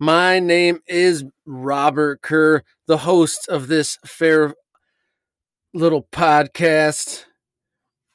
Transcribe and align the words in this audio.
My 0.00 0.40
name 0.40 0.80
is 0.88 1.24
Robert 1.46 2.20
Kerr, 2.20 2.64
the 2.88 2.98
host 2.98 3.48
of 3.48 3.68
this 3.68 3.96
fair 4.04 4.54
little 5.72 6.02
podcast. 6.12 7.24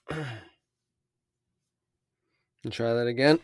And 2.61 2.73
try 2.73 2.93
that 2.93 3.07
again. 3.07 3.39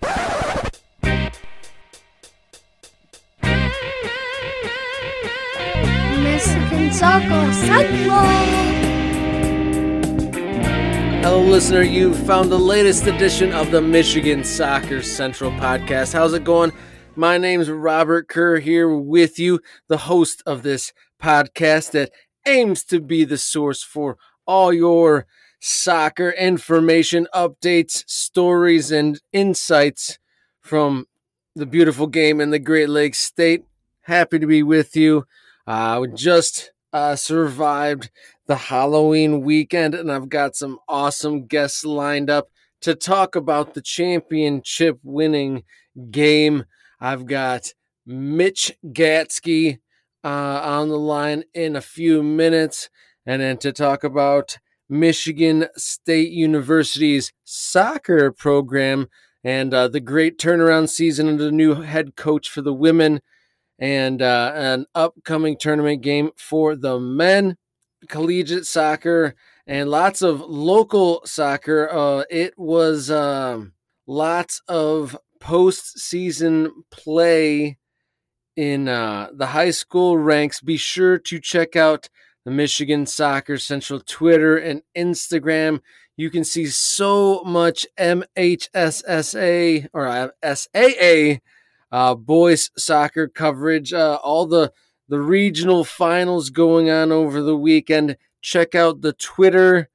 Michigan 6.22 6.92
Soccer 6.92 7.54
Central. 7.54 8.26
Hello, 11.24 11.42
listener. 11.42 11.81
You've 11.81 12.17
found 12.28 12.52
the 12.52 12.60
latest 12.60 13.08
edition 13.08 13.54
of 13.54 13.72
the 13.72 13.81
Michigan 13.81 14.44
Soccer 14.44 15.02
Central 15.02 15.52
podcast. 15.52 16.12
How's 16.12 16.34
it 16.34 16.44
going? 16.44 16.73
My 17.17 17.38
name's 17.38 17.70
Robert 17.70 18.27
Kerr 18.27 18.59
here 18.59 18.89
with 18.89 19.39
you, 19.39 19.61
the 19.88 19.99
host 19.99 20.43
of 20.45 20.63
this 20.63 20.91
podcast 21.21 21.91
that 21.91 22.11
aims 22.45 22.83
to 22.85 22.99
be 22.99 23.23
the 23.23 23.37
source 23.37 23.81
for 23.81 24.17
all 24.45 24.73
your 24.73 25.25
soccer 25.61 26.31
information, 26.31 27.25
updates, 27.33 28.03
stories, 28.05 28.91
and 28.91 29.21
insights 29.31 30.20
from 30.59 31.07
the 31.55 31.65
beautiful 31.65 32.07
game 32.07 32.41
in 32.41 32.49
the 32.49 32.59
Great 32.59 32.89
Lakes 32.89 33.20
State. 33.20 33.63
Happy 34.01 34.37
to 34.37 34.45
be 34.45 34.61
with 34.61 34.97
you. 34.97 35.25
Uh, 35.65 35.99
we 36.01 36.09
just 36.09 36.73
uh, 36.91 37.15
survived 37.15 38.09
the 38.47 38.57
Halloween 38.57 39.39
weekend, 39.39 39.95
and 39.95 40.11
I've 40.11 40.27
got 40.27 40.57
some 40.57 40.79
awesome 40.89 41.45
guests 41.45 41.85
lined 41.85 42.29
up 42.29 42.49
to 42.81 42.93
talk 42.93 43.37
about 43.37 43.73
the 43.73 43.81
championship 43.81 44.99
winning 45.01 45.63
game. 46.11 46.65
I've 47.05 47.27
got 47.27 47.71
Mitch 48.07 48.73
Gatzke 48.83 49.77
uh, 50.23 50.27
on 50.27 50.89
the 50.89 50.97
line 50.97 51.43
in 51.53 51.75
a 51.75 51.81
few 51.81 52.23
minutes, 52.23 52.89
and 53.27 53.43
then 53.43 53.57
to 53.57 53.71
talk 53.71 54.03
about 54.03 54.57
Michigan 54.89 55.67
State 55.77 56.31
University's 56.31 57.31
soccer 57.43 58.31
program 58.31 59.07
and 59.43 59.71
uh, 59.71 59.87
the 59.87 59.99
great 59.99 60.39
turnaround 60.39 60.89
season 60.89 61.27
under 61.27 61.43
the 61.43 61.51
new 61.51 61.75
head 61.75 62.15
coach 62.15 62.49
for 62.49 62.63
the 62.63 62.73
women 62.73 63.21
and 63.77 64.23
uh, 64.23 64.53
an 64.56 64.88
upcoming 64.95 65.58
tournament 65.59 66.02
game 66.02 66.31
for 66.36 66.75
the 66.75 67.00
men, 67.00 67.56
collegiate 68.09 68.66
soccer, 68.66 69.36
and 69.67 69.92
lots 69.92 70.23
of 70.23 70.42
local 70.42 71.22
soccer. 71.23 71.88
Uh, 71.88 72.23
it 72.31 72.58
was 72.58 73.12
um, 73.12 73.73
lots 74.08 74.59
of 74.67 75.16
postseason 75.46 76.72
play 76.90 77.78
in 78.56 78.88
uh, 78.88 79.30
the 79.32 79.46
high 79.48 79.72
school 79.72 80.18
ranks. 80.18 80.60
Be 80.60 80.78
sure 80.78 81.20
to 81.20 81.40
check 81.40 81.76
out 81.76 82.10
the 82.46 82.52
Michigan 82.52 83.06
Soccer 83.06 83.58
Central 83.58 84.00
Twitter 84.00 84.58
and 84.58 84.82
Instagram. 84.98 85.82
You 86.18 86.32
can 86.32 86.44
see 86.44 86.66
so 86.68 87.44
much 87.44 87.86
MHSAA 88.00 89.88
or 89.94 90.08
uh, 90.08 90.30
SAA 90.44 91.40
uh, 91.92 92.16
boys 92.16 92.72
soccer 92.78 93.28
coverage, 93.28 93.94
uh, 93.94 94.20
all 94.24 94.48
the 94.48 94.72
the 95.08 95.20
regional 95.20 95.84
finals 95.84 96.50
going 96.50 96.90
on 96.90 97.12
over 97.12 97.42
the 97.42 97.58
weekend. 97.58 98.18
Check 98.42 98.74
out 98.74 99.02
the 99.02 99.14
Twitter 99.14 99.90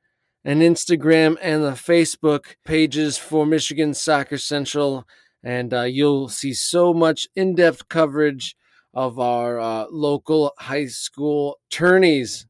and 0.44 0.62
Instagram 0.62 1.36
and 1.42 1.64
the 1.64 1.72
Facebook 1.72 2.56
pages 2.64 3.18
for 3.18 3.44
Michigan 3.44 3.92
Soccer 3.92 4.38
Central, 4.38 5.06
and 5.42 5.72
uh, 5.72 5.82
you'll 5.82 6.28
see 6.28 6.52
so 6.52 6.92
much 6.92 7.28
in 7.34 7.54
depth 7.54 7.88
coverage 7.88 8.56
of 8.92 9.18
our 9.18 9.60
uh, 9.60 9.86
local 9.90 10.52
high 10.58 10.86
school 10.86 11.60
tourneys. 11.70 12.46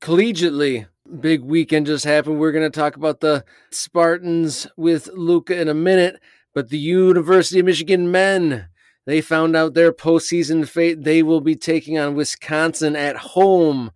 Collegiately, 0.00 0.86
big 1.20 1.42
weekend 1.42 1.86
just 1.86 2.04
happened. 2.04 2.38
We're 2.38 2.52
going 2.52 2.70
to 2.70 2.78
talk 2.78 2.96
about 2.96 3.20
the 3.20 3.44
Spartans 3.70 4.66
with 4.76 5.08
Luca 5.14 5.58
in 5.60 5.68
a 5.68 5.74
minute, 5.74 6.20
but 6.54 6.68
the 6.68 6.78
University 6.78 7.60
of 7.60 7.66
Michigan 7.66 8.10
men, 8.10 8.68
they 9.06 9.20
found 9.20 9.56
out 9.56 9.74
their 9.74 9.92
postseason 9.92 10.68
fate. 10.68 11.02
They 11.02 11.22
will 11.22 11.40
be 11.40 11.56
taking 11.56 11.98
on 11.98 12.14
Wisconsin 12.14 12.96
at 12.96 13.16
home 13.16 13.90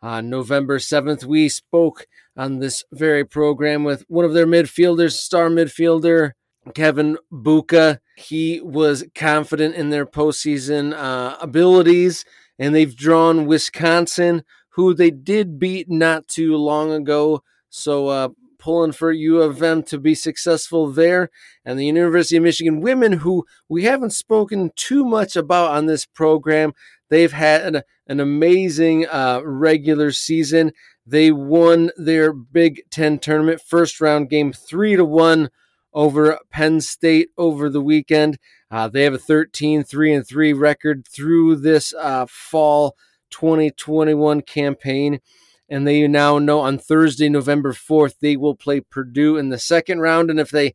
on 0.00 0.28
November 0.28 0.78
7th. 0.78 1.24
We 1.24 1.48
spoke 1.48 2.06
on 2.36 2.58
this 2.58 2.82
very 2.92 3.24
program 3.24 3.84
with 3.84 4.04
one 4.08 4.24
of 4.24 4.34
their 4.34 4.46
midfielders, 4.46 5.12
star 5.12 5.48
midfielder 5.48 6.32
Kevin 6.74 7.18
Buka. 7.32 7.98
He 8.16 8.60
was 8.60 9.04
confident 9.14 9.74
in 9.74 9.90
their 9.90 10.06
postseason 10.06 10.94
uh, 10.94 11.36
abilities, 11.40 12.24
and 12.58 12.74
they've 12.74 12.94
drawn 12.94 13.46
Wisconsin, 13.46 14.44
who 14.70 14.94
they 14.94 15.10
did 15.10 15.58
beat 15.58 15.90
not 15.90 16.28
too 16.28 16.56
long 16.56 16.92
ago. 16.92 17.42
So, 17.68 18.08
uh, 18.08 18.28
pulling 18.62 18.92
for 18.92 19.10
U 19.10 19.42
of 19.42 19.60
M 19.60 19.82
to 19.82 19.98
be 19.98 20.14
successful 20.14 20.86
there. 20.86 21.30
And 21.64 21.76
the 21.76 21.86
University 21.86 22.36
of 22.36 22.44
Michigan 22.44 22.80
women, 22.80 23.12
who 23.14 23.44
we 23.68 23.82
haven't 23.82 24.12
spoken 24.12 24.70
too 24.76 25.04
much 25.04 25.34
about 25.34 25.72
on 25.72 25.86
this 25.86 26.06
program, 26.06 26.72
they've 27.10 27.32
had 27.32 27.74
an, 27.74 27.82
an 28.06 28.20
amazing 28.20 29.06
uh, 29.08 29.40
regular 29.44 30.12
season. 30.12 30.70
They 31.04 31.32
won 31.32 31.90
their 31.96 32.32
Big 32.32 32.82
Ten 32.90 33.18
tournament 33.18 33.60
first 33.60 34.00
round 34.00 34.30
game 34.30 34.52
three 34.52 34.94
to 34.94 35.04
one 35.04 35.50
over 35.92 36.38
Penn 36.50 36.80
State 36.80 37.30
over 37.36 37.68
the 37.68 37.80
weekend. 37.80 38.38
Uh, 38.70 38.88
they 38.88 39.02
have 39.04 39.14
a 39.14 39.18
13 39.18 39.84
3 39.84 40.14
and 40.14 40.26
3 40.26 40.52
record 40.52 41.06
through 41.06 41.56
this 41.56 41.92
uh, 41.94 42.26
fall 42.28 42.96
2021 43.30 44.42
campaign. 44.42 45.20
And 45.68 45.86
they 45.86 46.06
now 46.06 46.38
know 46.38 46.60
on 46.60 46.78
Thursday, 46.78 47.28
November 47.28 47.72
4th, 47.72 48.16
they 48.20 48.36
will 48.36 48.54
play 48.54 48.80
Purdue 48.80 49.36
in 49.36 49.48
the 49.48 49.58
second 49.58 50.00
round. 50.00 50.30
And 50.30 50.38
if 50.38 50.50
they 50.50 50.74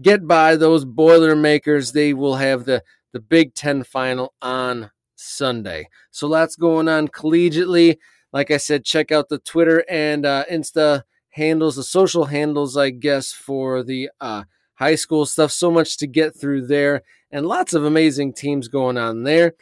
get 0.00 0.26
by 0.26 0.56
those 0.56 0.84
Boilermakers, 0.84 1.92
they 1.92 2.12
will 2.12 2.36
have 2.36 2.64
the, 2.64 2.82
the 3.12 3.20
Big 3.20 3.54
Ten 3.54 3.84
final 3.84 4.34
on 4.42 4.90
Sunday. 5.14 5.88
So 6.10 6.26
lots 6.26 6.56
going 6.56 6.88
on 6.88 7.08
collegiately. 7.08 7.98
Like 8.32 8.50
I 8.50 8.56
said, 8.56 8.84
check 8.84 9.12
out 9.12 9.28
the 9.28 9.38
Twitter 9.38 9.84
and 9.88 10.26
uh, 10.26 10.44
Insta 10.50 11.02
handles, 11.32 11.76
the 11.76 11.82
social 11.82 12.26
handles, 12.26 12.76
I 12.76 12.90
guess, 12.90 13.32
for 13.32 13.82
the 13.82 14.10
uh, 14.20 14.44
high 14.74 14.94
school 14.94 15.26
stuff. 15.26 15.50
So 15.50 15.70
much 15.70 15.96
to 15.98 16.06
get 16.06 16.38
through 16.38 16.66
there, 16.66 17.02
and 17.30 17.46
lots 17.46 17.74
of 17.74 17.84
amazing 17.84 18.34
teams 18.34 18.68
going 18.68 18.96
on 18.96 19.24
there. 19.24 19.54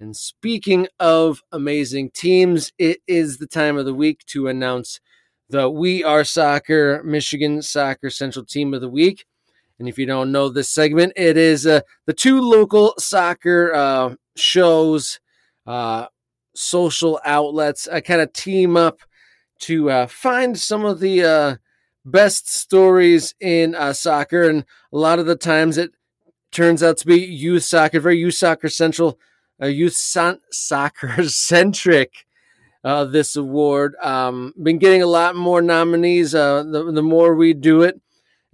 And 0.00 0.16
speaking 0.16 0.88
of 0.98 1.42
amazing 1.52 2.10
teams, 2.10 2.72
it 2.78 3.00
is 3.06 3.36
the 3.36 3.46
time 3.46 3.76
of 3.76 3.84
the 3.84 3.94
week 3.94 4.24
to 4.26 4.48
announce 4.48 4.98
the 5.50 5.68
We 5.68 6.02
Are 6.02 6.24
Soccer 6.24 7.02
Michigan 7.04 7.60
Soccer 7.60 8.08
Central 8.08 8.44
Team 8.44 8.72
of 8.72 8.80
the 8.80 8.88
Week. 8.88 9.26
And 9.78 9.88
if 9.88 9.98
you 9.98 10.06
don't 10.06 10.32
know 10.32 10.48
this 10.48 10.70
segment, 10.70 11.12
it 11.16 11.36
is 11.36 11.66
uh, 11.66 11.80
the 12.06 12.12
two 12.12 12.40
local 12.40 12.94
soccer 12.98 13.74
uh, 13.74 14.14
shows, 14.36 15.20
uh, 15.66 16.06
social 16.54 17.20
outlets. 17.24 17.88
I 17.88 18.00
kind 18.00 18.20
of 18.20 18.32
team 18.32 18.76
up 18.76 19.00
to 19.60 19.90
uh, 19.90 20.06
find 20.06 20.58
some 20.58 20.84
of 20.84 21.00
the 21.00 21.24
uh, 21.24 21.56
best 22.04 22.52
stories 22.52 23.34
in 23.40 23.74
uh, 23.74 23.92
soccer, 23.92 24.48
and 24.48 24.64
a 24.92 24.98
lot 24.98 25.18
of 25.18 25.26
the 25.26 25.36
times 25.36 25.78
it 25.78 25.92
turns 26.50 26.82
out 26.82 26.96
to 26.98 27.06
be 27.06 27.20
youth 27.20 27.64
soccer, 27.64 28.00
very 28.00 28.18
youth 28.18 28.34
soccer 28.34 28.68
central, 28.68 29.18
uh, 29.62 29.66
youth 29.66 29.94
son- 29.94 30.40
soccer 30.50 31.22
centric. 31.28 32.26
Uh, 32.82 33.04
this 33.04 33.36
award 33.36 33.94
um, 34.02 34.54
been 34.62 34.78
getting 34.78 35.02
a 35.02 35.06
lot 35.06 35.36
more 35.36 35.60
nominees 35.60 36.34
uh, 36.34 36.62
the, 36.62 36.90
the 36.90 37.02
more 37.02 37.34
we 37.34 37.52
do 37.52 37.82
it 37.82 38.00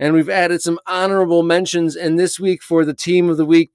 and 0.00 0.12
we've 0.15 0.28
added 0.28 0.61
some 0.61 0.81
honorable 0.84 1.44
mentions 1.44 1.94
and 1.94 2.19
this 2.19 2.41
week 2.41 2.61
for 2.61 2.84
the 2.84 2.93
team 2.93 3.31
of 3.31 3.37
the 3.37 3.47
week 3.47 3.71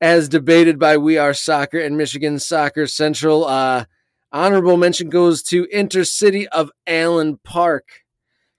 as 0.00 0.28
debated 0.28 0.78
by 0.78 0.96
we 0.96 1.18
are 1.18 1.34
soccer 1.34 1.80
and 1.80 1.96
michigan 1.96 2.38
soccer 2.38 2.86
central 2.86 3.44
Honorable 4.32 4.76
mention 4.76 5.08
goes 5.08 5.42
to 5.44 5.66
Intercity 5.66 6.46
of 6.46 6.70
Allen 6.86 7.38
Park. 7.42 7.88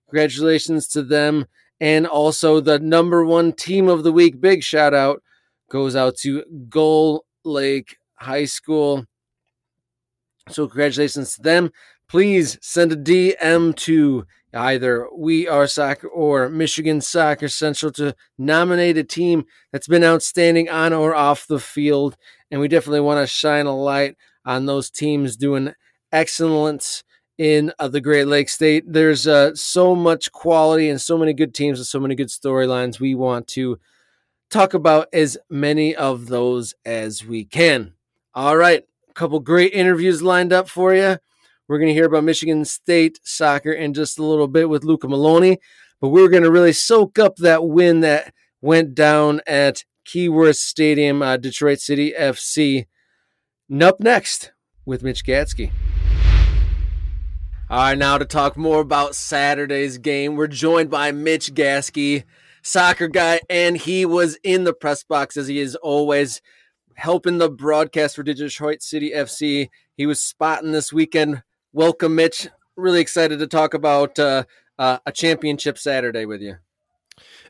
Congratulations 0.09 0.87
to 0.89 1.03
them. 1.03 1.45
And 1.79 2.05
also 2.05 2.59
the 2.59 2.77
number 2.79 3.25
one 3.25 3.53
team 3.53 3.87
of 3.87 4.03
the 4.03 4.11
week. 4.11 4.39
Big 4.39 4.63
shout 4.63 4.93
out 4.93 5.23
goes 5.71 5.95
out 5.95 6.17
to 6.17 6.43
Gull 6.69 7.25
Lake 7.43 7.97
High 8.15 8.45
School. 8.45 9.05
So, 10.49 10.67
congratulations 10.67 11.35
to 11.35 11.41
them. 11.41 11.71
Please 12.07 12.57
send 12.61 12.91
a 12.91 12.97
DM 12.97 13.73
to 13.77 14.25
either 14.53 15.07
We 15.15 15.47
Are 15.47 15.65
Soccer 15.65 16.09
or 16.09 16.49
Michigan 16.49 16.99
Soccer 16.99 17.47
Central 17.47 17.91
to 17.93 18.13
nominate 18.37 18.97
a 18.97 19.03
team 19.03 19.45
that's 19.71 19.87
been 19.87 20.03
outstanding 20.03 20.69
on 20.69 20.91
or 20.91 21.15
off 21.15 21.47
the 21.47 21.59
field. 21.59 22.17
And 22.51 22.59
we 22.59 22.67
definitely 22.67 22.99
want 22.99 23.21
to 23.21 23.27
shine 23.27 23.65
a 23.65 23.75
light 23.75 24.17
on 24.45 24.65
those 24.65 24.89
teams 24.89 25.35
doing 25.35 25.73
excellence 26.11 27.03
in 27.37 27.71
uh, 27.79 27.87
the 27.87 28.01
Great 28.01 28.27
Lakes 28.27 28.53
State. 28.53 28.83
There's 28.87 29.27
uh, 29.27 29.55
so 29.55 29.95
much 29.95 30.31
quality 30.31 30.89
and 30.89 31.01
so 31.01 31.17
many 31.17 31.33
good 31.33 31.53
teams 31.53 31.79
and 31.79 31.87
so 31.87 31.99
many 31.99 32.15
good 32.15 32.27
storylines. 32.27 32.99
We 32.99 33.15
want 33.15 33.47
to 33.49 33.79
talk 34.49 34.73
about 34.73 35.07
as 35.13 35.37
many 35.49 35.95
of 35.95 36.27
those 36.27 36.75
as 36.85 37.25
we 37.25 37.45
can. 37.45 37.93
All 38.33 38.57
right, 38.57 38.83
a 39.09 39.13
couple 39.13 39.39
great 39.39 39.73
interviews 39.73 40.21
lined 40.21 40.53
up 40.53 40.69
for 40.69 40.93
you. 40.93 41.17
We're 41.67 41.77
going 41.79 41.87
to 41.87 41.93
hear 41.93 42.05
about 42.05 42.25
Michigan 42.25 42.65
State 42.65 43.19
soccer 43.23 43.71
in 43.71 43.93
just 43.93 44.19
a 44.19 44.23
little 44.25 44.47
bit 44.47 44.69
with 44.69 44.83
Luca 44.83 45.07
Melloni, 45.07 45.57
but 46.01 46.09
we're 46.09 46.29
going 46.29 46.43
to 46.43 46.51
really 46.51 46.73
soak 46.73 47.17
up 47.17 47.37
that 47.37 47.65
win 47.65 48.01
that 48.01 48.33
went 48.61 48.93
down 48.93 49.41
at 49.47 49.83
Keyworth 50.05 50.57
Stadium, 50.57 51.21
uh, 51.21 51.37
Detroit 51.37 51.79
City 51.79 52.13
FC. 52.17 52.85
Up 53.79 54.01
next 54.01 54.51
with 54.85 55.01
Mitch 55.01 55.23
Gatzke. 55.23 55.71
All 57.69 57.77
right, 57.77 57.97
now 57.97 58.17
to 58.17 58.25
talk 58.25 58.57
more 58.57 58.81
about 58.81 59.15
Saturday's 59.15 59.97
game, 59.97 60.35
we're 60.35 60.47
joined 60.47 60.89
by 60.89 61.13
Mitch 61.13 61.53
Gatzke, 61.53 62.25
soccer 62.61 63.07
guy, 63.07 63.39
and 63.49 63.77
he 63.77 64.05
was 64.05 64.37
in 64.43 64.65
the 64.65 64.73
press 64.73 65.05
box 65.05 65.37
as 65.37 65.47
he 65.47 65.59
is 65.59 65.75
always 65.77 66.41
helping 66.95 67.37
the 67.37 67.49
broadcast 67.49 68.17
for 68.17 68.23
Detroit 68.23 68.81
City 68.81 69.11
FC. 69.15 69.69
He 69.95 70.05
was 70.05 70.19
spotting 70.19 70.73
this 70.73 70.91
weekend. 70.91 71.41
Welcome, 71.71 72.15
Mitch. 72.15 72.49
Really 72.75 72.99
excited 72.99 73.39
to 73.39 73.47
talk 73.47 73.73
about 73.73 74.19
uh, 74.19 74.43
uh, 74.77 74.97
a 75.05 75.13
championship 75.13 75.77
Saturday 75.77 76.25
with 76.25 76.41
you. 76.41 76.57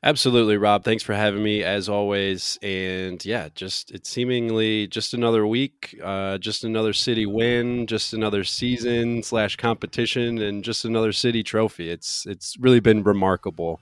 Absolutely, 0.04 0.58
Rob. 0.58 0.84
Thanks 0.84 1.04
for 1.04 1.14
having 1.14 1.44
me 1.44 1.64
as 1.64 1.88
always. 1.88 2.58
And 2.64 3.24
yeah, 3.24 3.50
just 3.54 3.92
it's 3.92 4.10
seemingly 4.10 4.88
just 4.88 5.14
another 5.14 5.46
week, 5.46 5.96
uh, 6.04 6.40
just 6.40 6.64
another 6.64 6.92
city 6.92 7.28
win, 7.28 7.86
just 7.86 8.12
another 8.12 8.44
season 8.44 9.22
slash 9.22 9.58
competition, 9.58 10.40
and 10.40 10.64
just 10.64 10.86
another 10.86 11.12
city 11.12 11.44
trophy. 11.44 11.92
It's 11.92 12.26
it's 12.26 12.58
really 12.60 12.80
been 12.80 13.04
remarkable 13.04 13.80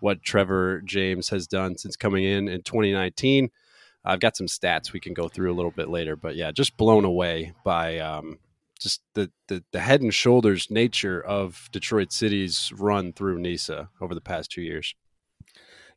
what 0.00 0.22
Trevor 0.22 0.82
James 0.82 1.30
has 1.30 1.46
done 1.46 1.78
since 1.78 1.96
coming 1.96 2.24
in 2.24 2.48
in 2.48 2.62
2019. 2.62 3.48
I've 4.04 4.20
got 4.20 4.36
some 4.36 4.48
stats 4.48 4.92
we 4.92 5.00
can 5.00 5.14
go 5.14 5.28
through 5.28 5.50
a 5.52 5.56
little 5.56 5.70
bit 5.70 5.88
later, 5.88 6.16
but 6.16 6.36
yeah, 6.36 6.50
just 6.50 6.76
blown 6.76 7.06
away 7.06 7.54
by 7.64 7.98
um, 7.98 8.40
just 8.78 9.00
the, 9.14 9.30
the 9.48 9.64
the 9.72 9.80
head 9.80 10.02
and 10.02 10.12
shoulders 10.12 10.70
nature 10.70 11.22
of 11.22 11.70
Detroit 11.72 12.12
City's 12.12 12.70
run 12.76 13.14
through 13.14 13.38
NISA 13.38 13.88
over 14.02 14.14
the 14.14 14.20
past 14.20 14.50
two 14.50 14.60
years. 14.60 14.94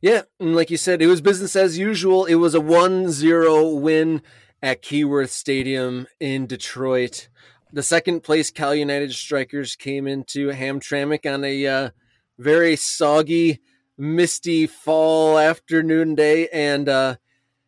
Yeah, 0.02 0.22
and 0.38 0.54
like 0.54 0.70
you 0.70 0.76
said, 0.76 1.00
it 1.00 1.06
was 1.06 1.22
business 1.22 1.56
as 1.56 1.78
usual. 1.78 2.26
It 2.26 2.34
was 2.34 2.54
a 2.54 2.60
1-0 2.60 3.80
win 3.80 4.22
at 4.62 4.82
Keyworth 4.82 5.30
Stadium 5.30 6.06
in 6.20 6.46
Detroit. 6.46 7.28
The 7.72 7.82
second 7.82 8.22
place 8.22 8.50
Cal 8.50 8.74
United 8.74 9.12
Strikers 9.14 9.74
came 9.74 10.06
into 10.06 10.50
Hamtramck 10.50 11.32
on 11.32 11.44
a 11.44 11.66
uh, 11.66 11.90
very 12.38 12.76
soggy, 12.76 13.60
misty 13.96 14.66
fall 14.66 15.38
afternoon 15.38 16.14
day, 16.14 16.48
and 16.48 16.88
uh, 16.88 17.16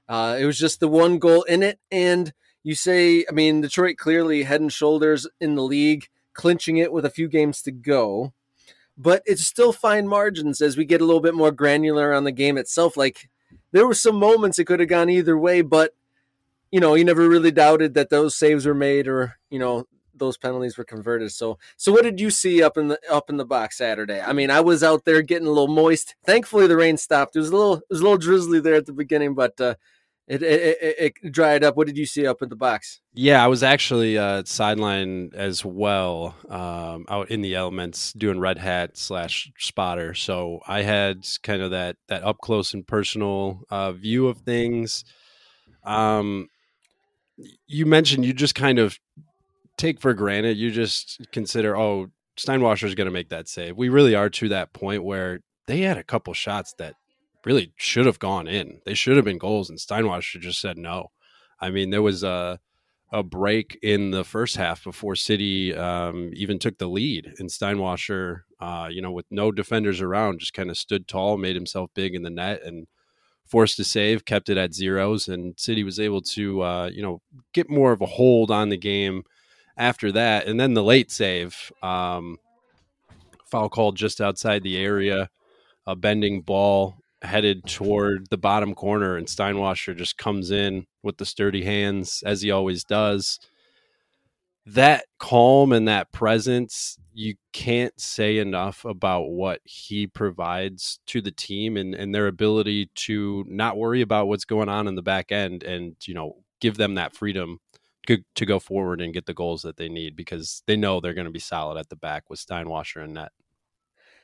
uh, 0.07 0.37
it 0.39 0.45
was 0.45 0.59
just 0.59 0.81
the 0.81 0.89
one 0.89 1.19
goal 1.19 1.45
in 1.45 1.63
it. 1.63 1.79
And 1.91 2.35
you 2.63 2.75
say, 2.75 3.25
I 3.29 3.33
mean, 3.33 3.63
Detroit 3.63 3.97
clearly 3.97 4.43
head 4.43 4.61
and 4.61 4.73
shoulders 4.73 5.27
in 5.41 5.55
the 5.55 5.63
league, 5.63 6.09
clinching 6.35 6.77
it 6.77 6.93
with 6.93 7.07
a 7.07 7.11
few 7.11 7.27
games 7.27 7.63
to 7.63 7.71
go 7.71 8.35
but 8.99 9.23
it's 9.25 9.47
still 9.47 9.73
fine 9.73 10.09
margins 10.09 10.61
as 10.61 10.77
we 10.77 10.85
get 10.85 11.01
a 11.01 11.05
little 11.05 11.21
bit 11.21 11.35
more 11.35 11.53
granular 11.53 12.13
on 12.13 12.25
the 12.25 12.33
game 12.33 12.59
itself. 12.59 12.97
Like 12.97 13.29
there 13.71 13.87
were 13.87 13.95
some 13.95 14.17
moments 14.17 14.59
it 14.59 14.65
could 14.65 14.81
have 14.81 14.89
gone 14.89 15.09
either 15.09 15.39
way, 15.39 15.63
but 15.63 15.95
you 16.73 16.81
know, 16.81 16.95
you 16.95 17.05
never 17.05 17.29
really 17.29 17.53
doubted 17.53 17.95
that 17.95 18.11
those 18.11 18.37
saves 18.37 18.67
were 18.67 18.75
made 18.75 19.09
or, 19.09 19.37
you 19.49 19.59
know, 19.59 19.87
those 20.15 20.37
penalties 20.37 20.77
were 20.77 20.85
converted. 20.85 21.31
So 21.31 21.59
so 21.77 21.93
what 21.93 22.03
did 22.03 22.21
you 22.21 22.31
see 22.31 22.61
up 22.61 22.77
in 22.77 22.89
the 22.89 22.99
up 23.09 23.31
in 23.31 23.37
the 23.37 23.47
box 23.47 23.79
Saturday? 23.79 24.21
I 24.21 24.33
mean, 24.33 24.51
I 24.51 24.61
was 24.61 24.83
out 24.83 25.05
there 25.05 25.23
getting 25.23 25.47
a 25.47 25.51
little 25.51 25.69
moist. 25.69 26.17
Thankfully 26.27 26.67
the 26.67 26.77
rain 26.77 26.97
stopped. 26.97 27.37
It 27.37 27.39
was 27.39 27.51
a 27.51 27.57
little 27.57 27.75
it 27.75 27.85
was 27.89 28.01
a 28.01 28.03
little 28.03 28.19
drizzly 28.19 28.59
there 28.59 28.75
at 28.75 28.87
the 28.87 28.93
beginning, 28.93 29.35
but 29.35 29.59
uh 29.61 29.77
it, 30.29 30.43
it, 30.43 31.15
it, 31.23 31.33
dried 31.33 31.65
up. 31.65 31.77
What 31.77 31.87
did 31.87 31.97
you 31.97 32.05
see 32.05 32.27
up 32.27 32.43
in 32.43 32.51
the 32.51 32.57
box? 32.57 33.01
Yeah, 33.15 33.43
I 33.43 33.47
was 33.47 33.63
actually 33.63 34.19
uh, 34.19 34.43
sideline 34.45 35.31
as 35.35 35.65
well, 35.65 36.35
um, 36.51 37.07
out 37.09 37.31
in 37.31 37.41
the 37.41 37.55
elements 37.55 38.13
doing 38.13 38.39
red 38.39 38.59
hat 38.59 38.99
slash 38.99 39.51
spotter. 39.59 40.13
So 40.13 40.61
I 40.69 40.83
had 40.83 41.27
kind 41.43 41.63
of 41.63 41.71
that 41.71 41.97
that 42.09 42.25
up 42.25 42.39
close 42.39 42.75
and 42.75 42.87
personal 42.87 43.63
uh, 43.71 43.93
view 43.93 44.29
of 44.29 44.39
things. 44.41 45.05
Um, 45.85 46.49
you 47.67 47.87
mentioned 47.87 48.27
you 48.27 48.35
just 48.35 48.55
kind 48.55 48.79
of 48.79 48.99
take 49.79 50.01
for 50.01 50.13
granted. 50.13 50.59
You 50.59 50.71
just 50.71 51.27
consider, 51.33 51.77
oh, 51.77 52.09
Steinwascher 52.37 52.85
is 52.85 52.95
going 52.95 53.07
to 53.07 53.13
make 53.13 53.31
that 53.31 53.49
save. 53.49 53.77
We 53.77 53.89
really 53.89 54.15
are 54.15 54.29
to 54.29 54.49
that 54.51 54.75
point 54.75 55.05
where 55.05 55.41
they 55.67 55.81
had 55.81 55.97
a 55.97 56.05
couple 56.05 56.35
shots 56.35 56.75
that 56.79 56.95
really 57.45 57.73
should 57.77 58.07
have 58.07 58.19
gone 58.19 58.49
in. 58.49 58.81
They 58.85 58.95
should 58.95 59.17
have 59.17 59.25
been 59.25 59.39
goals, 59.39 59.71
and 59.71 59.79
Steinwascher 59.79 60.41
just 60.41 60.61
said 60.61 60.79
no. 60.79 61.11
I 61.61 61.71
mean, 61.71 61.91
there 61.91 62.03
was 62.03 62.23
a 62.23 62.61
a 63.11 63.23
break 63.23 63.79
in 63.83 64.11
the 64.11 64.25
first 64.25 64.57
half 64.57 64.85
before 64.85 65.17
City 65.17 65.75
um, 65.75 66.31
even 66.35 66.59
took 66.59 66.77
the 66.79 66.89
lead, 66.89 67.33
and 67.39 67.49
Steinwascher, 67.49 68.41
uh, 68.61 68.89
you 68.91 69.01
know, 69.01 69.11
with 69.11 69.25
no 69.31 69.51
defenders 69.51 70.01
around, 70.03 70.41
just 70.41 70.53
kind 70.53 70.69
of 70.71 70.77
stood 70.77 71.09
tall, 71.09 71.39
made 71.39 71.57
himself 71.57 71.91
big 71.95 72.15
in 72.15 72.23
the 72.23 72.31
net, 72.31 72.63
and 72.65 72.87
forced 73.47 73.77
to 73.77 73.85
save, 73.85 74.27
kept 74.27 74.51
it 74.51 74.59
at 74.59 74.75
zeros, 74.75 75.27
and 75.27 75.59
City 75.59 75.83
was 75.85 75.99
able 75.99 76.21
to, 76.21 76.63
uh, 76.63 76.91
you 76.93 77.03
know, 77.03 77.23
get 77.55 77.71
more 77.71 77.93
of 77.93 78.03
a 78.03 78.07
hold 78.07 78.51
on 78.51 78.69
the 78.69 78.77
game 78.77 79.23
after 79.79 80.13
that, 80.13 80.47
and 80.47 80.61
then 80.61 80.75
the 80.75 80.85
late 80.85 81.11
save. 81.11 81.73
Um, 81.83 82.37
foul 83.51 83.71
called 83.71 83.97
just 83.97 84.21
outside 84.21 84.63
the 84.63 84.77
area, 84.77 85.31
a 85.87 85.97
bending 85.97 86.43
ball 86.43 86.98
headed 87.23 87.65
toward 87.67 88.29
the 88.31 88.39
bottom 88.39 88.75
corner, 88.75 89.17
and 89.17 89.27
Steinwascher 89.27 89.97
just 89.97 90.19
comes 90.19 90.51
in 90.51 90.87
with 91.03 91.19
the 91.19 91.27
sturdy 91.27 91.65
hands 91.65 92.23
as 92.25 92.43
he 92.43 92.51
always 92.51 92.85
does. 92.85 93.39
That 94.67 95.07
calm 95.19 95.73
and 95.73 95.89
that 95.89 96.13
presence, 96.13 96.99
you 97.15 97.37
can't 97.53 97.99
say 97.99 98.39
enough 98.39 98.85
about 98.85 99.31
what 99.31 99.61
he 99.65 100.07
provides 100.07 101.01
to 101.07 101.23
the 101.23 101.31
team 101.31 101.77
and, 101.77 101.95
and 101.95 102.15
their 102.15 102.27
ability 102.27 102.91
to 102.95 103.45
not 103.49 103.79
worry 103.79 104.03
about 104.03 104.29
what's 104.29 104.45
going 104.45 104.69
on 104.69 104.87
in 104.87 104.95
the 104.95 105.03
back 105.03 105.33
end 105.33 105.63
and, 105.63 105.97
you 106.05 106.13
know, 106.13 106.37
give 106.61 106.77
them 106.77 106.97
that 106.97 107.15
freedom 107.15 107.61
to 108.35 108.47
go 108.47 108.59
forward 108.59 109.01
and 109.01 109.13
get 109.13 109.27
the 109.27 109.35
goals 109.35 109.63
that 109.63 109.77
they 109.77 109.89
need 109.89 110.17
because 110.17 110.63
they 110.67 110.77
know 110.77 111.01
they're 111.01 111.15
going 111.15 111.27
to 111.27 111.31
be 111.31 111.39
solid 111.39 111.79
at 111.79 111.89
the 111.89 111.97
back 111.97 112.31
with 112.31 112.39
Steinwascher 112.39 113.03
and 113.03 113.15
net. 113.15 113.33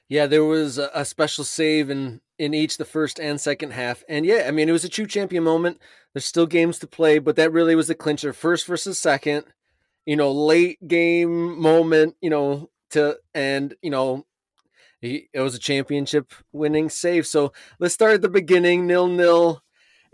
Yeah, 0.08 0.26
there 0.26 0.44
was 0.44 0.78
a 0.78 1.04
special 1.04 1.44
save 1.44 1.90
in 1.90 2.20
in 2.38 2.52
each 2.52 2.76
the 2.76 2.84
first 2.84 3.18
and 3.20 3.40
second 3.40 3.72
half, 3.72 4.04
and 4.08 4.26
yeah, 4.26 4.44
I 4.46 4.50
mean 4.50 4.68
it 4.68 4.72
was 4.72 4.84
a 4.84 4.88
true 4.88 5.06
champion 5.06 5.44
moment. 5.44 5.80
There's 6.12 6.26
still 6.26 6.46
games 6.46 6.78
to 6.80 6.86
play, 6.86 7.18
but 7.18 7.36
that 7.36 7.52
really 7.52 7.74
was 7.74 7.88
the 7.88 7.94
clincher. 7.94 8.32
First 8.32 8.66
versus 8.66 8.98
second, 9.00 9.44
you 10.06 10.16
know, 10.16 10.30
late 10.30 10.78
game 10.86 11.58
moment, 11.58 12.16
you 12.20 12.30
know, 12.30 12.70
to 12.90 13.18
and 13.34 13.74
you 13.82 13.90
know, 13.90 14.26
it 15.02 15.28
was 15.40 15.54
a 15.54 15.58
championship 15.58 16.32
winning 16.52 16.90
save. 16.90 17.26
So 17.26 17.52
let's 17.80 17.94
start 17.94 18.14
at 18.14 18.22
the 18.22 18.28
beginning, 18.28 18.86
nil 18.86 19.08
nil. 19.08 19.63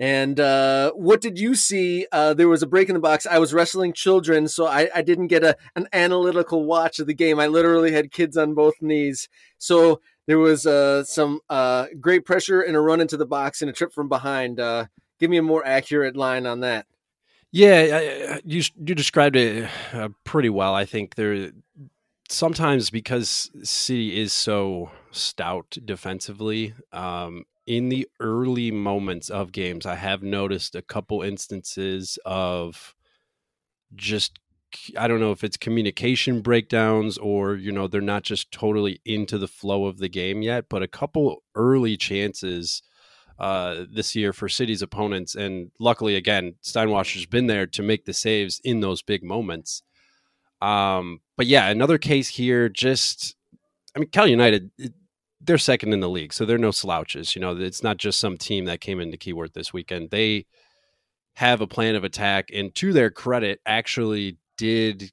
And 0.00 0.40
uh, 0.40 0.92
what 0.92 1.21
did 1.21 1.38
you 1.38 1.54
see? 1.54 2.07
Uh, 2.11 2.33
there 2.33 2.49
was 2.49 2.62
a 2.62 2.66
break 2.66 2.88
in 2.88 2.95
the 2.95 3.00
box. 3.00 3.26
I 3.26 3.38
was 3.38 3.52
wrestling 3.52 3.92
children, 3.92 4.49
so 4.49 4.66
I, 4.66 4.88
I, 4.95 5.02
didn't 5.02 5.26
get 5.26 5.45
a 5.45 5.59
an 5.76 5.88
analytical 5.92 6.64
watch 6.64 6.99
of 7.00 7.07
the 7.07 7.12
game. 7.12 7.38
I 7.38 7.49
literally 7.49 7.92
had 7.92 8.11
kids 8.11 8.38
on 8.38 8.54
both 8.54 8.80
knees. 8.80 9.28
So 9.59 10.00
there 10.26 10.38
was 10.38 10.64
uh, 10.64 11.04
some 11.04 11.40
uh, 11.50 11.88
great 12.00 12.25
pressure 12.25 12.62
and 12.62 12.76
a 12.76 12.80
run 12.80 13.02
into 13.02 13.19
the 13.19 13.26
box 13.26 13.61
and 13.61 13.71
a 13.71 13.75
trip 13.75 13.92
from 13.92 14.09
behind. 14.09 14.59
Uh, 14.59 14.87
give 15.19 15.28
me 15.28 15.37
a 15.37 15.42
more 15.42 15.66
accurate 15.66 16.16
line 16.16 16.47
on 16.47 16.61
that. 16.61 16.87
Yeah, 17.52 18.38
you 18.42 18.62
you 18.78 18.95
described 18.95 19.37
it 19.37 19.69
uh, 19.92 20.09
pretty 20.25 20.49
well. 20.49 20.75
I 20.75 20.87
think 20.87 21.16
there 21.16 21.50
sometimes 22.30 22.88
because 22.88 23.50
City 23.64 24.19
is 24.19 24.33
so 24.33 24.92
stout 25.11 25.76
defensively, 25.85 26.75
um, 26.92 27.45
in 27.70 27.88
the 27.88 28.08
early 28.18 28.72
moments 28.72 29.30
of 29.30 29.52
games, 29.52 29.86
I 29.86 29.94
have 29.94 30.24
noticed 30.24 30.74
a 30.74 30.82
couple 30.82 31.22
instances 31.22 32.18
of 32.24 32.96
just 33.94 34.40
I 34.98 35.06
don't 35.06 35.20
know 35.20 35.30
if 35.30 35.44
it's 35.44 35.56
communication 35.56 36.40
breakdowns 36.42 37.16
or 37.16 37.54
you 37.54 37.70
know 37.70 37.86
they're 37.86 38.00
not 38.00 38.24
just 38.24 38.50
totally 38.50 39.00
into 39.04 39.38
the 39.38 39.46
flow 39.46 39.86
of 39.86 39.98
the 39.98 40.08
game 40.08 40.42
yet, 40.42 40.64
but 40.68 40.82
a 40.82 40.88
couple 40.88 41.44
early 41.54 41.96
chances 41.96 42.82
uh, 43.38 43.84
this 43.88 44.16
year 44.16 44.32
for 44.32 44.48
City's 44.48 44.82
opponents, 44.82 45.36
and 45.36 45.70
luckily 45.78 46.16
again 46.16 46.56
Steinwascher's 46.64 47.26
been 47.26 47.46
there 47.46 47.68
to 47.68 47.84
make 47.84 48.04
the 48.04 48.12
saves 48.12 48.60
in 48.64 48.80
those 48.80 49.00
big 49.00 49.22
moments. 49.22 49.84
Um, 50.60 51.20
but 51.36 51.46
yeah, 51.46 51.68
another 51.68 51.98
case 51.98 52.30
here. 52.30 52.68
Just 52.68 53.36
I 53.94 54.00
mean, 54.00 54.08
Cal 54.08 54.26
United 54.26 54.72
they're 55.40 55.59
second 55.59 55.92
in 55.92 56.00
the 56.00 56.09
league, 56.09 56.32
so 56.32 56.44
they're 56.44 56.59
no 56.59 56.70
slouches. 56.70 57.35
You 57.35 57.40
know, 57.40 57.56
it's 57.56 57.82
not 57.82 57.97
just 57.97 58.20
some 58.20 58.37
team 58.37 58.66
that 58.66 58.80
came 58.80 59.00
into 59.00 59.16
Keyworth 59.16 59.54
this 59.54 59.73
weekend. 59.73 60.11
They 60.11 60.47
have 61.35 61.61
a 61.61 61.66
plan 61.66 61.94
of 61.94 62.04
attack, 62.04 62.50
and 62.52 62.75
to 62.76 62.92
their 62.92 63.11
credit, 63.11 63.61
actually 63.64 64.37
did 64.59 65.11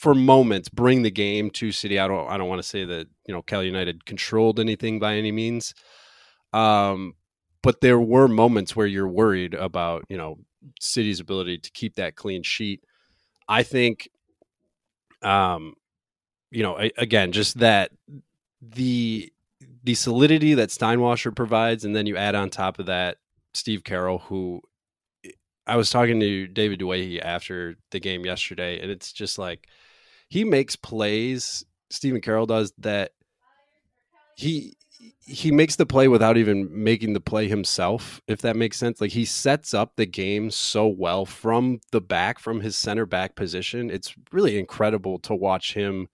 for 0.00 0.14
moments 0.14 0.68
bring 0.68 1.02
the 1.02 1.10
game 1.10 1.50
to 1.50 1.72
City. 1.72 1.98
I 1.98 2.08
don't 2.08 2.28
I 2.28 2.36
don't 2.36 2.48
want 2.48 2.62
to 2.62 2.68
say 2.68 2.84
that 2.84 3.06
you 3.26 3.34
know 3.34 3.42
Cal 3.42 3.62
United 3.62 4.04
controlled 4.06 4.58
anything 4.60 4.98
by 4.98 5.16
any 5.16 5.32
means, 5.32 5.74
um, 6.52 7.14
but 7.62 7.80
there 7.80 8.00
were 8.00 8.28
moments 8.28 8.74
where 8.74 8.86
you're 8.86 9.08
worried 9.08 9.54
about 9.54 10.04
you 10.08 10.16
know 10.16 10.36
City's 10.80 11.20
ability 11.20 11.58
to 11.58 11.70
keep 11.72 11.96
that 11.96 12.16
clean 12.16 12.42
sheet. 12.42 12.82
I 13.48 13.62
think, 13.62 14.08
um, 15.22 15.74
you 16.50 16.62
know, 16.62 16.76
again, 16.98 17.32
just 17.32 17.58
that 17.58 17.92
the 18.60 19.32
the 19.82 19.94
solidity 19.94 20.54
that 20.54 20.68
Steinwascher 20.68 21.34
provides, 21.34 21.84
and 21.84 21.94
then 21.94 22.06
you 22.06 22.16
add 22.16 22.34
on 22.34 22.50
top 22.50 22.78
of 22.78 22.86
that 22.86 23.18
Steve 23.54 23.84
Carroll, 23.84 24.18
who 24.18 24.60
eh, 25.24 25.30
I 25.66 25.76
was 25.76 25.90
talking 25.90 26.20
to 26.20 26.46
David 26.46 26.80
Dewey 26.80 27.20
after 27.20 27.76
the 27.90 28.00
game 28.00 28.24
yesterday, 28.24 28.80
and 28.80 28.90
it's 28.90 29.12
just 29.12 29.38
like 29.38 29.68
he 30.28 30.44
makes 30.44 30.76
plays. 30.76 31.64
Stephen 31.90 32.20
Carroll 32.20 32.46
does 32.46 32.72
that. 32.78 33.12
He 34.36 34.76
he 35.24 35.50
makes 35.50 35.76
the 35.76 35.86
play 35.86 36.08
without 36.08 36.36
even 36.36 36.68
making 36.70 37.12
the 37.12 37.20
play 37.20 37.48
himself, 37.48 38.20
if 38.26 38.42
that 38.42 38.56
makes 38.56 38.76
sense. 38.76 39.00
Like 39.00 39.12
he 39.12 39.24
sets 39.24 39.72
up 39.72 39.96
the 39.96 40.06
game 40.06 40.50
so 40.50 40.86
well 40.86 41.24
from 41.24 41.80
the 41.90 42.00
back, 42.00 42.38
from 42.38 42.60
his 42.60 42.76
center 42.76 43.06
back 43.06 43.34
position. 43.34 43.90
It's 43.90 44.14
really 44.32 44.58
incredible 44.58 45.18
to 45.20 45.34
watch 45.34 45.74
him 45.74 46.08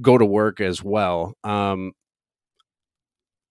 go 0.00 0.18
to 0.18 0.24
work 0.24 0.60
as 0.60 0.82
well. 0.82 1.34
Um, 1.44 1.92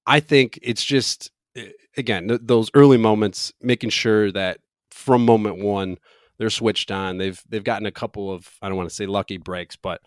I 0.05 0.19
think 0.19 0.59
it's 0.61 0.83
just 0.83 1.31
eh, 1.55 1.69
again 1.97 2.27
th- 2.27 2.41
those 2.43 2.69
early 2.73 2.97
moments, 2.97 3.53
making 3.61 3.91
sure 3.91 4.31
that 4.31 4.59
from 4.89 5.25
moment 5.25 5.63
one 5.63 5.97
they're 6.37 6.49
switched 6.49 6.91
on. 6.91 7.17
They've 7.17 7.39
they've 7.49 7.63
gotten 7.63 7.85
a 7.85 7.91
couple 7.91 8.31
of 8.31 8.47
I 8.61 8.67
don't 8.67 8.77
want 8.77 8.89
to 8.89 8.95
say 8.95 9.05
lucky 9.05 9.37
breaks, 9.37 9.75
but 9.75 10.01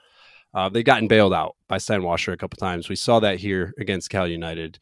uh, 0.52 0.68
they've 0.68 0.84
gotten 0.84 1.08
bailed 1.08 1.34
out 1.34 1.56
by 1.68 1.78
Steinwascher 1.78 2.32
a 2.32 2.36
couple 2.36 2.56
times. 2.56 2.88
We 2.88 2.96
saw 2.96 3.20
that 3.20 3.38
here 3.38 3.72
against 3.78 4.10
Cal 4.10 4.26
United. 4.26 4.78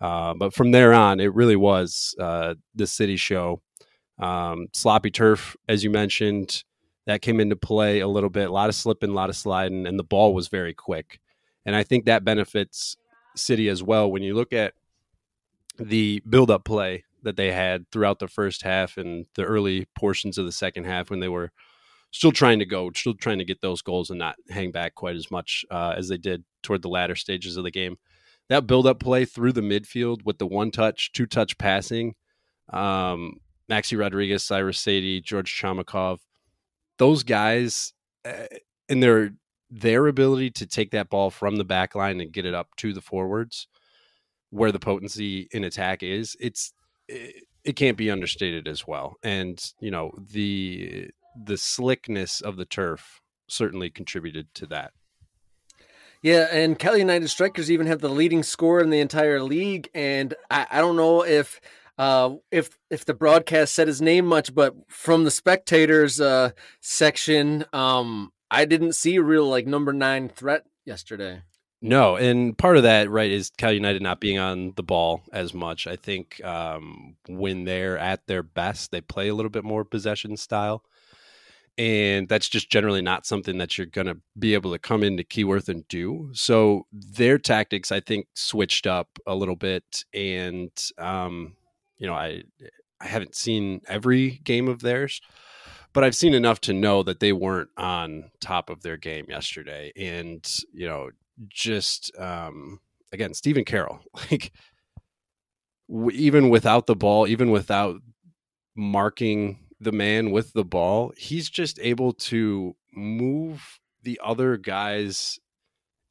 Uh, 0.00 0.34
but 0.34 0.54
from 0.54 0.72
there 0.72 0.92
on, 0.92 1.20
it 1.20 1.34
really 1.34 1.56
was 1.56 2.14
uh, 2.20 2.54
the 2.74 2.86
city 2.86 3.16
show. 3.16 3.62
Um, 4.18 4.68
sloppy 4.72 5.10
turf, 5.10 5.56
as 5.68 5.82
you 5.82 5.90
mentioned, 5.90 6.64
that 7.06 7.22
came 7.22 7.40
into 7.40 7.56
play 7.56 8.00
a 8.00 8.08
little 8.08 8.30
bit. 8.30 8.48
A 8.48 8.52
lot 8.52 8.68
of 8.68 8.74
slipping, 8.74 9.10
a 9.10 9.14
lot 9.14 9.30
of 9.30 9.36
sliding, 9.36 9.86
and 9.86 9.98
the 9.98 10.04
ball 10.04 10.34
was 10.34 10.48
very 10.48 10.74
quick. 10.74 11.20
And 11.64 11.74
I 11.74 11.82
think 11.82 12.04
that 12.04 12.24
benefits 12.24 12.96
City 13.36 13.68
as 13.68 13.82
well. 13.82 14.10
When 14.10 14.22
you 14.22 14.34
look 14.34 14.52
at 14.52 14.74
the 15.78 16.22
build-up 16.28 16.64
play 16.64 17.04
that 17.22 17.36
they 17.36 17.52
had 17.52 17.90
throughout 17.90 18.18
the 18.18 18.28
first 18.28 18.62
half 18.62 18.96
and 18.96 19.26
the 19.34 19.44
early 19.44 19.86
portions 19.96 20.38
of 20.38 20.46
the 20.46 20.52
second 20.52 20.84
half, 20.84 21.10
when 21.10 21.20
they 21.20 21.28
were 21.28 21.52
still 22.10 22.32
trying 22.32 22.58
to 22.58 22.66
go, 22.66 22.90
still 22.94 23.14
trying 23.14 23.38
to 23.38 23.44
get 23.44 23.60
those 23.60 23.82
goals 23.82 24.10
and 24.10 24.18
not 24.18 24.36
hang 24.48 24.70
back 24.70 24.94
quite 24.94 25.16
as 25.16 25.30
much 25.30 25.64
uh, 25.70 25.94
as 25.96 26.08
they 26.08 26.16
did 26.16 26.44
toward 26.62 26.82
the 26.82 26.88
latter 26.88 27.14
stages 27.14 27.56
of 27.56 27.64
the 27.64 27.70
game. 27.70 27.96
That 28.48 28.66
build 28.66 28.86
up 28.86 29.00
play 29.00 29.24
through 29.24 29.52
the 29.52 29.60
midfield 29.60 30.24
with 30.24 30.38
the 30.38 30.46
one 30.46 30.70
touch, 30.70 31.12
two 31.12 31.26
touch 31.26 31.58
passing, 31.58 32.14
um, 32.72 33.40
Maxi 33.68 33.98
Rodriguez, 33.98 34.44
Cyrus 34.44 34.82
Saydee, 34.82 35.22
George 35.22 35.52
Chomakov, 35.52 36.18
those 36.98 37.22
guys 37.22 37.92
uh, 38.24 38.46
and 38.88 39.02
their 39.02 39.32
their 39.70 40.06
ability 40.06 40.50
to 40.50 40.66
take 40.66 40.92
that 40.92 41.10
ball 41.10 41.30
from 41.30 41.56
the 41.56 41.64
back 41.64 41.94
line 41.94 42.20
and 42.20 42.32
get 42.32 42.46
it 42.46 42.54
up 42.54 42.68
to 42.76 42.92
the 42.92 43.00
forwards 43.00 43.66
where 44.50 44.72
the 44.72 44.78
potency 44.78 45.48
in 45.50 45.64
attack 45.64 46.02
is, 46.02 46.36
it's 46.40 46.72
it, 47.08 47.44
it 47.64 47.76
can't 47.76 47.96
be 47.96 48.10
understated 48.10 48.68
as 48.68 48.86
well. 48.86 49.16
And 49.22 49.62
you 49.80 49.90
know 49.90 50.12
the 50.18 51.10
the 51.44 51.58
slickness 51.58 52.40
of 52.40 52.56
the 52.56 52.64
turf 52.64 53.20
certainly 53.48 53.90
contributed 53.90 54.52
to 54.54 54.66
that. 54.66 54.92
Yeah, 56.22 56.48
and 56.50 56.78
Cal 56.78 56.96
United 56.96 57.28
strikers 57.28 57.70
even 57.70 57.86
have 57.86 58.00
the 58.00 58.08
leading 58.08 58.42
score 58.42 58.80
in 58.80 58.90
the 58.90 59.00
entire 59.00 59.40
league, 59.42 59.88
and 59.94 60.34
I, 60.50 60.66
I 60.70 60.80
don't 60.80 60.96
know 60.96 61.24
if 61.24 61.60
uh, 61.98 62.34
if 62.50 62.70
if 62.90 63.04
the 63.04 63.14
broadcast 63.14 63.74
said 63.74 63.88
his 63.88 64.02
name 64.02 64.26
much, 64.26 64.54
but 64.54 64.74
from 64.88 65.24
the 65.24 65.30
spectators 65.30 66.20
uh, 66.20 66.50
section, 66.80 67.64
um, 67.72 68.32
I 68.50 68.64
didn't 68.64 68.94
see 68.94 69.16
a 69.16 69.22
real 69.22 69.48
like 69.48 69.66
number 69.66 69.92
nine 69.92 70.28
threat 70.28 70.64
yesterday. 70.84 71.42
No, 71.82 72.16
and 72.16 72.56
part 72.56 72.78
of 72.78 72.84
that, 72.84 73.10
right, 73.10 73.30
is 73.30 73.50
Cal 73.50 73.72
United 73.72 74.02
not 74.02 74.20
being 74.20 74.38
on 74.38 74.72
the 74.76 74.82
ball 74.82 75.22
as 75.32 75.52
much. 75.52 75.86
I 75.86 75.96
think 75.96 76.42
um, 76.42 77.16
when 77.28 77.64
they're 77.64 77.98
at 77.98 78.26
their 78.26 78.42
best, 78.42 78.90
they 78.90 79.02
play 79.02 79.28
a 79.28 79.34
little 79.34 79.50
bit 79.50 79.62
more 79.62 79.84
possession 79.84 80.36
style 80.36 80.82
and 81.78 82.28
that's 82.28 82.48
just 82.48 82.70
generally 82.70 83.02
not 83.02 83.26
something 83.26 83.58
that 83.58 83.76
you're 83.76 83.86
going 83.86 84.06
to 84.06 84.16
be 84.38 84.54
able 84.54 84.72
to 84.72 84.78
come 84.78 85.02
into 85.02 85.22
Keyworth 85.22 85.68
and 85.68 85.86
do. 85.88 86.30
So 86.32 86.86
their 86.90 87.38
tactics, 87.38 87.92
I 87.92 88.00
think, 88.00 88.28
switched 88.34 88.86
up 88.86 89.08
a 89.26 89.34
little 89.34 89.56
bit, 89.56 90.04
and 90.14 90.70
um, 90.98 91.54
you 91.98 92.06
know, 92.06 92.14
I 92.14 92.42
I 93.00 93.06
haven't 93.06 93.34
seen 93.34 93.82
every 93.88 94.40
game 94.44 94.68
of 94.68 94.80
theirs, 94.80 95.20
but 95.92 96.04
I've 96.04 96.14
seen 96.14 96.34
enough 96.34 96.60
to 96.62 96.72
know 96.72 97.02
that 97.02 97.20
they 97.20 97.32
weren't 97.32 97.70
on 97.76 98.30
top 98.40 98.70
of 98.70 98.82
their 98.82 98.96
game 98.96 99.26
yesterday, 99.28 99.92
and 99.96 100.46
you 100.72 100.86
know, 100.86 101.10
just 101.48 102.16
um, 102.18 102.80
again, 103.12 103.34
Stephen 103.34 103.64
Carroll, 103.64 104.00
like 104.30 104.52
w- 105.88 106.16
even 106.16 106.48
without 106.48 106.86
the 106.86 106.96
ball, 106.96 107.26
even 107.26 107.50
without 107.50 108.00
marking 108.74 109.58
the 109.80 109.92
man 109.92 110.30
with 110.30 110.52
the 110.52 110.64
ball, 110.64 111.12
he's 111.16 111.50
just 111.50 111.78
able 111.80 112.12
to 112.12 112.76
move 112.94 113.78
the 114.02 114.20
other 114.22 114.56
guys 114.56 115.38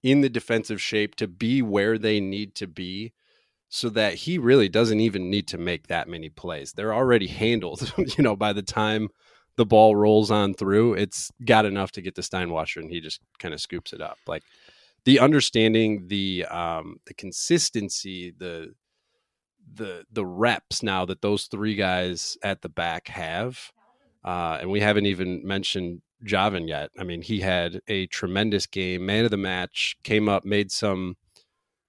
in 0.03 0.21
the 0.21 0.29
defensive 0.29 0.81
shape 0.81 1.15
to 1.15 1.27
be 1.27 1.61
where 1.61 1.97
they 1.97 2.19
need 2.19 2.53
to 2.55 2.67
be 2.67 3.13
so 3.69 3.89
that 3.89 4.13
he 4.13 4.37
really 4.37 4.69
doesn't 4.69 4.99
even 4.99 5.29
need 5.29 5.47
to 5.47 5.57
make 5.57 5.87
that 5.87 6.07
many 6.07 6.29
plays. 6.29 6.73
They're 6.73 6.93
already 6.93 7.27
handled, 7.27 7.93
you 8.17 8.23
know, 8.23 8.35
by 8.35 8.53
the 8.53 8.61
time 8.61 9.09
the 9.57 9.65
ball 9.65 9.95
rolls 9.95 10.31
on 10.31 10.53
through, 10.53 10.93
it's 10.93 11.31
got 11.43 11.65
enough 11.65 11.91
to 11.93 12.01
get 12.01 12.15
to 12.15 12.21
Steinwascher 12.21 12.77
and 12.77 12.89
he 12.89 12.99
just 12.99 13.21
kind 13.39 13.53
of 13.53 13.61
scoops 13.61 13.93
it 13.93 14.01
up. 14.01 14.17
Like 14.27 14.43
the 15.05 15.19
understanding, 15.19 16.07
the 16.07 16.45
um 16.45 16.97
the 17.05 17.13
consistency, 17.13 18.33
the 18.37 18.73
the 19.73 20.03
the 20.11 20.25
reps 20.25 20.83
now 20.83 21.05
that 21.05 21.21
those 21.21 21.45
three 21.45 21.75
guys 21.75 22.37
at 22.43 22.61
the 22.61 22.69
back 22.69 23.07
have, 23.07 23.71
uh, 24.23 24.57
and 24.61 24.69
we 24.69 24.81
haven't 24.81 25.05
even 25.05 25.45
mentioned 25.45 26.01
Javan 26.23 26.67
yet. 26.67 26.89
I 26.99 27.03
mean, 27.03 27.21
he 27.21 27.39
had 27.39 27.81
a 27.87 28.07
tremendous 28.07 28.65
game, 28.65 29.05
man 29.05 29.25
of 29.25 29.31
the 29.31 29.37
match, 29.37 29.95
came 30.03 30.27
up, 30.27 30.43
made 30.43 30.71
some 30.71 31.15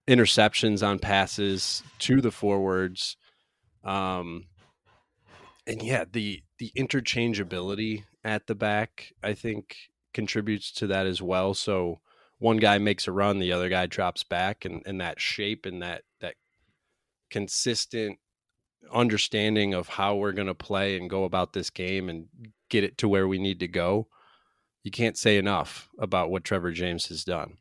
interceptions 0.06 0.86
on 0.86 0.98
passes 0.98 1.82
to 2.00 2.20
the 2.20 2.30
forwards. 2.30 3.16
Um, 3.84 4.46
and 5.66 5.82
yeah, 5.82 6.04
the 6.10 6.42
the 6.58 6.72
interchangeability 6.76 8.04
at 8.24 8.46
the 8.46 8.54
back, 8.54 9.12
I 9.22 9.34
think, 9.34 9.76
contributes 10.14 10.72
to 10.72 10.86
that 10.88 11.06
as 11.06 11.20
well. 11.20 11.54
So 11.54 12.00
one 12.38 12.56
guy 12.58 12.78
makes 12.78 13.06
a 13.06 13.12
run, 13.12 13.38
the 13.38 13.52
other 13.52 13.68
guy 13.68 13.86
drops 13.86 14.24
back, 14.24 14.64
and, 14.64 14.82
and 14.86 15.00
that 15.00 15.20
shape 15.20 15.66
and 15.66 15.82
that 15.82 16.02
that 16.20 16.34
consistent 17.30 18.18
understanding 18.92 19.74
of 19.74 19.88
how 19.88 20.14
we're 20.14 20.32
going 20.32 20.46
to 20.46 20.54
play 20.54 20.96
and 20.96 21.10
go 21.10 21.24
about 21.24 21.52
this 21.52 21.70
game 21.70 22.08
and 22.08 22.28
get 22.68 22.84
it 22.84 22.98
to 22.98 23.08
where 23.08 23.26
we 23.26 23.38
need 23.38 23.60
to 23.60 23.68
go. 23.68 24.06
You 24.84 24.90
can't 24.92 25.18
say 25.18 25.36
enough 25.36 25.88
about 25.98 26.30
what 26.30 26.44
Trevor 26.44 26.70
James 26.70 27.06
has 27.06 27.24
done. 27.24 27.56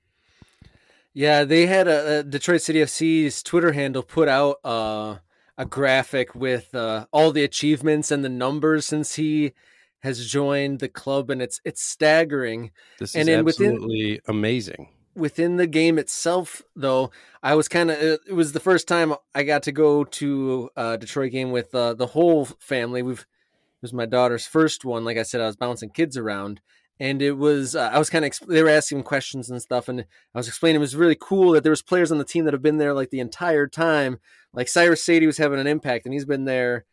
Yeah, 1.15 1.45
they 1.45 1.65
had 1.65 1.88
a, 1.88 2.19
a 2.19 2.24
Detroit 2.24 2.62
City 2.62 2.79
FC's 2.79 3.41
Twitter 3.41 3.72
handle 3.72 4.03
put 4.03 4.27
out 4.27 4.57
uh, 4.65 5.19
a 5.57 5.65
graphic 5.65 6.36
with 6.36 6.75
uh, 6.75 7.05
all 7.13 7.31
the 7.31 7.45
achievements 7.45 8.12
and 8.12 8.22
the 8.22 8.29
numbers 8.29 8.86
since 8.86 9.15
he 9.15 9.53
has 10.00 10.27
joined 10.27 10.79
the 10.79 10.89
club, 10.89 11.29
and 11.29 11.41
it's 11.41 11.62
it's 11.63 11.81
staggering. 11.81 12.72
This 13.00 13.15
is 13.15 13.29
absolutely 13.29 14.15
within, 14.15 14.19
amazing. 14.27 14.89
Within 15.15 15.55
the 15.55 15.67
game 15.67 15.98
itself 15.98 16.62
though 16.75 17.12
i 17.41 17.55
was 17.55 17.69
kind 17.69 17.89
of 17.89 17.98
it 17.98 18.34
was 18.34 18.51
the 18.51 18.60
first 18.60 18.86
time 18.86 19.13
i 19.34 19.43
got 19.43 19.63
to 19.63 19.72
go 19.72 20.03
to 20.03 20.69
a 20.75 20.98
detroit 20.98 21.31
game 21.31 21.51
with 21.51 21.74
uh, 21.74 21.93
the 21.93 22.07
whole 22.07 22.43
family. 22.43 23.01
We've 23.01 23.22
it 23.22 23.81
was 23.81 23.93
my 23.93 24.05
daughter's 24.05 24.45
first 24.45 24.84
one. 24.84 25.05
Like 25.05 25.17
i 25.17 25.24
said 25.24 25.39
i 25.39 25.45
was 25.45 25.55
bouncing 25.55 25.91
kids 25.91 26.17
around 26.17 26.60
and 27.00 27.22
it 27.22 27.34
was 27.34 27.75
uh, 27.75 27.90
i 27.92 28.00
was 28.00 28.10
kind 28.10 28.25
of 28.25 28.32
they 28.48 28.64
were 28.64 28.70
asking 28.70 29.04
questions 29.04 29.50
and 29.50 29.62
stuff 29.62 29.90
and 29.90 30.02
i 30.02 30.38
was 30.38 30.48
explaining 30.48 30.78
it 30.78 30.80
was 30.80 30.96
really 30.96 31.18
cool 31.20 31.52
that 31.52 31.64
there 31.64 31.72
was 31.72 31.82
players 31.82 32.12
on 32.12 32.18
the 32.18 32.24
team 32.24 32.46
that 32.46 32.54
have 32.54 32.62
been 32.62 32.78
there 32.78 32.94
like 32.94 33.10
the 33.10 33.20
entire 33.20 33.68
time 33.68 34.20
like 34.54 34.70
Cyrus 34.70 35.06
Saydee 35.06 35.25
was 35.25 35.38
having 35.38 35.60
an 35.60 35.68
impact 35.68 36.06
and 36.06 36.14
he's 36.14 36.25
been 36.25 36.46
there 36.46 36.86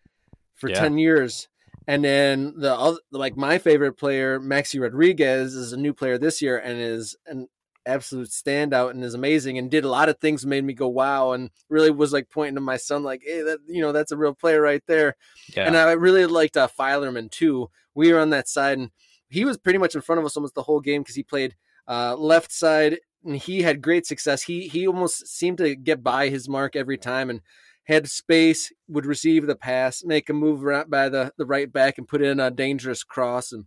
for 0.55 0.69
yeah. 0.69 0.81
10 0.81 0.99
years 0.99 1.49
and 1.87 2.05
then 2.05 2.55
the 2.57 2.75
other, 2.75 2.99
like 3.11 3.37
my 3.37 3.59
favorite 3.59 3.95
player, 3.95 4.39
Maxi 4.39 4.81
Rodriguez, 4.81 5.55
is 5.55 5.73
a 5.73 5.77
new 5.77 5.93
player 5.93 6.19
this 6.19 6.41
year 6.41 6.59
and 6.59 6.81
is 6.81 7.17
an 7.27 7.49
absolute 7.85 8.29
standout 8.29 8.91
and 8.91 9.03
is 9.03 9.15
amazing 9.15 9.59
and 9.59 9.71
did 9.71 9.85
a 9.85 9.89
lot 9.89 10.09
of 10.09 10.19
things 10.19 10.47
made 10.47 10.63
me 10.63 10.73
go 10.73 10.87
wow 10.87 11.33
and 11.33 11.51
really 11.69 11.91
was 11.91 12.13
like 12.13 12.31
pointing 12.31 12.55
to 12.55 12.61
my 12.61 12.77
son 12.77 13.03
like 13.03 13.23
hey 13.27 13.43
that 13.43 13.59
you 13.67 13.83
know 13.83 13.91
that's 13.91 14.13
a 14.13 14.17
real 14.17 14.33
player 14.33 14.61
right 14.61 14.85
there 14.87 15.17
yeah. 15.57 15.67
and 15.67 15.77
i 15.77 15.91
really 15.91 16.25
liked 16.27 16.57
uh, 16.57 16.69
Filerman 16.69 17.29
too 17.29 17.69
we 17.93 18.13
were 18.13 18.21
on 18.21 18.31
that 18.31 18.49
side 18.49 18.79
and 18.79 18.93
he 19.33 19.45
was 19.45 19.59
pretty 19.59 19.79
much 19.79 19.95
in 19.95 20.01
front 20.01 20.19
of 20.19 20.25
us 20.25 20.37
almost 20.37 20.55
the 20.55 20.63
whole 20.63 20.81
game 20.81 21.03
because 21.03 21.17
he 21.17 21.23
played 21.23 21.57
uh, 21.89 22.15
left 22.17 22.53
side 22.53 22.99
and 23.25 23.37
he 23.37 23.63
had 23.63 23.83
great 23.83 24.07
success 24.07 24.43
he 24.43 24.69
he 24.69 24.87
almost 24.87 25.27
seemed 25.27 25.59
to 25.59 25.75
get 25.75 26.03
by 26.03 26.29
his 26.29 26.49
mark 26.49 26.77
every 26.77 26.99
time 26.99 27.31
and 27.31 27.41
had 27.85 28.09
space, 28.09 28.73
would 28.89 29.07
receive 29.07 29.47
the 29.47 29.57
pass, 29.57 30.05
make 30.05 30.29
a 30.29 30.33
move 30.33 30.63
right 30.63 30.89
by 30.89 31.09
the, 31.09 31.33
the 31.37 31.47
right 31.47 31.73
back 31.73 31.99
and 31.99 32.09
put 32.09 32.23
in 32.23 32.39
a 32.39 32.51
dangerous 32.51 33.03
cross. 33.03 33.53
And 33.53 33.65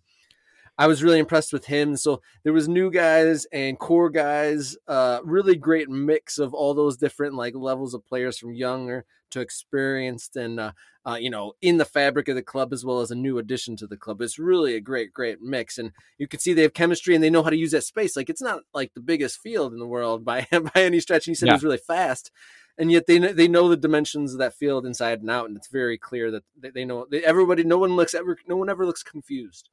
I 0.77 0.88
was 0.88 1.03
really 1.03 1.19
impressed 1.19 1.53
with 1.53 1.65
him. 1.65 1.98
So 1.98 2.22
there 2.43 2.53
was 2.53 2.67
new 2.67 2.91
guys 2.91 3.45
and 3.51 3.79
core 3.79 4.10
guys, 4.10 4.77
uh, 4.88 5.19
really 5.24 5.55
great 5.55 5.89
mix 5.89 6.38
of 6.38 6.53
all 6.53 6.74
those 6.74 6.98
different 6.98 7.36
like 7.36 7.55
levels 7.55 7.93
of 7.93 8.05
players 8.05 8.38
from 8.38 8.53
younger 8.53 9.05
to 9.36 9.42
experienced 9.42 10.36
and 10.36 10.60
uh, 10.60 10.72
uh, 11.06 11.15
you 11.15 11.30
know 11.30 11.54
in 11.62 11.77
the 11.77 11.86
fabric 11.86 12.27
of 12.27 12.36
the 12.36 12.42
club 12.42 12.74
as 12.74 12.84
well 12.84 13.00
as 13.00 13.12
a 13.12 13.15
new 13.15 13.38
addition 13.38 13.75
to 13.77 13.88
the 13.88 13.98
club. 13.98 14.22
It's 14.22 14.39
really 14.39 14.75
a 14.75 14.82
great, 14.82 15.13
great 15.13 15.42
mix, 15.42 15.77
and 15.77 15.92
you 16.18 16.27
can 16.27 16.39
see 16.39 16.54
they 16.54 16.63
have 16.63 16.74
chemistry 16.74 17.15
and 17.15 17.24
they 17.24 17.30
know 17.30 17.44
how 17.44 17.50
to 17.50 17.58
use 17.58 17.72
that 17.72 17.84
space. 17.84 18.15
Like 18.15 18.30
it's 18.30 18.42
not 18.42 18.62
like 18.74 18.94
the 18.94 19.01
biggest 19.01 19.39
field 19.39 19.74
in 19.74 19.80
the 19.80 19.88
world 19.88 20.25
by 20.25 20.48
by 20.51 20.82
any 20.82 21.00
stretch. 21.00 21.27
And 21.27 21.32
he 21.32 21.36
said 21.36 21.48
yeah. 21.48 21.54
it 21.54 21.58
was 21.58 21.63
really 21.63 21.77
fast 21.77 22.32
and 22.77 22.92
yet 22.92 23.08
they 23.08 23.20
they 23.20 23.48
know 23.48 23.70
the 23.70 23.77
dimensions 23.77 24.34
of 24.34 24.39
that 24.39 24.54
field 24.54 24.86
inside 24.86 25.22
and 25.22 25.30
out, 25.30 25.48
and 25.48 25.58
it's 25.58 25.68
very 25.68 25.98
clear 25.98 26.32
that 26.32 26.44
they, 26.58 26.86
know 26.86 27.06
they, 27.10 27.24
everybody. 27.24 27.63
No 27.63 27.77
one 27.77 27.96
looks 27.96 28.13
ever. 28.13 28.38
No 28.48 28.58
one 28.58 28.70
ever 28.70 28.86
looks 28.86 29.04
confused. 29.04 29.70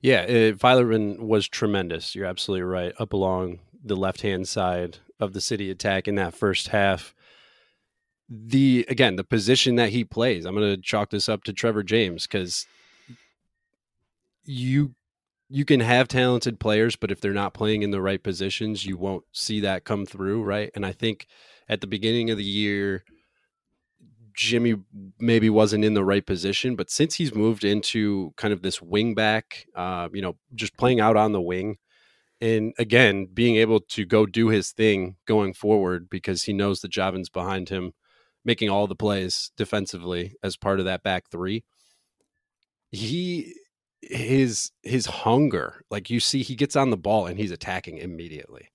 Yeah, 0.00 0.22
uh, 0.22 0.56
Filerman 0.56 1.26
was 1.26 1.48
tremendous. 1.48 2.14
You're 2.14 2.26
absolutely 2.26 2.62
right. 2.62 2.92
Up 2.98 3.12
along 3.12 3.60
the 3.84 3.96
left 3.96 4.22
hand 4.22 4.48
side 4.48 4.98
of 5.20 5.32
the 5.32 5.40
city 5.40 5.70
attack 5.70 6.08
in 6.08 6.14
that 6.14 6.34
first 6.34 6.68
half. 6.68 7.14
The 8.28 8.84
again, 8.88 9.16
the 9.16 9.24
position 9.24 9.76
that 9.76 9.90
he 9.90 10.04
plays, 10.04 10.44
I'm 10.44 10.54
going 10.54 10.74
to 10.74 10.82
chalk 10.82 11.10
this 11.10 11.28
up 11.28 11.44
to 11.44 11.52
Trevor 11.52 11.82
James 11.82 12.26
because 12.26 12.66
you 14.44 14.94
you 15.50 15.64
can 15.64 15.80
have 15.80 16.08
talented 16.08 16.60
players, 16.60 16.94
but 16.94 17.10
if 17.10 17.20
they're 17.20 17.32
not 17.32 17.54
playing 17.54 17.82
in 17.82 17.90
the 17.90 18.02
right 18.02 18.22
positions, 18.22 18.84
you 18.84 18.96
won't 18.98 19.24
see 19.32 19.60
that 19.60 19.84
come 19.84 20.04
through, 20.04 20.42
right? 20.42 20.70
And 20.74 20.84
I 20.84 20.92
think 20.92 21.26
at 21.68 21.80
the 21.80 21.86
beginning 21.86 22.30
of 22.30 22.36
the 22.36 22.44
year, 22.44 23.04
Jimmy 24.34 24.76
maybe 25.18 25.50
wasn't 25.50 25.84
in 25.84 25.94
the 25.94 26.04
right 26.04 26.24
position, 26.24 26.76
but 26.76 26.90
since 26.90 27.14
he's 27.14 27.34
moved 27.34 27.64
into 27.64 28.32
kind 28.36 28.52
of 28.52 28.62
this 28.62 28.80
wing 28.80 29.14
back, 29.14 29.66
uh, 29.74 30.08
you 30.12 30.22
know, 30.22 30.36
just 30.54 30.76
playing 30.76 31.00
out 31.00 31.16
on 31.16 31.32
the 31.32 31.40
wing, 31.40 31.78
and 32.40 32.72
again 32.78 33.26
being 33.26 33.56
able 33.56 33.80
to 33.80 34.04
go 34.04 34.24
do 34.24 34.48
his 34.48 34.70
thing 34.70 35.16
going 35.26 35.52
forward 35.52 36.08
because 36.08 36.44
he 36.44 36.52
knows 36.52 36.80
the 36.80 36.88
Javin's 36.88 37.28
behind 37.28 37.68
him, 37.68 37.94
making 38.44 38.70
all 38.70 38.86
the 38.86 38.94
plays 38.94 39.50
defensively 39.56 40.34
as 40.42 40.56
part 40.56 40.78
of 40.78 40.86
that 40.86 41.02
back 41.02 41.30
three. 41.30 41.64
He 42.90 43.54
his 44.00 44.70
his 44.82 45.06
hunger, 45.06 45.82
like 45.90 46.10
you 46.10 46.20
see, 46.20 46.42
he 46.42 46.54
gets 46.54 46.76
on 46.76 46.90
the 46.90 46.96
ball 46.96 47.26
and 47.26 47.38
he's 47.38 47.50
attacking 47.50 47.98
immediately. 47.98 48.70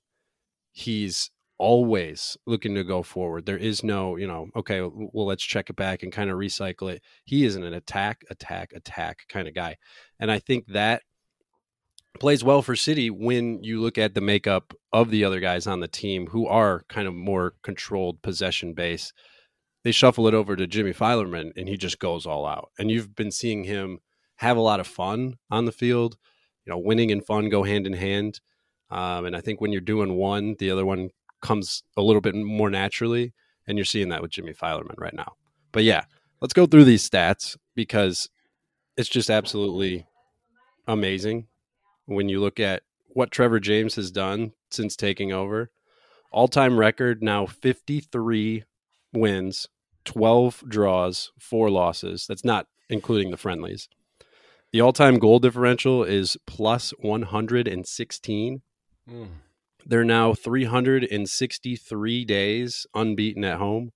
He's 0.72 1.32
always 1.58 2.38
looking 2.46 2.76
to 2.76 2.84
go 2.84 3.04
forward. 3.04 3.46
There 3.46 3.58
is 3.58 3.84
no, 3.84 4.18
you 4.18 4.28
know, 4.28 4.50
okay, 4.56 4.82
well, 4.82 5.26
let's 5.26 5.44
check 5.44 5.70
it 5.70 5.76
back 5.76 6.04
and 6.04 6.12
kind 6.12 6.30
of 6.30 6.38
recycle 6.38 6.92
it. 6.92 7.02
He 7.24 7.46
isn't 7.46 7.64
an 7.64 7.74
attack, 7.74 8.24
attack, 8.30 8.74
attack 8.74 9.20
kind 9.30 9.48
of 9.48 9.54
guy. 9.54 9.78
And 10.20 10.32
I 10.32 10.40
think 10.40 10.68
that 10.68 11.04
plays 12.20 12.44
well 12.44 12.62
for 12.62 12.76
City 12.76 13.10
when 13.10 13.64
you 13.64 13.82
look 13.82 13.98
at 13.98 14.14
the 14.14 14.22
makeup 14.22 14.74
of 14.92 15.10
the 15.10 15.24
other 15.24 15.40
guys 15.40 15.66
on 15.68 15.80
the 15.80 15.88
team 15.88 16.28
who 16.28 16.48
are 16.48 16.84
kind 16.90 17.08
of 17.08 17.14
more 17.14 17.54
controlled 17.64 18.22
possession 18.22 18.74
base. 18.74 19.14
They 19.84 19.92
shuffle 19.92 20.28
it 20.28 20.34
over 20.34 20.56
to 20.56 20.68
Jimmy 20.68 20.94
Filerman 20.94 21.52
and 21.56 21.68
he 21.68 21.78
just 21.78 22.00
goes 22.00 22.26
all 22.26 22.46
out. 22.46 22.72
And 22.80 22.90
you've 22.90 23.16
been 23.16 23.32
seeing 23.32 23.66
him 23.66 24.00
have 24.38 24.58
a 24.58 24.62
lot 24.62 24.80
of 24.80 24.88
fun 24.88 25.38
on 25.52 25.66
the 25.66 25.72
field. 25.72 26.18
You 26.66 26.72
know, 26.72 26.80
winning 26.80 27.12
and 27.12 27.26
fun 27.26 27.50
go 27.50 27.64
hand 27.64 27.86
in 27.86 27.94
hand. 27.94 28.40
Um, 28.90 29.26
and 29.26 29.36
I 29.36 29.42
think 29.42 29.60
when 29.60 29.72
you're 29.72 29.82
doing 29.82 30.16
one, 30.16 30.56
the 30.60 30.72
other 30.72 30.86
one 30.86 31.10
comes 31.42 31.84
a 31.98 32.02
little 32.02 32.22
bit 32.22 32.36
more 32.36 32.70
naturally. 32.70 33.34
And 33.68 33.78
you're 33.78 33.86
seeing 33.86 34.10
that 34.10 34.22
with 34.22 34.32
Jimmy 34.32 34.54
Filerman 34.54 34.96
right 34.98 35.14
now. 35.14 35.34
But 35.72 35.84
yeah, 35.84 36.06
let's 36.42 36.54
go 36.54 36.66
through 36.66 36.86
these 36.86 37.10
stats 37.10 37.58
because 37.76 38.30
it's 38.98 39.10
just 39.10 39.30
absolutely 39.30 40.06
amazing 40.88 41.48
when 42.06 42.30
you 42.30 42.40
look 42.40 42.60
at 42.60 42.84
what 43.08 43.32
Trevor 43.32 43.60
James 43.60 43.96
has 43.96 44.12
done 44.12 44.54
since 44.70 44.96
taking 44.96 45.32
over. 45.32 45.72
All 46.32 46.48
time 46.48 46.80
record 46.80 47.22
now 47.22 47.46
53 47.46 48.64
wins, 49.14 49.68
12 50.06 50.64
draws, 50.68 51.32
four 51.40 51.70
losses. 51.70 52.26
That's 52.28 52.46
not 52.46 52.68
including 52.90 53.32
the 53.32 53.38
friendlies. 53.38 53.90
The 54.72 54.82
all 54.82 54.94
time 54.94 55.20
goal 55.20 55.40
differential 55.40 56.04
is 56.04 56.38
plus 56.48 56.92
116. 57.00 58.62
Mm. 59.10 59.28
They're 59.86 60.04
now 60.04 60.34
363 60.34 62.26
days 62.26 62.88
unbeaten 62.94 63.44
at 63.44 63.60
home. 63.60 63.92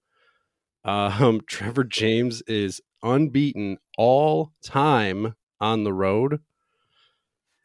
Um, 0.83 1.41
Trevor 1.47 1.83
James 1.83 2.41
is 2.43 2.81
unbeaten 3.01 3.77
all 3.97 4.51
time 4.63 5.35
on 5.59 5.83
the 5.83 5.93
road. 5.93 6.41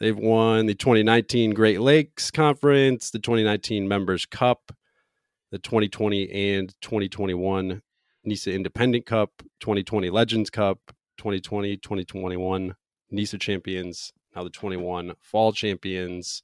They've 0.00 0.16
won 0.16 0.66
the 0.66 0.74
2019 0.74 1.52
Great 1.52 1.80
Lakes 1.80 2.30
Conference, 2.30 3.10
the 3.10 3.20
2019 3.20 3.86
Members 3.86 4.26
Cup, 4.26 4.72
the 5.52 5.58
2020 5.58 6.54
and 6.54 6.74
2021 6.80 7.82
NISA 8.24 8.52
Independent 8.52 9.06
Cup, 9.06 9.30
2020 9.60 10.10
Legends 10.10 10.50
Cup, 10.50 10.78
2020, 11.18 11.76
2021 11.76 12.74
NISA 13.10 13.38
Champions, 13.38 14.12
now 14.34 14.44
the 14.44 14.50
21 14.50 15.14
Fall 15.20 15.52
Champions 15.52 16.42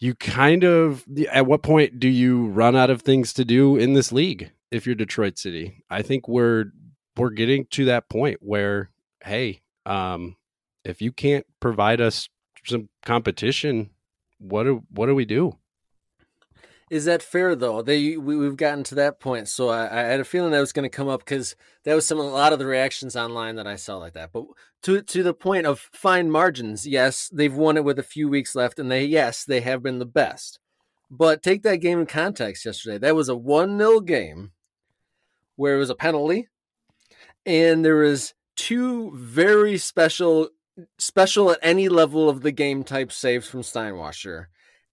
you 0.00 0.14
kind 0.14 0.64
of 0.64 1.04
at 1.30 1.46
what 1.46 1.62
point 1.62 2.00
do 2.00 2.08
you 2.08 2.46
run 2.46 2.74
out 2.74 2.90
of 2.90 3.02
things 3.02 3.32
to 3.34 3.44
do 3.44 3.76
in 3.76 3.92
this 3.92 4.10
league 4.10 4.50
if 4.70 4.86
you're 4.86 4.94
Detroit 4.94 5.38
City? 5.38 5.84
I 5.90 6.02
think 6.02 6.26
we're 6.26 6.72
we're 7.16 7.30
getting 7.30 7.66
to 7.72 7.84
that 7.84 8.08
point 8.08 8.38
where 8.40 8.90
hey, 9.22 9.60
um, 9.84 10.36
if 10.84 11.02
you 11.02 11.12
can't 11.12 11.46
provide 11.60 12.00
us 12.00 12.30
some 12.64 12.88
competition, 13.04 13.90
what 14.38 14.64
do 14.64 14.82
what 14.90 15.06
do 15.06 15.14
we 15.14 15.26
do? 15.26 15.58
Is 16.90 17.04
that 17.04 17.22
fair 17.22 17.54
though? 17.54 17.82
They 17.82 18.16
we, 18.16 18.44
have 18.44 18.56
gotten 18.56 18.82
to 18.84 18.96
that 18.96 19.20
point, 19.20 19.46
so 19.46 19.68
I, 19.68 20.00
I, 20.00 20.02
had 20.02 20.18
a 20.18 20.24
feeling 20.24 20.50
that 20.50 20.58
was 20.58 20.72
going 20.72 20.90
to 20.90 20.94
come 20.94 21.06
up 21.06 21.20
because 21.20 21.54
that 21.84 21.94
was 21.94 22.04
some 22.04 22.18
a 22.18 22.22
lot 22.22 22.52
of 22.52 22.58
the 22.58 22.66
reactions 22.66 23.14
online 23.14 23.54
that 23.56 23.66
I 23.68 23.76
saw 23.76 23.96
like 23.98 24.14
that. 24.14 24.32
But 24.32 24.46
to 24.82 25.00
to 25.00 25.22
the 25.22 25.32
point 25.32 25.66
of 25.66 25.88
fine 25.92 26.32
margins, 26.32 26.88
yes, 26.88 27.30
they've 27.32 27.54
won 27.54 27.76
it 27.76 27.84
with 27.84 28.00
a 28.00 28.02
few 28.02 28.28
weeks 28.28 28.56
left, 28.56 28.80
and 28.80 28.90
they 28.90 29.04
yes 29.04 29.44
they 29.44 29.60
have 29.60 29.84
been 29.84 30.00
the 30.00 30.04
best. 30.04 30.58
But 31.08 31.44
take 31.44 31.62
that 31.62 31.76
game 31.76 32.00
in 32.00 32.06
context. 32.06 32.66
Yesterday, 32.66 32.98
that 32.98 33.14
was 33.14 33.28
a 33.28 33.36
one 33.36 33.78
0 33.78 34.00
game 34.00 34.50
where 35.54 35.76
it 35.76 35.78
was 35.78 35.90
a 35.90 35.94
penalty, 35.94 36.48
and 37.46 37.84
there 37.84 37.96
was 37.96 38.34
two 38.56 39.12
very 39.14 39.78
special 39.78 40.48
special 40.98 41.52
at 41.52 41.58
any 41.62 41.88
level 41.88 42.28
of 42.28 42.40
the 42.40 42.52
game 42.52 42.82
type 42.82 43.12
saves 43.12 43.46
from 43.48 43.60
Steinwascher, 43.62 44.46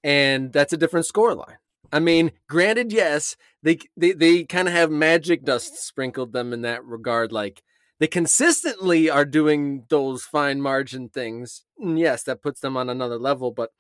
and 0.03 0.53
that's 0.53 0.73
a 0.73 0.77
different 0.77 1.07
score 1.07 1.33
line. 1.33 1.57
I 1.91 1.99
mean, 1.99 2.31
granted, 2.49 2.91
yes, 2.91 3.37
they 3.63 3.79
they 3.95 4.11
they 4.11 4.43
kind 4.43 4.67
of 4.67 4.73
have 4.73 4.91
magic 4.91 5.43
dust 5.43 5.77
sprinkled 5.85 6.33
them 6.33 6.53
in 6.53 6.61
that 6.61 6.83
regard. 6.83 7.31
Like 7.31 7.63
they 7.99 8.07
consistently 8.07 9.09
are 9.09 9.25
doing 9.25 9.85
those 9.89 10.23
fine 10.23 10.61
margin 10.61 11.09
things. 11.09 11.63
And 11.79 11.97
yes, 11.97 12.23
that 12.23 12.41
puts 12.41 12.59
them 12.59 12.77
on 12.77 12.89
another 12.89 13.17
level. 13.17 13.51
But 13.51 13.71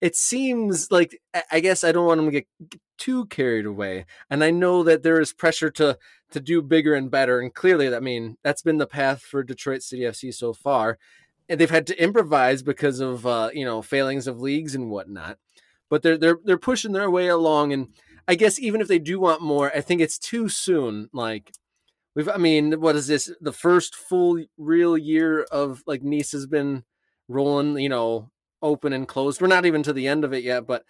it 0.00 0.16
seems 0.16 0.90
like 0.90 1.18
I 1.50 1.60
guess 1.60 1.84
I 1.84 1.92
don't 1.92 2.06
want 2.06 2.18
them 2.18 2.26
to 2.26 2.32
get 2.32 2.46
too 2.98 3.26
carried 3.26 3.66
away. 3.66 4.06
And 4.30 4.44
I 4.44 4.50
know 4.50 4.82
that 4.84 5.02
there 5.02 5.20
is 5.20 5.32
pressure 5.32 5.70
to 5.72 5.98
to 6.32 6.40
do 6.40 6.62
bigger 6.62 6.94
and 6.94 7.10
better. 7.10 7.40
And 7.40 7.54
clearly, 7.54 7.94
I 7.94 8.00
mean, 8.00 8.36
that's 8.42 8.62
been 8.62 8.78
the 8.78 8.86
path 8.86 9.22
for 9.22 9.42
Detroit 9.42 9.82
City 9.82 10.02
FC 10.02 10.32
so 10.34 10.52
far. 10.52 10.98
And 11.48 11.58
they've 11.60 11.68
had 11.70 11.86
to 11.88 12.02
improvise 12.02 12.62
because 12.62 13.00
of 13.00 13.26
uh, 13.26 13.50
you 13.52 13.64
know 13.64 13.82
failings 13.82 14.26
of 14.26 14.40
leagues 14.40 14.74
and 14.74 14.90
whatnot 14.90 15.38
but 15.90 16.02
they're 16.02 16.16
they're 16.16 16.38
they're 16.44 16.58
pushing 16.58 16.92
their 16.92 17.10
way 17.10 17.28
along 17.28 17.72
and 17.74 17.88
I 18.26 18.36
guess 18.36 18.60
even 18.60 18.80
if 18.80 18.86
they 18.86 19.00
do 19.00 19.18
want 19.18 19.42
more, 19.42 19.72
I 19.74 19.80
think 19.80 20.00
it's 20.00 20.18
too 20.18 20.48
soon. 20.48 21.10
Like 21.12 21.52
we've 22.14 22.28
I 22.28 22.36
mean, 22.36 22.80
what 22.80 22.96
is 22.96 23.08
this? 23.08 23.30
The 23.40 23.52
first 23.52 23.96
full 23.96 24.44
real 24.56 24.96
year 24.96 25.42
of 25.50 25.82
like 25.86 26.02
NISA 26.02 26.36
has 26.36 26.46
been 26.46 26.84
rolling, 27.28 27.76
you 27.78 27.88
know, 27.88 28.30
open 28.62 28.92
and 28.92 29.08
closed. 29.08 29.40
We're 29.40 29.48
not 29.48 29.66
even 29.66 29.82
to 29.82 29.92
the 29.92 30.06
end 30.06 30.24
of 30.24 30.32
it 30.32 30.44
yet, 30.44 30.66
but 30.66 30.84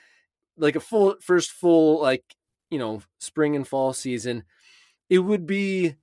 like 0.58 0.76
a 0.76 0.80
full 0.80 1.16
first 1.22 1.50
full 1.50 2.00
like, 2.02 2.24
you 2.70 2.78
know, 2.78 3.02
spring 3.18 3.56
and 3.56 3.66
fall 3.66 3.92
season, 3.92 4.44
it 5.08 5.20
would 5.20 5.46
be 5.46 5.96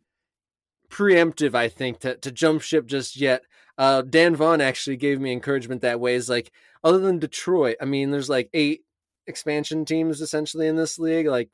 preemptive, 0.90 1.54
I 1.54 1.70
think, 1.70 2.00
to, 2.00 2.16
to 2.16 2.32
jump 2.32 2.62
ship 2.62 2.88
just 2.88 3.16
yet. 3.18 3.44
Uh, 3.78 4.02
Dan 4.02 4.36
Vaughn 4.36 4.60
actually 4.62 4.98
gave 4.98 5.22
me 5.22 5.32
encouragement 5.32 5.82
that 5.82 6.00
way. 6.00 6.16
Is 6.16 6.30
like, 6.30 6.52
other 6.84 7.00
than 7.00 7.20
Detroit, 7.20 7.78
I 7.82 7.86
mean, 7.86 8.12
there's 8.12 8.30
like 8.30 8.50
eight 8.54 8.82
expansion 9.28 9.86
teams 9.86 10.22
essentially 10.22 10.68
in 10.68 10.76
this 10.76 10.98
league. 10.98 11.28
Like 11.28 11.50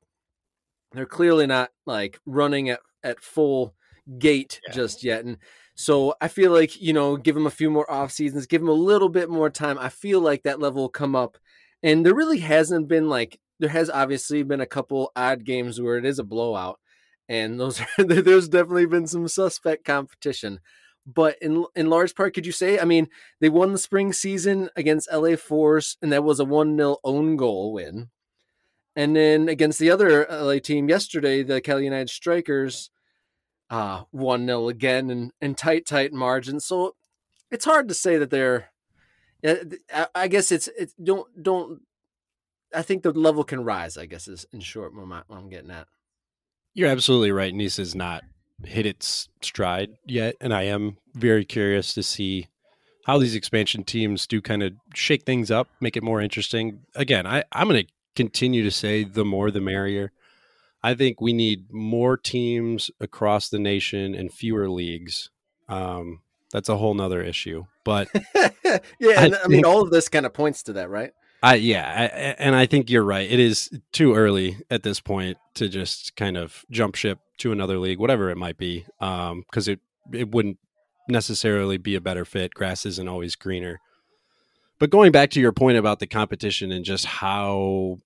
they're 0.92 1.06
clearly 1.06 1.48
not 1.48 1.72
like 1.86 2.20
running 2.26 2.70
at, 2.70 2.80
at 3.04 3.20
full 3.20 3.74
gate 4.18 4.60
yeah. 4.68 4.74
just 4.74 5.04
yet. 5.04 5.26
And 5.26 5.38
so 5.76 6.16
I 6.22 6.28
feel 6.28 6.52
like, 6.52 6.80
you 6.82 6.94
know, 6.94 7.18
give 7.18 7.36
them 7.36 7.48
a 7.48 7.52
few 7.52 7.70
more 7.70 7.90
off 7.90 8.12
seasons, 8.12 8.46
give 8.46 8.62
them 8.62 8.70
a 8.70 8.74
little 8.74 9.10
bit 9.10 9.30
more 9.30 9.50
time. 9.50 9.78
I 9.80 9.90
feel 9.90 10.22
like 10.22 10.44
that 10.44 10.60
level 10.60 10.84
will 10.84 10.90
come 10.90 11.16
up. 11.16 11.38
And 11.82 12.06
there 12.06 12.16
really 12.16 12.40
hasn't 12.40 12.88
been 12.88 13.10
like 13.10 13.40
there 13.60 13.70
has 13.70 13.90
obviously 13.90 14.44
been 14.44 14.62
a 14.62 14.66
couple 14.66 15.12
odd 15.16 15.46
games 15.46 15.80
where 15.80 15.98
it 15.98 16.06
is 16.06 16.20
a 16.20 16.24
blowout. 16.24 16.80
and 17.30 17.60
those 17.60 17.82
are, 17.98 18.04
there's 18.04 18.50
definitely 18.50 18.86
been 18.86 19.08
some 19.08 19.28
suspect 19.28 19.86
competition. 19.86 20.60
But 21.06 21.38
in 21.42 21.66
in 21.76 21.90
large 21.90 22.16
part, 22.16 22.34
could 22.34 22.46
you 22.46 22.52
say? 22.52 22.80
I 22.80 22.86
mean, 22.86 23.10
they 23.42 23.50
won 23.50 23.74
the 23.74 23.78
spring 23.78 24.14
season 24.14 24.70
against 24.76 25.12
LA 25.12 25.36
Force, 25.36 25.98
and 26.02 26.12
that 26.14 26.24
was 26.24 26.40
a 26.40 26.46
one 26.46 26.78
0 26.78 26.98
own 27.04 27.36
goal 27.36 27.74
win. 27.74 28.10
And 28.96 29.16
then 29.16 29.50
against 29.50 29.80
the 29.80 29.90
other 29.90 30.26
LA 30.30 30.60
team 30.60 30.88
yesterday, 30.88 31.44
the 31.44 31.60
Cali 31.60 31.84
United 31.84 32.10
Strikers, 32.10 32.90
uh, 33.70 34.04
one 34.12 34.46
0 34.46 34.70
again, 34.70 35.10
and 35.10 35.32
and 35.42 35.58
tight 35.58 35.86
tight 35.86 36.14
margins. 36.14 36.66
So 36.66 36.96
it's 37.52 37.66
hard 37.66 37.88
to 37.90 37.94
say 37.94 38.18
that 38.18 38.30
they're. 38.30 38.70
I 40.16 40.30
guess 40.30 40.54
it's 40.54 40.70
it's 40.78 40.94
don't 40.94 41.28
don't. 41.44 41.82
I 42.74 42.82
think 42.82 43.04
the 43.04 43.12
level 43.12 43.44
can 43.44 43.66
rise. 43.66 43.98
I 43.98 44.06
guess 44.06 44.30
is 44.30 44.46
in 44.54 44.62
short 44.62 44.96
what 44.96 45.26
I'm 45.30 45.50
getting 45.50 45.72
at. 45.72 45.88
You're 46.74 46.90
absolutely 46.90 47.32
right. 47.32 47.54
NISA 47.54 47.82
is 47.82 47.94
not 47.94 48.24
hit 48.66 48.86
its 48.86 49.30
stride 49.42 49.92
yet, 50.06 50.36
and 50.42 50.54
I 50.54 50.64
am 50.64 50.98
very 51.14 51.46
curious 51.46 51.94
to 51.94 52.04
see 52.04 52.48
how 53.06 53.18
these 53.18 53.36
expansion 53.36 53.84
teams 53.84 54.26
do 54.26 54.42
kind 54.42 54.64
of 54.64 54.74
shake 54.94 55.24
things 55.24 55.52
up, 55.52 55.68
make 55.82 55.98
it 55.98 56.04
more 56.04 56.22
interesting. 56.22 56.80
Again, 56.96 57.28
I, 57.28 57.44
I'm 57.52 57.68
going 57.68 57.86
to 57.86 57.92
continue 58.16 58.64
to 58.64 58.72
say 58.72 59.04
the 59.04 59.26
more 59.26 59.52
the 59.52 59.62
merrier. 59.62 60.12
I 60.82 60.94
think 60.96 61.22
we 61.22 61.34
need 61.34 61.72
more 61.72 62.18
teams 62.18 62.92
across 63.00 63.50
the 63.50 63.60
nation 63.60 64.16
and 64.16 64.34
fewer 64.34 64.70
leagues. 64.70 65.30
Um, 65.70 66.22
that's 66.52 66.70
a 66.70 66.78
whole 66.78 66.94
nother 66.94 67.22
issue, 67.22 67.66
but 67.84 68.10
yeah, 69.00 69.22
I, 69.22 69.32
I 69.44 69.48
mean, 69.48 69.66
all 69.66 69.82
of 69.82 69.90
this 69.90 70.08
kind 70.10 70.26
of 70.26 70.34
points 70.34 70.64
to 70.64 70.74
that, 70.74 70.90
right? 70.90 71.12
I 71.44 71.56
yeah, 71.56 71.86
I, 71.86 72.04
and 72.42 72.56
I 72.56 72.66
think 72.66 72.90
you're 72.90 73.04
right. 73.04 73.30
It 73.30 73.40
is 73.40 73.70
too 73.92 74.16
early 74.16 74.58
at 74.72 74.84
this 74.84 75.02
point 75.02 75.38
to 75.56 75.68
just 75.68 76.16
kind 76.16 76.38
of 76.38 76.64
jump 76.72 76.96
ship 76.96 77.20
to 77.40 77.52
another 77.52 77.78
league, 77.78 78.00
whatever 78.00 78.30
it 78.30 78.38
might 78.38 78.58
be, 78.58 78.86
because 78.98 79.68
um, 79.68 79.74
it 79.74 79.80
it 80.14 80.32
wouldn't 80.32 80.58
necessarily 81.10 81.78
be 81.78 81.96
a 81.96 82.02
better 82.02 82.24
fit. 82.24 82.54
Grass 82.54 82.86
isn't 82.86 83.10
always 83.10 83.36
greener. 83.36 83.82
But 84.80 84.90
going 84.90 85.12
back 85.12 85.32
to 85.32 85.42
your 85.42 85.52
point 85.52 85.78
about 85.78 86.00
the 86.00 86.08
competition 86.08 86.72
and 86.72 86.86
just 86.86 87.06
how 87.06 87.98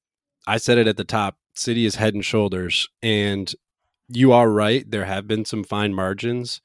I 0.47 0.57
said 0.57 0.79
it 0.79 0.87
at 0.87 0.97
the 0.97 1.03
top, 1.03 1.37
City 1.53 1.85
is 1.85 1.95
head 1.95 2.15
and 2.15 2.25
shoulders, 2.25 2.89
and 3.03 3.53
you 4.09 4.31
are 4.31 4.49
right. 4.49 4.89
There 4.89 5.05
have 5.05 5.27
been 5.27 5.45
some 5.45 5.63
fine 5.63 5.93
margins, 5.93 6.59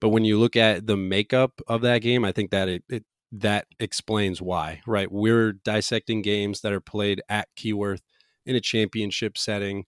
but 0.00 0.08
when 0.08 0.24
you 0.24 0.38
look 0.38 0.56
at 0.56 0.88
the 0.88 0.96
makeup 0.96 1.60
of 1.68 1.82
that 1.82 1.98
game, 2.02 2.24
I 2.24 2.32
think 2.32 2.50
that 2.50 2.68
it, 2.68 2.84
it 2.88 3.04
that 3.32 3.66
explains 3.80 4.40
why, 4.40 4.80
right? 4.86 5.10
We're 5.10 5.52
dissecting 5.52 6.22
games 6.22 6.60
that 6.60 6.72
are 6.72 6.80
played 6.80 7.22
at 7.28 7.48
Keyworth 7.56 8.02
in 8.44 8.56
a 8.56 8.60
championship 8.60 9.36
setting 9.36 9.84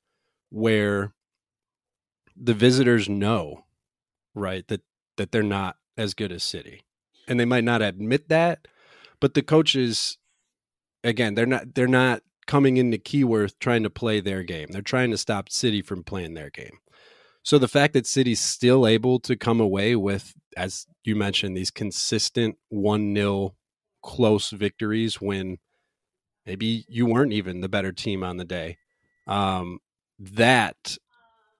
where 0.50 1.14
the 2.36 2.54
visitors 2.54 3.08
know, 3.08 3.64
right, 4.34 4.66
that 4.68 4.82
that 5.16 5.32
they're 5.32 5.42
not 5.42 5.76
as 5.96 6.14
good 6.14 6.32
as 6.32 6.42
City. 6.42 6.82
And 7.26 7.38
they 7.38 7.44
might 7.44 7.64
not 7.64 7.82
admit 7.82 8.28
that, 8.28 8.66
but 9.20 9.34
the 9.34 9.42
coaches 9.42 10.18
again, 11.04 11.34
they're 11.34 11.46
not 11.46 11.74
they're 11.74 11.86
not 11.86 12.22
coming 12.46 12.76
into 12.78 12.98
Keyworth 12.98 13.54
trying 13.60 13.82
to 13.82 13.90
play 13.90 14.20
their 14.20 14.42
game. 14.42 14.68
They're 14.70 14.82
trying 14.82 15.10
to 15.10 15.18
stop 15.18 15.50
City 15.50 15.82
from 15.82 16.02
playing 16.02 16.34
their 16.34 16.50
game. 16.50 16.78
So 17.42 17.58
the 17.58 17.68
fact 17.68 17.92
that 17.94 18.06
City's 18.06 18.40
still 18.40 18.86
able 18.86 19.20
to 19.20 19.36
come 19.36 19.60
away 19.60 19.94
with, 19.96 20.34
as 20.58 20.86
you 21.04 21.14
mentioned, 21.14 21.56
these 21.56 21.70
consistent 21.70 22.56
1 22.68 23.14
0 23.14 23.54
close 24.02 24.50
victories 24.50 25.20
when 25.20 25.58
maybe 26.44 26.84
you 26.88 27.06
weren't 27.06 27.32
even 27.32 27.60
the 27.60 27.68
better 27.68 27.92
team 27.92 28.24
on 28.24 28.36
the 28.36 28.44
day, 28.44 28.76
um, 29.26 29.78
that 30.18 30.98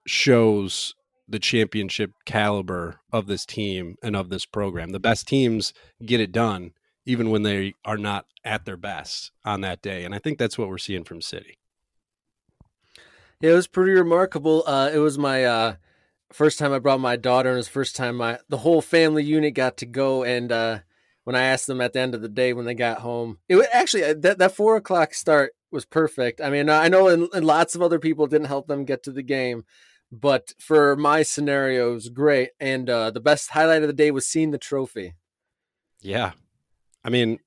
shows 0.05 0.93
the 1.27 1.39
championship 1.39 2.11
caliber 2.25 2.99
of 3.11 3.27
this 3.27 3.45
team 3.45 3.95
and 4.03 4.15
of 4.15 4.29
this 4.29 4.45
program. 4.45 4.89
The 4.89 4.99
best 4.99 5.27
teams 5.27 5.73
get 6.03 6.19
it 6.19 6.31
done 6.31 6.71
even 7.05 7.29
when 7.29 7.43
they 7.43 7.75
are 7.85 7.97
not 7.97 8.25
at 8.43 8.65
their 8.65 8.77
best 8.77 9.31
on 9.45 9.61
that 9.61 9.81
day. 9.81 10.03
And 10.03 10.13
I 10.13 10.19
think 10.19 10.37
that's 10.37 10.57
what 10.57 10.67
we're 10.67 10.77
seeing 10.77 11.03
from 11.03 11.21
City. 11.21 11.57
Yeah, 13.41 13.51
it 13.51 13.55
was 13.55 13.67
pretty 13.67 13.93
remarkable. 13.93 14.63
Uh, 14.67 14.89
it 14.93 14.97
was 14.97 15.17
my 15.17 15.45
uh, 15.45 15.75
first 16.31 16.59
time 16.59 16.73
I 16.73 16.79
brought 16.79 16.99
my 16.99 17.15
daughter, 17.15 17.49
and 17.49 17.55
it 17.55 17.59
was 17.59 17.67
first 17.67 17.95
time 17.95 18.17
my 18.17 18.39
the 18.49 18.57
whole 18.57 18.81
family 18.81 19.23
unit 19.23 19.53
got 19.53 19.77
to 19.77 19.85
go. 19.85 20.23
And 20.23 20.51
uh, 20.51 20.79
when 21.23 21.35
I 21.35 21.43
asked 21.43 21.67
them 21.67 21.81
at 21.81 21.93
the 21.93 21.99
end 21.99 22.15
of 22.15 22.21
the 22.21 22.29
day 22.29 22.53
when 22.53 22.65
they 22.65 22.73
got 22.73 22.99
home, 22.99 23.39
it 23.47 23.55
was 23.55 23.67
actually 23.71 24.03
uh, 24.03 24.15
that 24.19 24.37
that 24.37 24.55
four 24.55 24.75
o'clock 24.75 25.13
start 25.13 25.53
was 25.71 25.85
perfect. 25.85 26.41
I 26.41 26.49
mean, 26.49 26.69
I 26.69 26.87
know, 26.87 27.07
and, 27.07 27.27
and 27.33 27.45
lots 27.45 27.75
of 27.75 27.81
other 27.81 27.99
people 27.99 28.27
didn't 28.27 28.47
help 28.47 28.67
them 28.67 28.85
get 28.85 29.03
to 29.03 29.11
the 29.11 29.21
game, 29.21 29.65
but 30.11 30.53
for 30.59 30.95
my 30.95 31.21
scenario, 31.23 31.91
it 31.91 31.93
was 31.93 32.09
great. 32.09 32.49
And 32.59 32.89
uh, 32.89 33.11
the 33.11 33.19
best 33.19 33.51
highlight 33.51 33.83
of 33.83 33.87
the 33.87 33.93
day 33.93 34.11
was 34.11 34.25
seeing 34.25 34.51
the 34.51 34.57
trophy. 34.57 35.13
Yeah, 36.01 36.31
I 37.03 37.09
mean, 37.09 37.39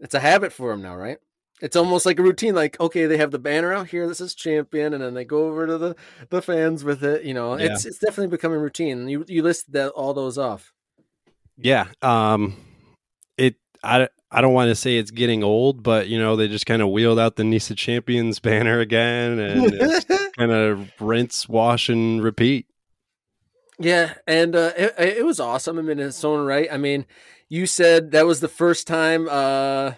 it's 0.00 0.14
a 0.14 0.20
habit 0.20 0.52
for 0.52 0.70
them 0.70 0.82
now, 0.82 0.96
right? 0.96 1.18
It's 1.60 1.76
almost 1.76 2.04
like 2.04 2.18
a 2.18 2.22
routine. 2.22 2.54
Like, 2.54 2.78
okay, 2.80 3.06
they 3.06 3.16
have 3.16 3.30
the 3.30 3.38
banner 3.38 3.72
out 3.72 3.88
here. 3.88 4.08
This 4.08 4.20
is 4.20 4.34
champion, 4.34 4.92
and 4.92 5.02
then 5.02 5.14
they 5.14 5.24
go 5.24 5.46
over 5.46 5.66
to 5.66 5.78
the 5.78 5.96
the 6.30 6.42
fans 6.42 6.84
with 6.84 7.04
it. 7.04 7.24
You 7.24 7.34
know, 7.34 7.56
yeah. 7.56 7.72
it's 7.72 7.84
it's 7.84 7.98
definitely 7.98 8.28
becoming 8.28 8.60
routine. 8.60 9.08
You 9.08 9.24
you 9.28 9.42
listed 9.42 9.74
that 9.74 9.90
all 9.90 10.14
those 10.14 10.36
off. 10.36 10.72
Yeah. 11.56 11.86
Um. 12.02 12.56
It. 13.36 13.56
I. 13.82 14.08
I 14.30 14.40
don't 14.40 14.52
want 14.52 14.68
to 14.68 14.74
say 14.74 14.96
it's 14.96 15.12
getting 15.12 15.44
old, 15.44 15.84
but 15.84 16.08
you 16.08 16.18
know 16.18 16.34
they 16.34 16.48
just 16.48 16.66
kind 16.66 16.82
of 16.82 16.90
wheeled 16.90 17.20
out 17.20 17.36
the 17.36 17.44
NISA 17.44 17.76
Champions 17.76 18.40
banner 18.40 18.80
again, 18.80 19.38
and 19.38 19.78
kind 20.36 20.50
of 20.50 20.90
rinse, 21.00 21.48
wash, 21.48 21.88
and 21.88 22.20
repeat. 22.20 22.66
Yeah, 23.78 24.14
and 24.26 24.56
uh, 24.56 24.72
it, 24.76 24.94
it 24.98 25.24
was 25.24 25.38
awesome. 25.38 25.78
I 25.78 25.82
mean, 25.82 26.00
in 26.00 26.08
its 26.08 26.24
own 26.24 26.44
right. 26.46 26.68
I 26.70 26.78
mean, 26.78 27.06
you 27.48 27.66
said 27.66 28.10
that 28.10 28.26
was 28.26 28.40
the 28.40 28.48
first 28.48 28.88
time 28.88 29.28
uh, 29.30 29.92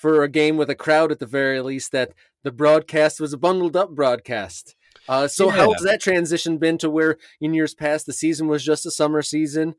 for 0.00 0.22
a 0.22 0.28
game 0.30 0.56
with 0.56 0.70
a 0.70 0.74
crowd, 0.74 1.12
at 1.12 1.18
the 1.18 1.26
very 1.26 1.60
least, 1.60 1.92
that 1.92 2.14
the 2.42 2.50
broadcast 2.50 3.20
was 3.20 3.34
a 3.34 3.38
bundled 3.38 3.76
up 3.76 3.90
broadcast. 3.90 4.74
Uh, 5.06 5.28
so 5.28 5.46
yeah. 5.46 5.56
how 5.56 5.72
has 5.72 5.82
that 5.82 6.00
transition 6.00 6.56
been 6.56 6.78
to 6.78 6.88
where 6.88 7.18
in 7.38 7.52
years 7.52 7.74
past 7.74 8.06
the 8.06 8.12
season 8.12 8.48
was 8.48 8.64
just 8.64 8.86
a 8.86 8.90
summer 8.90 9.20
season, 9.20 9.74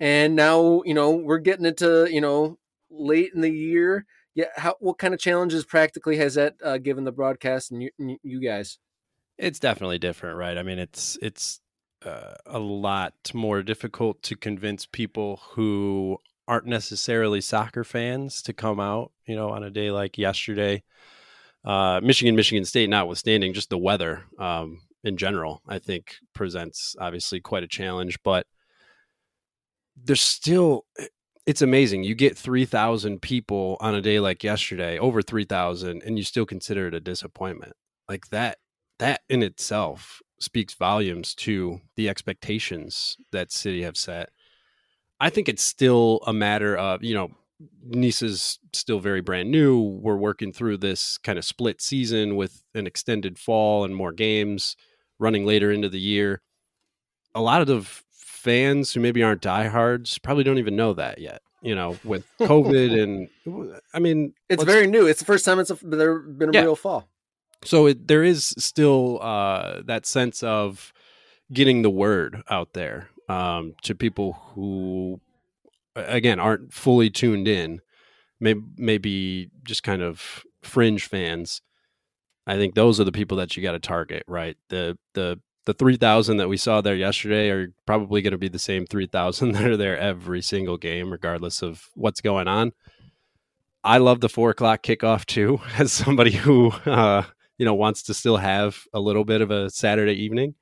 and 0.00 0.34
now 0.34 0.80
you 0.86 0.94
know 0.94 1.10
we're 1.10 1.38
getting 1.38 1.66
into 1.66 2.08
you 2.10 2.22
know 2.22 2.58
late 2.90 3.32
in 3.34 3.42
the 3.42 3.50
year. 3.50 4.06
Yeah, 4.34 4.46
how 4.56 4.76
what 4.80 4.96
kind 4.96 5.12
of 5.12 5.20
challenges 5.20 5.66
practically 5.66 6.16
has 6.16 6.34
that 6.34 6.54
uh, 6.64 6.78
given 6.78 7.04
the 7.04 7.12
broadcast 7.12 7.70
and 7.70 7.82
you, 7.82 8.18
you 8.22 8.40
guys? 8.40 8.78
It's 9.36 9.58
definitely 9.58 9.98
different, 9.98 10.38
right? 10.38 10.56
I 10.56 10.62
mean, 10.62 10.78
it's 10.78 11.18
it's 11.20 11.60
uh, 12.04 12.34
a 12.46 12.58
lot 12.58 13.14
more 13.34 13.62
difficult 13.62 14.22
to 14.22 14.36
convince 14.36 14.86
people 14.86 15.42
who 15.50 16.18
aren't 16.48 16.66
necessarily 16.66 17.40
soccer 17.40 17.84
fans 17.84 18.42
to 18.42 18.52
come 18.52 18.80
out, 18.80 19.12
you 19.26 19.34
know, 19.34 19.50
on 19.50 19.62
a 19.62 19.70
day 19.70 19.90
like 19.90 20.18
yesterday. 20.18 20.82
Uh, 21.64 22.00
Michigan, 22.02 22.36
Michigan 22.36 22.64
State, 22.64 22.88
notwithstanding, 22.88 23.52
just 23.52 23.70
the 23.70 23.78
weather 23.78 24.24
um, 24.38 24.80
in 25.02 25.16
general, 25.16 25.62
I 25.68 25.78
think 25.78 26.16
presents 26.34 26.94
obviously 27.00 27.40
quite 27.40 27.64
a 27.64 27.68
challenge. 27.68 28.18
But 28.22 28.46
there's 29.96 30.20
still, 30.20 30.86
it's 31.44 31.62
amazing. 31.62 32.04
You 32.04 32.14
get 32.14 32.38
3,000 32.38 33.20
people 33.20 33.76
on 33.80 33.94
a 33.94 34.00
day 34.00 34.20
like 34.20 34.44
yesterday, 34.44 34.98
over 34.98 35.22
3,000, 35.22 36.02
and 36.04 36.18
you 36.18 36.24
still 36.24 36.46
consider 36.46 36.86
it 36.86 36.94
a 36.94 37.00
disappointment. 37.00 37.72
Like 38.08 38.28
that, 38.28 38.58
that 38.98 39.22
in 39.28 39.42
itself 39.42 40.20
speaks 40.38 40.74
volumes 40.74 41.34
to 41.34 41.80
the 41.96 42.08
expectations 42.08 43.16
that 43.32 43.50
City 43.50 43.82
have 43.82 43.96
set 43.96 44.30
I 45.20 45.30
think 45.30 45.48
it's 45.48 45.62
still 45.62 46.20
a 46.26 46.32
matter 46.32 46.76
of, 46.76 47.02
you 47.02 47.14
know, 47.14 47.30
NISA's 47.88 48.58
still 48.72 49.00
very 49.00 49.20
brand 49.20 49.50
new. 49.50 49.80
We're 49.80 50.16
working 50.16 50.52
through 50.52 50.78
this 50.78 51.18
kind 51.18 51.38
of 51.38 51.44
split 51.44 51.80
season 51.80 52.36
with 52.36 52.62
an 52.74 52.86
extended 52.86 53.38
fall 53.38 53.84
and 53.84 53.96
more 53.96 54.12
games 54.12 54.76
running 55.18 55.46
later 55.46 55.70
into 55.70 55.88
the 55.88 56.00
year. 56.00 56.42
A 57.34 57.40
lot 57.40 57.60
of 57.60 57.66
the 57.66 57.82
fans 58.12 58.92
who 58.92 59.00
maybe 59.00 59.22
aren't 59.22 59.42
diehards 59.42 60.18
probably 60.18 60.44
don't 60.44 60.58
even 60.58 60.76
know 60.76 60.92
that 60.94 61.18
yet. 61.18 61.40
You 61.62 61.74
know, 61.74 61.96
with 62.04 62.26
COVID 62.40 63.02
and 63.02 63.28
I 63.94 63.98
mean, 63.98 64.34
it's 64.48 64.62
very 64.62 64.86
new. 64.86 65.06
It's 65.06 65.20
the 65.20 65.24
first 65.24 65.44
time 65.44 65.58
it's 65.58 65.70
a, 65.70 65.78
there 65.82 66.18
been 66.18 66.50
a 66.50 66.52
yeah. 66.52 66.62
real 66.62 66.76
fall. 66.76 67.08
So 67.64 67.86
it, 67.86 68.06
there 68.06 68.22
is 68.22 68.54
still 68.58 69.20
uh, 69.22 69.80
that 69.86 70.04
sense 70.04 70.42
of 70.42 70.92
getting 71.52 71.82
the 71.82 71.90
word 71.90 72.42
out 72.50 72.74
there 72.74 73.08
um, 73.28 73.74
to 73.82 73.94
people 73.94 74.34
who, 74.54 75.20
again, 75.94 76.38
aren't 76.38 76.72
fully 76.72 77.10
tuned 77.10 77.48
in, 77.48 77.80
maybe, 78.40 78.62
maybe 78.76 79.50
just 79.64 79.82
kind 79.82 80.02
of 80.02 80.44
fringe 80.62 81.06
fans. 81.06 81.62
I 82.46 82.56
think 82.56 82.74
those 82.74 83.00
are 83.00 83.04
the 83.04 83.12
people 83.12 83.36
that 83.38 83.56
you 83.56 83.62
got 83.62 83.72
to 83.72 83.80
target, 83.80 84.22
right? 84.28 84.56
The 84.68 84.96
the 85.14 85.40
the 85.64 85.74
three 85.74 85.96
thousand 85.96 86.36
that 86.36 86.48
we 86.48 86.56
saw 86.56 86.80
there 86.80 86.94
yesterday 86.94 87.50
are 87.50 87.72
probably 87.86 88.22
going 88.22 88.32
to 88.32 88.38
be 88.38 88.48
the 88.48 88.58
same 88.58 88.86
three 88.86 89.06
thousand 89.06 89.52
that 89.54 89.66
are 89.66 89.76
there 89.76 89.98
every 89.98 90.42
single 90.42 90.76
game, 90.76 91.10
regardless 91.10 91.62
of 91.62 91.88
what's 91.94 92.20
going 92.20 92.48
on. 92.48 92.72
I 93.82 93.98
love 93.98 94.20
the 94.20 94.28
four 94.28 94.50
o'clock 94.50 94.82
kickoff 94.82 95.26
too, 95.26 95.60
as 95.78 95.92
somebody 95.92 96.32
who 96.32 96.70
uh, 96.86 97.24
you 97.58 97.64
know 97.64 97.74
wants 97.74 98.02
to 98.04 98.14
still 98.14 98.36
have 98.36 98.84
a 98.92 99.00
little 99.00 99.24
bit 99.24 99.40
of 99.40 99.50
a 99.50 99.70
Saturday 99.70 100.14
evening. 100.14 100.54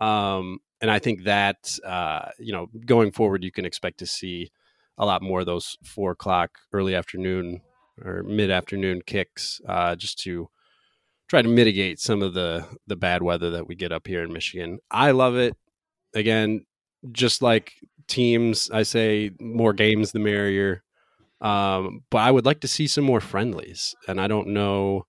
Um, 0.00 0.60
and 0.80 0.90
I 0.90 0.98
think 0.98 1.24
that 1.24 1.78
uh, 1.84 2.30
you 2.38 2.52
know 2.52 2.68
going 2.86 3.12
forward, 3.12 3.44
you 3.44 3.52
can 3.52 3.64
expect 3.64 3.98
to 3.98 4.06
see 4.06 4.50
a 4.98 5.06
lot 5.06 5.22
more 5.22 5.40
of 5.40 5.46
those 5.46 5.76
four 5.84 6.12
o'clock, 6.12 6.58
early 6.72 6.94
afternoon 6.94 7.60
or 8.04 8.22
mid 8.22 8.50
afternoon 8.50 9.02
kicks, 9.06 9.60
uh, 9.68 9.94
just 9.96 10.18
to 10.20 10.48
try 11.28 11.42
to 11.42 11.48
mitigate 11.48 12.00
some 12.00 12.22
of 12.22 12.34
the 12.34 12.66
the 12.86 12.96
bad 12.96 13.22
weather 13.22 13.50
that 13.50 13.66
we 13.66 13.74
get 13.74 13.92
up 13.92 14.06
here 14.06 14.22
in 14.22 14.32
Michigan. 14.32 14.78
I 14.90 15.12
love 15.12 15.36
it. 15.36 15.56
Again, 16.14 16.66
just 17.12 17.40
like 17.42 17.74
teams, 18.08 18.70
I 18.70 18.82
say 18.82 19.30
more 19.40 19.72
games 19.72 20.12
the 20.12 20.18
merrier. 20.18 20.82
Um, 21.40 22.02
but 22.10 22.18
I 22.18 22.30
would 22.30 22.44
like 22.44 22.60
to 22.60 22.68
see 22.68 22.86
some 22.86 23.04
more 23.04 23.20
friendlies, 23.20 23.94
and 24.06 24.20
I 24.20 24.26
don't 24.26 24.48
know. 24.48 25.06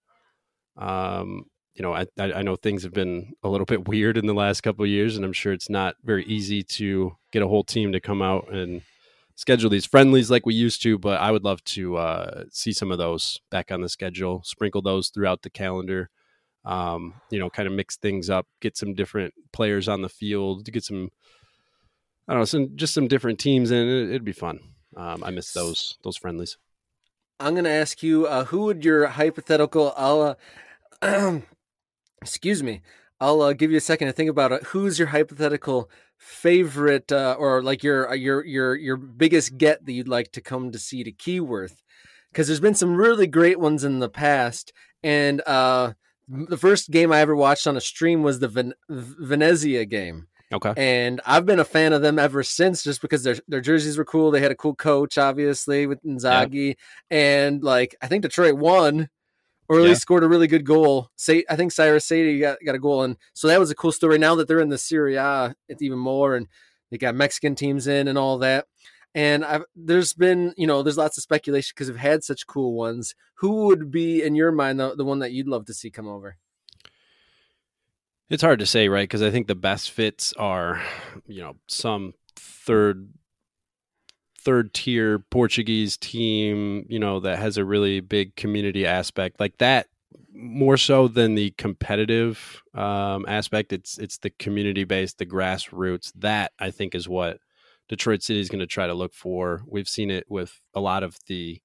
Um, 0.78 1.46
you 1.82 1.88
know, 1.88 1.96
I, 1.96 2.06
I 2.20 2.44
know 2.44 2.56
things 2.56 2.84
have 2.84 2.94
been 2.94 3.34
a 3.42 3.50
little 3.50 3.66
bit 3.66 3.88
weird 3.88 4.16
in 4.16 4.28
the 4.28 4.36
last 4.36 4.62
couple 4.62 4.86
of 4.86 4.90
years, 4.92 5.16
and 5.16 5.26
I'm 5.26 5.34
sure 5.34 5.52
it's 5.52 5.68
not 5.68 5.96
very 6.04 6.24
easy 6.26 6.62
to 6.62 7.18
get 7.32 7.42
a 7.42 7.48
whole 7.48 7.64
team 7.64 7.92
to 7.94 8.00
come 8.00 8.22
out 8.22 8.54
and 8.54 8.84
schedule 9.34 9.68
these 9.68 9.88
friendlies 9.88 10.30
like 10.30 10.46
we 10.46 10.54
used 10.54 10.84
to. 10.84 11.00
But 11.00 11.20
I 11.20 11.32
would 11.32 11.44
love 11.44 11.64
to 11.64 11.98
uh, 11.98 12.44
see 12.52 12.72
some 12.72 12.92
of 12.92 13.00
those 13.00 13.42
back 13.50 13.72
on 13.72 13.82
the 13.82 13.90
schedule, 13.90 14.44
sprinkle 14.46 14.84
those 14.84 15.10
throughout 15.10 15.42
the 15.42 15.50
calendar. 15.50 16.12
Um, 16.66 17.16
you 17.32 17.40
know, 17.40 17.50
kind 17.50 17.68
of 17.68 17.74
mix 17.74 17.98
things 17.98 18.30
up, 18.30 18.46
get 18.60 18.78
some 18.78 18.94
different 18.94 19.34
players 19.52 19.88
on 19.88 20.04
the 20.04 20.10
field, 20.10 20.66
to 20.66 20.72
get 20.72 20.84
some, 20.84 21.10
I 22.28 22.34
don't 22.34 22.42
know, 22.42 22.46
some 22.46 22.76
just 22.76 22.94
some 22.94 23.08
different 23.08 23.40
teams, 23.40 23.72
and 23.72 23.90
it, 23.90 24.10
it'd 24.10 24.24
be 24.24 24.34
fun. 24.34 24.60
Um, 24.96 25.24
I 25.24 25.32
miss 25.32 25.52
those 25.52 25.98
those 26.04 26.18
friendlies. 26.18 26.60
I'm 27.40 27.56
going 27.56 27.64
to 27.64 27.72
ask 27.72 28.04
you, 28.04 28.28
uh, 28.28 28.44
who 28.46 28.66
would 28.66 28.86
your 28.86 29.08
hypothetical? 29.08 29.96
I'll, 29.98 30.38
uh, 31.02 31.40
excuse 32.22 32.62
me. 32.64 32.82
I'll 33.20 33.42
uh, 33.42 33.54
give 33.54 33.70
you 33.70 33.78
a 33.78 33.82
second 33.82 34.08
to 34.08 34.14
think 34.14 34.30
about 34.30 34.52
it. 34.52 34.64
Who's 34.64 34.98
your 34.98 35.10
hypothetical 35.10 35.92
favorite, 36.18 37.12
uh, 37.12 37.36
or 37.38 37.62
like 37.62 37.84
your 37.84 38.10
uh, 38.10 38.16
your 38.16 38.44
your 38.44 38.76
your 38.76 38.98
biggest 38.98 39.58
get 39.58 39.86
that 39.86 39.92
you'd 39.92 40.08
like 40.08 40.32
to 40.32 40.42
come 40.42 40.72
to 40.72 40.80
see 40.80 41.04
to 41.04 41.12
Keyworth? 41.12 41.76
Because 42.32 42.48
there's 42.48 42.60
been 42.60 42.74
some 42.74 42.96
really 42.96 43.28
great 43.28 43.60
ones 43.60 43.84
in 43.84 44.00
the 44.00 44.10
past, 44.10 44.74
and 45.04 45.42
uh, 45.46 45.94
the 46.28 46.58
first 46.58 46.90
game 46.90 47.12
I 47.12 47.20
ever 47.20 47.36
watched 47.36 47.68
on 47.68 47.78
a 47.78 47.82
stream 47.82 48.24
was 48.24 48.40
the 48.40 48.48
Ven- 48.48 48.74
Venezia 48.90 49.86
game. 49.86 50.28
Okay. 50.54 50.74
And 50.76 51.22
I've 51.26 51.46
been 51.46 51.60
a 51.60 51.66
fan 51.66 51.94
of 51.94 52.02
them 52.02 52.20
ever 52.20 52.42
since, 52.42 52.84
just 52.84 53.02
because 53.02 53.24
their 53.24 53.36
their 53.48 53.62
jerseys 53.62 53.98
were 53.98 54.06
cool. 54.06 54.32
They 54.32 54.42
had 54.42 54.52
a 54.52 54.56
cool 54.56 54.76
coach, 54.76 55.20
obviously, 55.20 55.86
with 55.86 56.04
Inzaghi, 56.04 56.76
yeah. 57.10 57.18
and 57.18 57.64
like 57.64 57.96
I 58.02 58.08
think 58.08 58.24
Detroit 58.24 58.56
won, 58.56 59.10
or 59.72 59.78
at 59.78 59.84
yeah. 59.84 59.90
least 59.90 60.02
scored 60.02 60.22
a 60.22 60.28
really 60.28 60.48
good 60.48 60.66
goal. 60.66 61.10
Say 61.16 61.46
I 61.50 61.56
think 61.56 61.72
Cyrus 61.72 62.06
Saydee 62.06 62.42
got 62.42 62.58
got 62.66 62.76
a 62.76 62.80
goal, 62.80 63.04
and 63.04 63.16
so 63.34 63.48
that 63.48 63.58
was 63.58 63.72
a 63.72 63.76
cool 63.76 63.94
story. 63.94 64.18
Now 64.18 64.36
that 64.36 64.50
they're 64.50 64.60
in 64.60 64.68
the 64.68 64.78
Serie 64.78 65.16
A, 65.16 65.56
it's 65.70 65.82
even 65.82 65.98
more, 65.98 66.36
and 66.36 66.48
they 66.92 66.98
got 66.98 67.16
Mexican 67.16 67.56
teams 67.56 67.88
in 67.88 68.10
and 68.10 68.18
all 68.18 68.38
that. 68.40 68.66
And 69.16 69.46
I've, 69.46 69.64
there's 69.74 70.12
been, 70.12 70.54
you 70.58 70.68
know, 70.68 70.84
there's 70.84 70.98
lots 70.98 71.18
of 71.18 71.24
speculation 71.24 71.72
because 71.74 71.90
we've 71.90 71.98
had 71.98 72.22
such 72.22 72.48
cool 72.48 72.74
ones. 72.74 73.16
Who 73.36 73.68
would 73.68 73.92
be, 73.92 74.22
in 74.22 74.36
your 74.36 74.52
mind, 74.52 74.78
the, 74.78 74.94
the 74.94 75.06
one 75.06 75.20
that 75.20 75.32
you'd 75.32 75.48
love 75.48 75.66
to 75.68 75.74
see 75.74 75.90
come 75.90 76.08
over? 76.08 76.36
It's 78.30 78.44
hard 78.44 78.60
to 78.60 78.66
say, 78.66 78.90
right? 78.90 79.08
Because 79.08 79.22
I 79.22 79.32
think 79.32 79.48
the 79.48 79.56
best 79.56 79.92
fits 79.92 80.34
are, 80.34 80.82
you 81.28 81.42
know, 81.42 81.56
some 81.68 82.14
third 82.36 83.10
third 84.44 84.74
tier 84.74 85.20
Portuguese 85.20 85.98
team, 85.98 86.86
you 86.90 87.00
know, 87.00 87.20
that 87.20 87.40
has 87.40 87.58
a 87.58 87.66
really 87.66 88.00
big 88.00 88.36
community 88.36 88.86
aspect 88.86 89.40
like 89.40 89.58
that 89.58 89.88
more 90.34 90.78
so 90.78 91.08
than 91.08 91.36
the 91.36 91.52
competitive 91.52 92.62
um, 92.74 93.26
aspect. 93.28 93.74
It's 93.74 93.98
it's 93.98 94.18
the 94.18 94.30
community 94.32 94.84
based, 94.84 95.18
the 95.18 95.26
grassroots. 95.26 96.12
That 96.16 96.52
I 96.60 96.72
think 96.72 96.96
is 96.96 97.08
what 97.08 97.40
Detroit 97.90 98.24
City 98.24 98.40
is 98.40 98.50
going 98.50 98.60
to 98.60 98.68
try 98.68 98.88
to 98.88 98.94
look 98.94 99.14
for. 99.14 99.64
We've 99.68 99.90
seen 99.90 100.10
it 100.10 100.26
with 100.30 100.60
a 100.74 100.80
lot 100.80 101.04
of 101.04 101.18
the 101.28 101.62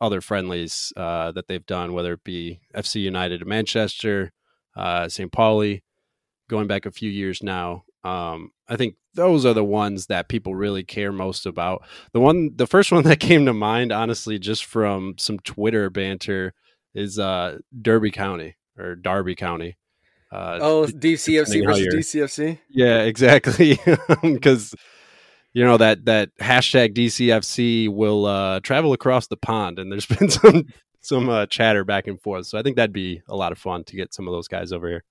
other 0.00 0.20
friendlies 0.20 0.92
uh, 0.96 1.32
that 1.32 1.48
they've 1.48 1.64
done, 1.64 1.92
whether 1.92 2.14
it 2.14 2.24
be 2.24 2.60
FC 2.74 2.96
United 2.96 3.46
Manchester, 3.46 4.32
uh, 4.76 5.08
St. 5.08 5.30
Pauli, 5.30 5.82
going 6.48 6.66
back 6.66 6.86
a 6.86 6.90
few 6.90 7.10
years 7.10 7.42
now. 7.42 7.84
Um, 8.04 8.50
I 8.68 8.76
think 8.76 8.96
those 9.14 9.44
are 9.46 9.54
the 9.54 9.64
ones 9.64 10.06
that 10.06 10.28
people 10.28 10.54
really 10.54 10.82
care 10.82 11.12
most 11.12 11.46
about. 11.46 11.84
The 12.12 12.20
one, 12.20 12.50
the 12.56 12.66
first 12.66 12.92
one 12.92 13.04
that 13.04 13.20
came 13.20 13.46
to 13.46 13.52
mind, 13.52 13.92
honestly, 13.92 14.38
just 14.38 14.64
from 14.64 15.14
some 15.18 15.38
Twitter 15.40 15.90
banter, 15.90 16.54
is 16.94 17.18
uh, 17.18 17.58
Derby 17.80 18.10
County 18.10 18.56
or 18.78 18.94
Darby 18.94 19.34
County. 19.34 19.76
Uh, 20.30 20.58
oh, 20.62 20.86
DCFC 20.86 21.64
versus 21.64 21.94
DCFC. 21.94 22.58
Yeah, 22.70 23.02
exactly. 23.02 23.78
Because 24.22 24.74
you 25.52 25.62
know 25.64 25.76
that 25.76 26.06
that 26.06 26.30
hashtag 26.38 26.94
DCFC 26.94 27.88
will 27.88 28.24
uh, 28.24 28.60
travel 28.60 28.94
across 28.94 29.26
the 29.26 29.36
pond, 29.36 29.78
and 29.78 29.92
there's 29.92 30.06
been 30.18 30.30
some 30.30 30.66
some 31.00 31.28
uh, 31.28 31.46
chatter 31.46 31.84
back 31.84 32.06
and 32.06 32.20
forth. 32.20 32.46
So 32.46 32.58
I 32.58 32.62
think 32.62 32.76
that'd 32.76 32.92
be 32.92 33.20
a 33.28 33.36
lot 33.36 33.52
of 33.52 33.58
fun 33.58 33.84
to 33.84 33.96
get 33.96 34.14
some 34.14 34.26
of 34.26 34.32
those 34.32 34.48
guys 34.48 34.72
over 34.72 34.88
here. 34.88 35.04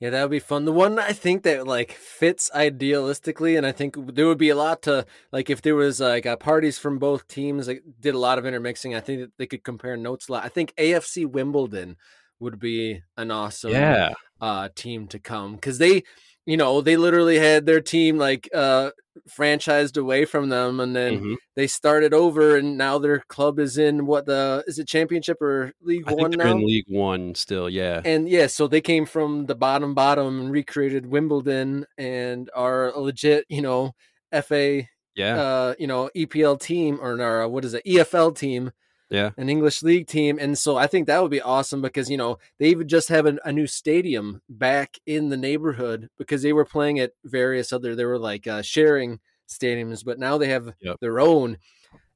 Yeah, 0.00 0.08
that 0.10 0.22
would 0.22 0.30
be 0.30 0.38
fun. 0.38 0.64
The 0.64 0.72
one 0.72 0.98
I 0.98 1.12
think 1.12 1.42
that 1.42 1.66
like 1.66 1.92
fits 1.92 2.50
idealistically, 2.54 3.58
and 3.58 3.66
I 3.66 3.72
think 3.72 4.14
there 4.14 4.26
would 4.26 4.38
be 4.38 4.48
a 4.48 4.56
lot 4.56 4.80
to 4.82 5.04
like 5.30 5.50
if 5.50 5.60
there 5.60 5.76
was 5.76 6.00
like 6.00 6.24
uh, 6.24 6.36
parties 6.36 6.78
from 6.78 6.98
both 6.98 7.28
teams 7.28 7.68
like 7.68 7.82
did 8.00 8.14
a 8.14 8.18
lot 8.18 8.38
of 8.38 8.46
intermixing. 8.46 8.94
I 8.94 9.00
think 9.00 9.20
that 9.20 9.32
they 9.36 9.46
could 9.46 9.62
compare 9.62 9.98
notes 9.98 10.28
a 10.28 10.32
lot. 10.32 10.44
I 10.44 10.48
think 10.48 10.74
AFC 10.76 11.30
Wimbledon 11.30 11.96
would 12.38 12.58
be 12.58 13.02
an 13.18 13.30
awesome 13.30 13.72
yeah. 13.72 14.14
uh, 14.40 14.70
team 14.74 15.06
to 15.08 15.18
come 15.18 15.54
because 15.54 15.76
they, 15.76 16.04
you 16.46 16.56
know, 16.56 16.80
they 16.80 16.96
literally 16.96 17.38
had 17.38 17.66
their 17.66 17.80
team 17.80 18.18
like 18.18 18.48
uh, 18.54 18.90
franchised 19.28 19.96
away 19.96 20.24
from 20.24 20.48
them 20.48 20.80
and 20.80 20.94
then 20.94 21.16
mm-hmm. 21.16 21.34
they 21.56 21.66
started 21.66 22.14
over 22.14 22.56
and 22.56 22.76
now 22.76 22.98
their 22.98 23.20
club 23.28 23.58
is 23.58 23.78
in 23.78 24.06
what 24.06 24.26
the 24.26 24.64
is 24.66 24.78
it 24.78 24.88
championship 24.88 25.40
or 25.40 25.72
league 25.82 26.04
I 26.06 26.14
one 26.14 26.30
now? 26.32 26.54
League 26.54 26.86
one 26.88 27.34
still 27.34 27.68
yeah. 27.68 28.00
And 28.04 28.28
yeah 28.28 28.46
so 28.46 28.66
they 28.66 28.80
came 28.80 29.06
from 29.06 29.46
the 29.46 29.54
bottom 29.54 29.94
bottom 29.94 30.40
and 30.40 30.50
recreated 30.50 31.06
wimbledon 31.06 31.86
and 31.98 32.50
are 32.54 32.90
a 32.90 32.98
legit 32.98 33.44
you 33.48 33.62
know 33.62 33.94
fa 34.32 34.82
yeah. 35.16 35.40
uh 35.40 35.74
you 35.78 35.86
know 35.86 36.08
epl 36.16 36.58
team 36.60 36.98
or, 37.00 37.20
or 37.20 37.48
what 37.48 37.64
is 37.64 37.74
it 37.74 37.84
efl 37.84 38.34
team 38.34 38.70
yeah. 39.10 39.30
an 39.36 39.48
english 39.48 39.82
league 39.82 40.06
team 40.06 40.38
and 40.40 40.56
so 40.56 40.76
i 40.76 40.86
think 40.86 41.06
that 41.06 41.20
would 41.20 41.30
be 41.30 41.40
awesome 41.40 41.82
because 41.82 42.08
you 42.10 42.16
know 42.16 42.38
they 42.58 42.68
even 42.68 42.88
just 42.88 43.08
have 43.08 43.26
a, 43.26 43.36
a 43.44 43.52
new 43.52 43.66
stadium 43.66 44.40
back 44.48 44.98
in 45.06 45.28
the 45.28 45.36
neighborhood 45.36 46.08
because 46.18 46.42
they 46.42 46.52
were 46.52 46.64
playing 46.64 46.98
at 46.98 47.12
various 47.24 47.72
other 47.72 47.94
they 47.94 48.04
were 48.04 48.18
like 48.18 48.46
uh, 48.46 48.62
sharing 48.62 49.18
stadiums 49.48 50.04
but 50.04 50.18
now 50.18 50.38
they 50.38 50.48
have 50.48 50.72
yep. 50.80 50.96
their 51.00 51.18
own. 51.18 51.58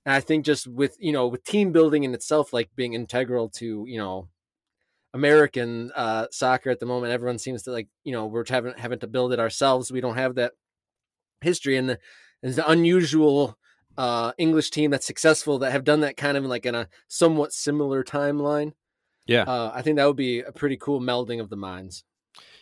And 0.06 0.14
i 0.14 0.20
think 0.20 0.44
just 0.44 0.66
with 0.66 0.96
you 1.00 1.12
know 1.12 1.26
with 1.26 1.44
team 1.44 1.72
building 1.72 2.04
in 2.04 2.14
itself 2.14 2.52
like 2.52 2.70
being 2.76 2.94
integral 2.94 3.48
to 3.50 3.84
you 3.88 3.98
know 3.98 4.28
american 5.14 5.90
uh, 5.94 6.26
soccer 6.30 6.70
at 6.70 6.80
the 6.80 6.86
moment 6.86 7.12
everyone 7.12 7.38
seems 7.38 7.62
to 7.62 7.72
like 7.72 7.88
you 8.04 8.12
know 8.12 8.26
we're 8.26 8.44
having 8.48 8.74
having 8.76 8.98
to 8.98 9.06
build 9.06 9.32
it 9.32 9.40
ourselves. 9.40 9.90
We 9.92 10.00
don't 10.00 10.16
have 10.16 10.34
that 10.36 10.52
history 11.44 11.76
and 11.76 11.88
the, 11.88 11.98
and 12.42 12.54
the 12.54 12.68
unusual 12.68 13.56
uh, 13.96 14.32
English 14.38 14.70
team 14.70 14.90
that's 14.90 15.06
successful 15.06 15.58
that 15.60 15.72
have 15.72 15.84
done 15.84 16.00
that 16.00 16.16
kind 16.16 16.36
of 16.36 16.44
like 16.44 16.66
in 16.66 16.74
a 16.74 16.88
somewhat 17.08 17.52
similar 17.52 18.02
timeline. 18.04 18.72
Yeah, 19.26 19.42
uh, 19.42 19.72
I 19.74 19.82
think 19.82 19.96
that 19.96 20.06
would 20.06 20.16
be 20.16 20.40
a 20.40 20.52
pretty 20.52 20.76
cool 20.76 21.00
melding 21.00 21.40
of 21.40 21.50
the 21.50 21.56
minds. 21.56 22.04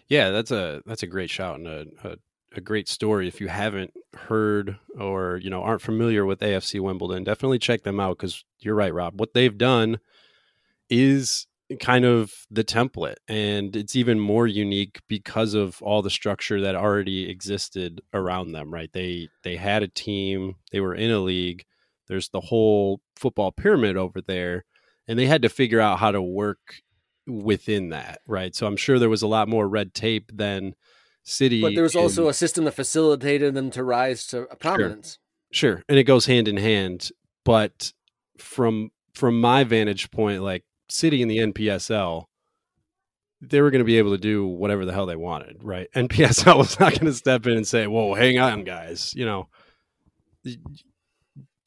Yeah, 0.08 0.30
that's 0.30 0.50
a 0.50 0.82
that's 0.86 1.02
a 1.02 1.08
great 1.08 1.30
shout 1.30 1.58
and 1.58 1.66
a, 1.66 1.86
a, 2.04 2.16
a 2.56 2.60
great 2.60 2.88
story. 2.88 3.28
If 3.28 3.40
you 3.40 3.48
haven't 3.48 3.92
heard 4.14 4.78
or 4.98 5.38
you 5.42 5.50
know 5.50 5.62
aren't 5.62 5.82
familiar 5.82 6.24
with 6.24 6.40
AFC 6.40 6.80
Wimbledon, 6.80 7.24
definitely 7.24 7.58
check 7.58 7.82
them 7.82 7.98
out 7.98 8.18
because 8.18 8.44
you're 8.60 8.74
right, 8.74 8.94
Rob. 8.94 9.18
What 9.18 9.34
they've 9.34 9.56
done 9.56 9.98
is 10.88 11.46
kind 11.80 12.04
of 12.04 12.32
the 12.50 12.64
template 12.64 13.16
and 13.28 13.76
it's 13.76 13.96
even 13.96 14.18
more 14.18 14.46
unique 14.46 15.00
because 15.08 15.54
of 15.54 15.80
all 15.82 16.02
the 16.02 16.10
structure 16.10 16.60
that 16.60 16.74
already 16.74 17.28
existed 17.30 18.00
around 18.12 18.52
them 18.52 18.72
right? 18.72 18.92
They 18.92 19.28
they 19.42 19.56
had 19.56 19.82
a 19.82 19.88
team 19.88 20.56
they 20.70 20.80
were 20.80 20.94
in 20.94 21.10
a 21.10 21.18
league 21.18 21.64
there's 22.08 22.28
the 22.30 22.40
whole 22.40 23.00
football 23.16 23.52
pyramid 23.52 23.96
over 23.96 24.20
there 24.20 24.64
and 25.08 25.18
they 25.18 25.26
had 25.26 25.42
to 25.42 25.48
figure 25.48 25.80
out 25.80 25.98
how 25.98 26.10
to 26.10 26.22
work 26.22 26.82
within 27.26 27.90
that 27.90 28.20
right? 28.26 28.54
So 28.54 28.66
i'm 28.66 28.76
sure 28.76 28.98
there 28.98 29.10
was 29.10 29.22
a 29.22 29.28
lot 29.28 29.48
more 29.48 29.68
red 29.68 29.94
tape 29.94 30.30
than 30.34 30.74
city 31.24 31.60
but 31.60 31.74
there 31.74 31.84
was 31.84 31.96
also 31.96 32.28
a 32.28 32.34
system 32.34 32.64
that 32.64 32.72
facilitated 32.72 33.54
them 33.54 33.70
to 33.70 33.84
rise 33.84 34.26
to 34.26 34.46
prominence 34.58 35.18
sure. 35.52 35.76
sure 35.76 35.84
and 35.88 35.96
it 35.96 36.02
goes 36.02 36.26
hand 36.26 36.48
in 36.48 36.56
hand 36.56 37.10
but 37.44 37.92
from 38.38 38.90
from 39.14 39.40
my 39.40 39.62
vantage 39.64 40.10
point 40.10 40.42
like 40.42 40.64
City 40.92 41.22
in 41.22 41.28
the 41.28 41.38
NPSL, 41.38 42.26
they 43.40 43.60
were 43.60 43.70
going 43.70 43.80
to 43.80 43.84
be 43.84 43.98
able 43.98 44.12
to 44.12 44.18
do 44.18 44.46
whatever 44.46 44.84
the 44.84 44.92
hell 44.92 45.06
they 45.06 45.16
wanted, 45.16 45.56
right? 45.62 45.88
NPSL 45.96 46.58
was 46.58 46.78
not 46.78 46.92
going 46.92 47.06
to 47.06 47.14
step 47.14 47.46
in 47.46 47.56
and 47.56 47.66
say, 47.66 47.86
"Whoa, 47.86 48.14
hang 48.14 48.38
on, 48.38 48.64
guys," 48.64 49.12
you 49.14 49.24
know. 49.24 49.48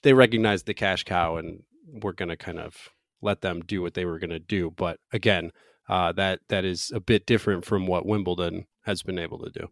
They 0.04 0.14
recognized 0.14 0.66
the 0.66 0.74
cash 0.74 1.04
cow, 1.04 1.38
and 1.38 1.64
we're 1.88 2.12
going 2.12 2.30
to 2.30 2.38
kind 2.38 2.60
of 2.60 2.90
let 3.22 3.42
them 3.42 3.62
do 3.62 3.82
what 3.82 3.94
they 3.94 4.06
were 4.06 4.20
going 4.20 4.30
to 4.30 4.40
do. 4.40 4.72
But 4.72 5.00
again, 5.12 5.52
uh, 5.90 6.12
that 6.14 6.40
that 6.50 6.66
is 6.66 6.92
a 6.94 7.00
bit 7.00 7.26
different 7.26 7.66
from 7.66 7.88
what 7.88 8.06
Wimbledon 8.06 8.68
has 8.84 9.02
been 9.02 9.20
able 9.20 9.40
to 9.40 9.50
do. 9.50 9.70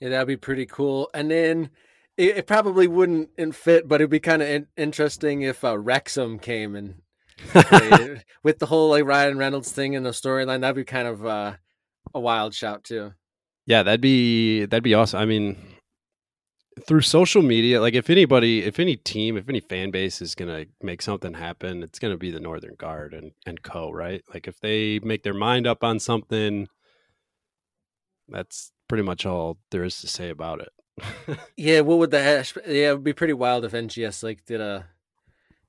Yeah, 0.00 0.10
that'd 0.10 0.28
be 0.28 0.36
pretty 0.36 0.66
cool. 0.66 1.08
And 1.14 1.30
then 1.30 1.70
it, 2.16 2.38
it 2.38 2.46
probably 2.46 2.88
wouldn't 2.88 3.30
fit, 3.54 3.88
but 3.88 4.00
it'd 4.00 4.10
be 4.10 4.20
kind 4.20 4.42
of 4.42 4.48
in- 4.48 4.66
interesting 4.76 5.42
if 5.42 5.64
uh, 5.64 5.78
Wrexham 5.78 6.38
came 6.38 6.74
and 6.74 7.02
with 8.42 8.58
the 8.58 8.66
whole 8.66 8.90
like 8.90 9.04
Ryan 9.04 9.38
Reynolds 9.38 9.72
thing 9.72 9.94
in 9.94 10.02
the 10.02 10.10
storyline. 10.10 10.60
That'd 10.60 10.76
be 10.76 10.84
kind 10.84 11.08
of 11.08 11.24
uh, 11.24 11.54
a 12.14 12.20
wild 12.20 12.54
shout 12.54 12.84
too. 12.84 13.12
Yeah, 13.66 13.82
that'd 13.82 14.00
be 14.00 14.64
that'd 14.64 14.82
be 14.82 14.94
awesome. 14.94 15.20
I 15.20 15.24
mean, 15.24 15.56
through 16.86 17.02
social 17.02 17.42
media, 17.42 17.80
like 17.80 17.94
if 17.94 18.10
anybody, 18.10 18.62
if 18.62 18.78
any 18.78 18.96
team, 18.96 19.36
if 19.36 19.48
any 19.48 19.60
fan 19.60 19.90
base 19.90 20.20
is 20.20 20.34
gonna 20.34 20.66
make 20.82 21.02
something 21.02 21.34
happen, 21.34 21.82
it's 21.82 21.98
gonna 21.98 22.16
be 22.16 22.30
the 22.30 22.40
Northern 22.40 22.74
Guard 22.74 23.14
and 23.14 23.32
and 23.46 23.62
co. 23.62 23.90
Right? 23.90 24.22
Like 24.32 24.48
if 24.48 24.60
they 24.60 24.98
make 25.00 25.22
their 25.22 25.34
mind 25.34 25.66
up 25.66 25.84
on 25.84 26.00
something, 26.00 26.68
that's 28.28 28.72
pretty 28.88 29.04
much 29.04 29.24
all 29.26 29.58
there 29.70 29.84
is 29.84 30.00
to 30.00 30.08
say 30.08 30.30
about 30.30 30.60
it. 30.60 30.68
Yeah, 31.56 31.80
what 31.80 31.98
would 31.98 32.10
the 32.10 32.22
hash? 32.22 32.54
Yeah, 32.66 32.90
it 32.90 32.94
would 32.94 33.04
be 33.04 33.12
pretty 33.12 33.32
wild 33.32 33.64
if 33.64 33.72
NGS 33.72 34.22
like 34.22 34.44
did 34.44 34.60
a 34.60 34.86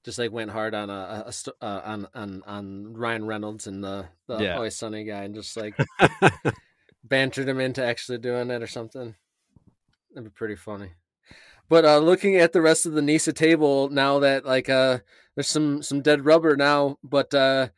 just 0.03 0.19
like 0.19 0.31
went 0.31 0.51
hard 0.51 0.75
on 0.75 0.89
a, 0.89 1.25
a, 1.25 1.33
a 1.61 1.65
uh, 1.65 1.81
on 1.85 2.07
on 2.13 2.43
on 2.45 2.93
Ryan 2.93 3.25
Reynolds 3.25 3.67
and 3.67 3.83
the 3.83 4.05
the 4.27 4.39
Yeah. 4.39 4.55
Always 4.55 4.75
Sunny 4.75 5.03
guy 5.03 5.23
and 5.23 5.35
just 5.35 5.55
like 5.55 5.75
bantered 7.03 7.47
him 7.47 7.59
into 7.59 7.83
actually 7.83 8.17
doing 8.17 8.49
it 8.49 8.61
or 8.61 8.67
something. 8.67 9.15
That'd 10.13 10.29
be 10.29 10.33
pretty 10.33 10.55
funny. 10.55 10.91
But 11.69 11.85
uh 11.85 11.99
looking 11.99 12.35
at 12.35 12.51
the 12.53 12.61
rest 12.61 12.85
of 12.85 12.93
the 12.93 13.01
NISA 13.01 13.33
table 13.33 13.89
now 13.89 14.19
that 14.19 14.45
like 14.45 14.69
uh 14.69 14.99
there's 15.35 15.47
some 15.47 15.81
some 15.81 16.01
dead 16.01 16.25
rubber 16.25 16.55
now, 16.55 16.97
but 17.03 17.33
uh 17.33 17.69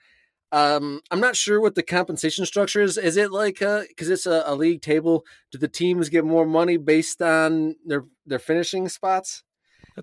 um 0.52 1.02
I'm 1.12 1.20
not 1.20 1.36
sure 1.36 1.62
what 1.62 1.76
the 1.76 1.84
compensation 1.84 2.46
structure 2.46 2.82
is. 2.82 2.98
Is 2.98 3.18
it 3.18 3.32
like 3.32 3.62
uh 3.62 3.84
because 3.88 4.10
it's 4.10 4.26
a, 4.26 4.44
a 4.48 4.56
league 4.56 4.82
table, 4.82 5.26
do 5.52 5.60
the 5.60 5.68
teams 5.68 6.10
get 6.10 6.26
more 6.26 6.46
money 6.46 6.78
based 6.78 7.22
on 7.22 7.76
their 7.86 8.06
their 8.26 8.40
finishing 8.40 8.90
spots? 8.90 9.44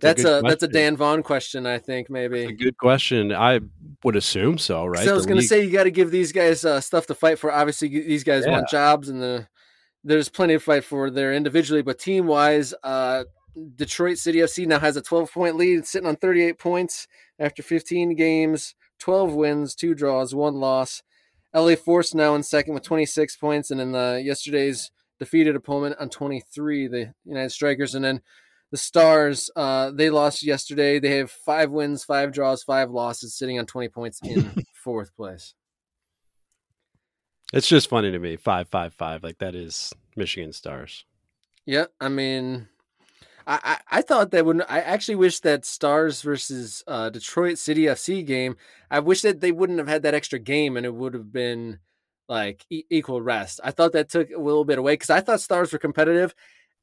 That's 0.00 0.22
good 0.22 0.44
a, 0.44 0.48
that's 0.48 0.62
a. 0.62 0.68
Dan 0.68 0.96
Vaughn 0.96 1.22
question, 1.22 1.66
I 1.66 1.78
think 1.78 2.09
maybe. 2.09 2.40
That's 2.40 2.52
a 2.52 2.64
good 2.64 2.78
question. 2.78 3.33
I 3.33 3.61
would 4.05 4.16
assume 4.16 4.57
so, 4.59 4.87
right? 4.87 5.00
'Cause 5.00 5.09
I 5.09 5.12
was 5.12 5.26
going 5.26 5.40
to 5.40 5.46
say 5.46 5.64
you 5.64 5.70
got 5.70 5.85
to 5.85 5.90
give 5.90 6.11
these 6.11 6.33
guys 6.33 6.64
uh, 6.64 6.81
stuff 6.81 7.07
to 7.09 7.14
fight 7.14 7.38
for. 7.38 7.52
Obviously, 7.52 7.88
these 7.88 8.24
guys 8.24 8.46
want 8.46 8.68
jobs, 8.68 9.09
and 9.11 9.20
the 9.22 9.46
there's 10.05 10.28
plenty 10.31 10.55
to 10.55 10.61
fight 10.61 10.85
for 10.85 11.11
there 11.11 11.35
individually. 11.35 11.83
But 11.83 11.98
team 11.98 12.26
wise, 12.26 12.72
uh, 12.83 13.24
Detroit 13.76 14.16
City 14.18 14.38
FC 14.38 14.66
now 14.66 14.78
has 14.78 14.96
a 14.96 15.02
12 15.02 15.31
point 15.31 15.57
lead, 15.57 15.87
sitting 15.87 16.09
on 16.09 16.16
38 16.16 16.59
points 16.59 17.07
after 17.38 17.62
15 17.62 18.14
games, 18.14 18.74
12 18.98 19.35
wins, 19.35 19.74
two 19.74 19.94
draws, 19.94 20.35
one 20.35 20.55
loss. 20.55 21.02
LA 21.55 21.76
Force 21.76 22.14
now 22.14 22.35
in 22.35 22.42
second 22.42 22.72
with 22.72 22.83
26 22.83 23.37
points, 23.37 23.70
and 23.70 23.78
in 23.78 23.92
the 23.92 24.22
yesterday's 24.24 24.90
defeated 25.18 25.55
opponent 25.55 25.96
on 26.00 26.09
23, 26.09 26.87
the 26.88 27.12
United 27.26 27.50
Strikers, 27.50 27.94
and 27.94 28.02
then. 28.05 28.22
The 28.73 28.79
Stars, 28.79 29.51
uh, 29.55 29.91
they 29.91 30.09
lost 30.09 30.43
yesterday. 30.43 30.99
They 30.99 31.19
have 31.19 31.31
five 31.31 31.71
wins, 31.71 32.05
five 32.05 32.33
draws, 32.33 32.63
five 32.63 32.91
losses, 32.91 33.35
sitting 33.35 33.59
on 33.59 33.67
20 33.67 33.89
points 33.91 34.19
in 34.25 34.65
fourth 34.75 35.15
place. 35.15 35.55
It's 37.53 37.69
just 37.69 37.91
funny 37.91 38.11
to 38.11 38.19
me. 38.19 38.37
Five, 38.37 38.69
five, 38.69 38.95
five. 38.95 39.23
Like 39.23 39.39
that 39.39 39.55
is 39.55 39.93
Michigan 40.17 40.55
Stars. 40.55 41.05
Yeah, 41.67 41.85
I 42.01 42.09
mean, 42.09 42.69
I, 43.47 43.61
I, 43.63 43.99
I 43.99 44.03
thought 44.03 44.31
that 44.31 44.47
would. 44.47 44.63
I 44.69 44.81
actually 44.81 45.17
wish 45.17 45.41
that 45.41 45.67
Stars 45.67 46.23
versus 46.23 46.83
uh, 46.87 47.11
Detroit 47.11 47.59
City 47.59 47.83
FC 47.83 48.25
game. 48.27 48.57
I 48.91 49.01
wish 49.01 49.21
that 49.21 49.43
they 49.43 49.53
wouldn't 49.53 49.81
have 49.81 49.89
had 49.89 50.03
that 50.05 50.15
extra 50.15 50.39
game, 50.39 50.79
and 50.79 50.87
it 50.87 50.95
would 50.95 51.13
have 51.13 51.31
been 51.31 51.79
like 52.27 52.65
e- 52.71 52.85
equal 52.89 53.21
rest. 53.21 53.61
I 53.63 53.71
thought 53.71 53.93
that 53.93 54.09
took 54.09 54.31
a 54.31 54.41
little 54.41 54.65
bit 54.65 54.79
away 54.79 54.95
because 54.95 55.11
I 55.11 55.21
thought 55.21 55.43
Stars 55.43 55.73
were 55.73 55.79
competitive, 55.79 56.35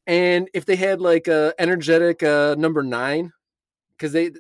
and 0.10 0.50
if 0.54 0.66
they 0.66 0.76
had 0.76 1.00
like 1.00 1.28
a 1.28 1.54
energetic 1.60 2.24
uh, 2.24 2.56
number 2.58 2.82
nine, 2.84 3.32
because 3.96 4.12
they 4.12 4.32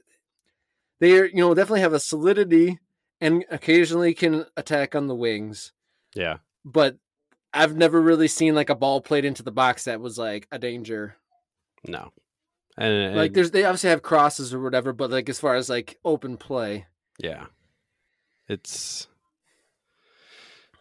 they 0.99 1.17
are 1.19 1.25
you 1.25 1.35
know 1.37 1.53
definitely 1.53 1.81
have 1.81 1.93
a 1.93 1.99
solidity 1.99 2.79
and 3.21 3.45
occasionally 3.51 4.13
can 4.13 4.45
attack 4.57 4.95
on 4.95 5.07
the 5.07 5.15
wings 5.15 5.73
Yeah. 6.15 6.37
but 6.65 6.97
I've 7.53 7.75
never 7.75 8.01
really 8.01 8.27
seen 8.27 8.55
like 8.55 8.69
a 8.69 8.75
ball 8.75 9.01
played 9.01 9.25
into 9.25 9.43
the 9.43 9.51
box 9.51 9.83
that 9.85 9.99
was 10.01 10.17
like 10.17 10.47
a 10.51 10.57
danger. 10.59 11.15
No. 11.87 12.13
And, 12.77 13.15
Like 13.15 13.33
there's 13.33 13.51
they 13.51 13.65
obviously 13.65 13.89
have 13.89 14.01
crosses 14.03 14.53
or 14.53 14.59
whatever, 14.61 14.93
but 14.93 15.11
like 15.11 15.27
as 15.29 15.39
far 15.39 15.55
as 15.55 15.69
like 15.69 15.97
open 16.05 16.37
play. 16.37 16.85
Yeah. 17.19 17.47
It's 18.47 19.08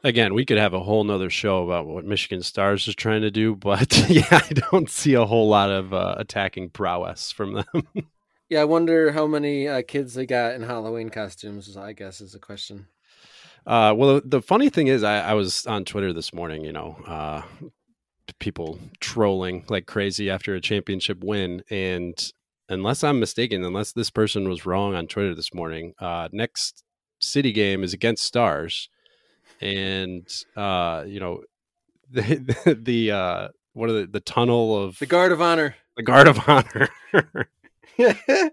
again, 0.05 0.35
we 0.35 0.45
could 0.45 0.59
have 0.59 0.75
a 0.75 0.81
whole 0.81 1.05
nother 1.05 1.31
show 1.31 1.65
about 1.65 1.87
what 1.87 2.05
Michigan 2.05 2.43
Stars 2.43 2.87
is 2.89 2.95
trying 2.95 3.23
to 3.23 3.31
do, 3.31 3.55
but 3.55 3.97
yeah, 4.09 4.27
I 4.31 4.53
don't 4.71 4.91
see 4.91 5.15
a 5.15 5.27
whole 5.27 5.49
lot 5.49 5.71
of 5.71 5.93
uh, 5.93 6.15
attacking 6.19 6.71
prowess 6.71 7.33
from 7.33 7.55
them. 7.55 7.87
Yeah, 8.51 8.63
I 8.63 8.65
wonder 8.65 9.13
how 9.13 9.27
many 9.27 9.69
uh, 9.69 9.83
kids 9.83 10.15
they 10.15 10.25
got 10.25 10.55
in 10.55 10.63
Halloween 10.63 11.11
costumes. 11.11 11.77
I 11.77 11.93
guess 11.93 12.23
is 12.23 12.35
a 12.35 12.39
question. 12.39 12.87
Uh, 13.67 13.93
well, 13.95 14.23
the 14.25 14.41
funny 14.41 14.71
thing 14.71 14.87
is, 14.87 15.05
I, 15.05 15.21
I 15.21 15.35
was 15.35 15.67
on 15.67 15.85
Twitter 15.85 16.15
this 16.15 16.33
morning. 16.33 16.65
You 16.65 16.73
know, 16.73 16.97
uh, 17.07 17.43
people 18.39 18.79
trolling 19.01 19.67
like 19.69 19.85
crazy 19.85 20.31
after 20.31 20.55
a 20.55 20.63
championship 20.63 21.23
win, 21.23 21.63
and 21.69 22.33
unless 22.71 23.05
I'm 23.05 23.21
mistaken, 23.21 23.63
unless 23.65 23.93
this 23.93 24.09
person 24.09 24.49
was 24.49 24.65
wrong 24.65 24.95
on 24.95 25.09
Twitter 25.09 25.35
this 25.35 25.53
morning, 25.53 25.93
uh, 25.99 26.31
next 26.33 26.85
city 27.19 27.53
game 27.53 27.85
is 27.85 27.93
against 27.93 28.25
Stars, 28.25 28.89
and 29.61 30.27
uh, 30.57 31.05
you 31.07 31.21
know, 31.21 31.43
the 32.11 32.79
the 32.81 33.11
uh, 33.11 33.49
what 33.73 33.91
are 33.91 33.93
the 34.01 34.07
the 34.07 34.21
tunnel 34.21 34.77
of 34.83 34.99
The 34.99 35.07
guard 35.07 35.33
of 35.33 35.41
honor. 35.41 35.75
the 35.97 36.03
guard 36.03 36.27
of 36.29 36.39
honor. 36.49 36.89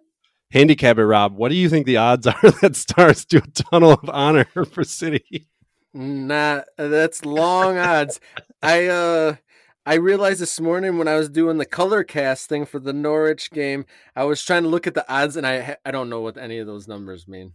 Handicap 0.51 0.97
it, 0.97 1.05
Rob. 1.05 1.35
What 1.35 1.49
do 1.49 1.55
you 1.55 1.69
think 1.69 1.85
the 1.85 1.97
odds 1.97 2.27
are 2.27 2.51
that 2.61 2.75
Stars 2.75 3.25
do 3.25 3.37
a 3.37 3.41
tunnel 3.63 3.91
of 3.93 4.09
honor 4.09 4.45
for 4.45 4.83
City? 4.83 5.47
Nah, 5.93 6.61
that's 6.77 7.25
long 7.25 7.77
odds. 7.77 8.19
I 8.61 8.85
uh 8.87 9.35
I 9.85 9.95
realized 9.95 10.41
this 10.41 10.59
morning 10.59 10.97
when 10.97 11.07
I 11.07 11.15
was 11.15 11.29
doing 11.29 11.57
the 11.57 11.65
color 11.65 12.03
cast 12.03 12.49
thing 12.49 12.65
for 12.65 12.79
the 12.79 12.91
Norwich 12.93 13.51
game, 13.51 13.85
I 14.15 14.23
was 14.23 14.43
trying 14.43 14.63
to 14.63 14.69
look 14.69 14.87
at 14.87 14.93
the 14.95 15.09
odds 15.11 15.35
and 15.37 15.45
I 15.47 15.77
I 15.85 15.91
don't 15.91 16.09
know 16.09 16.21
what 16.21 16.37
any 16.37 16.57
of 16.59 16.67
those 16.67 16.87
numbers 16.87 17.27
mean. 17.27 17.53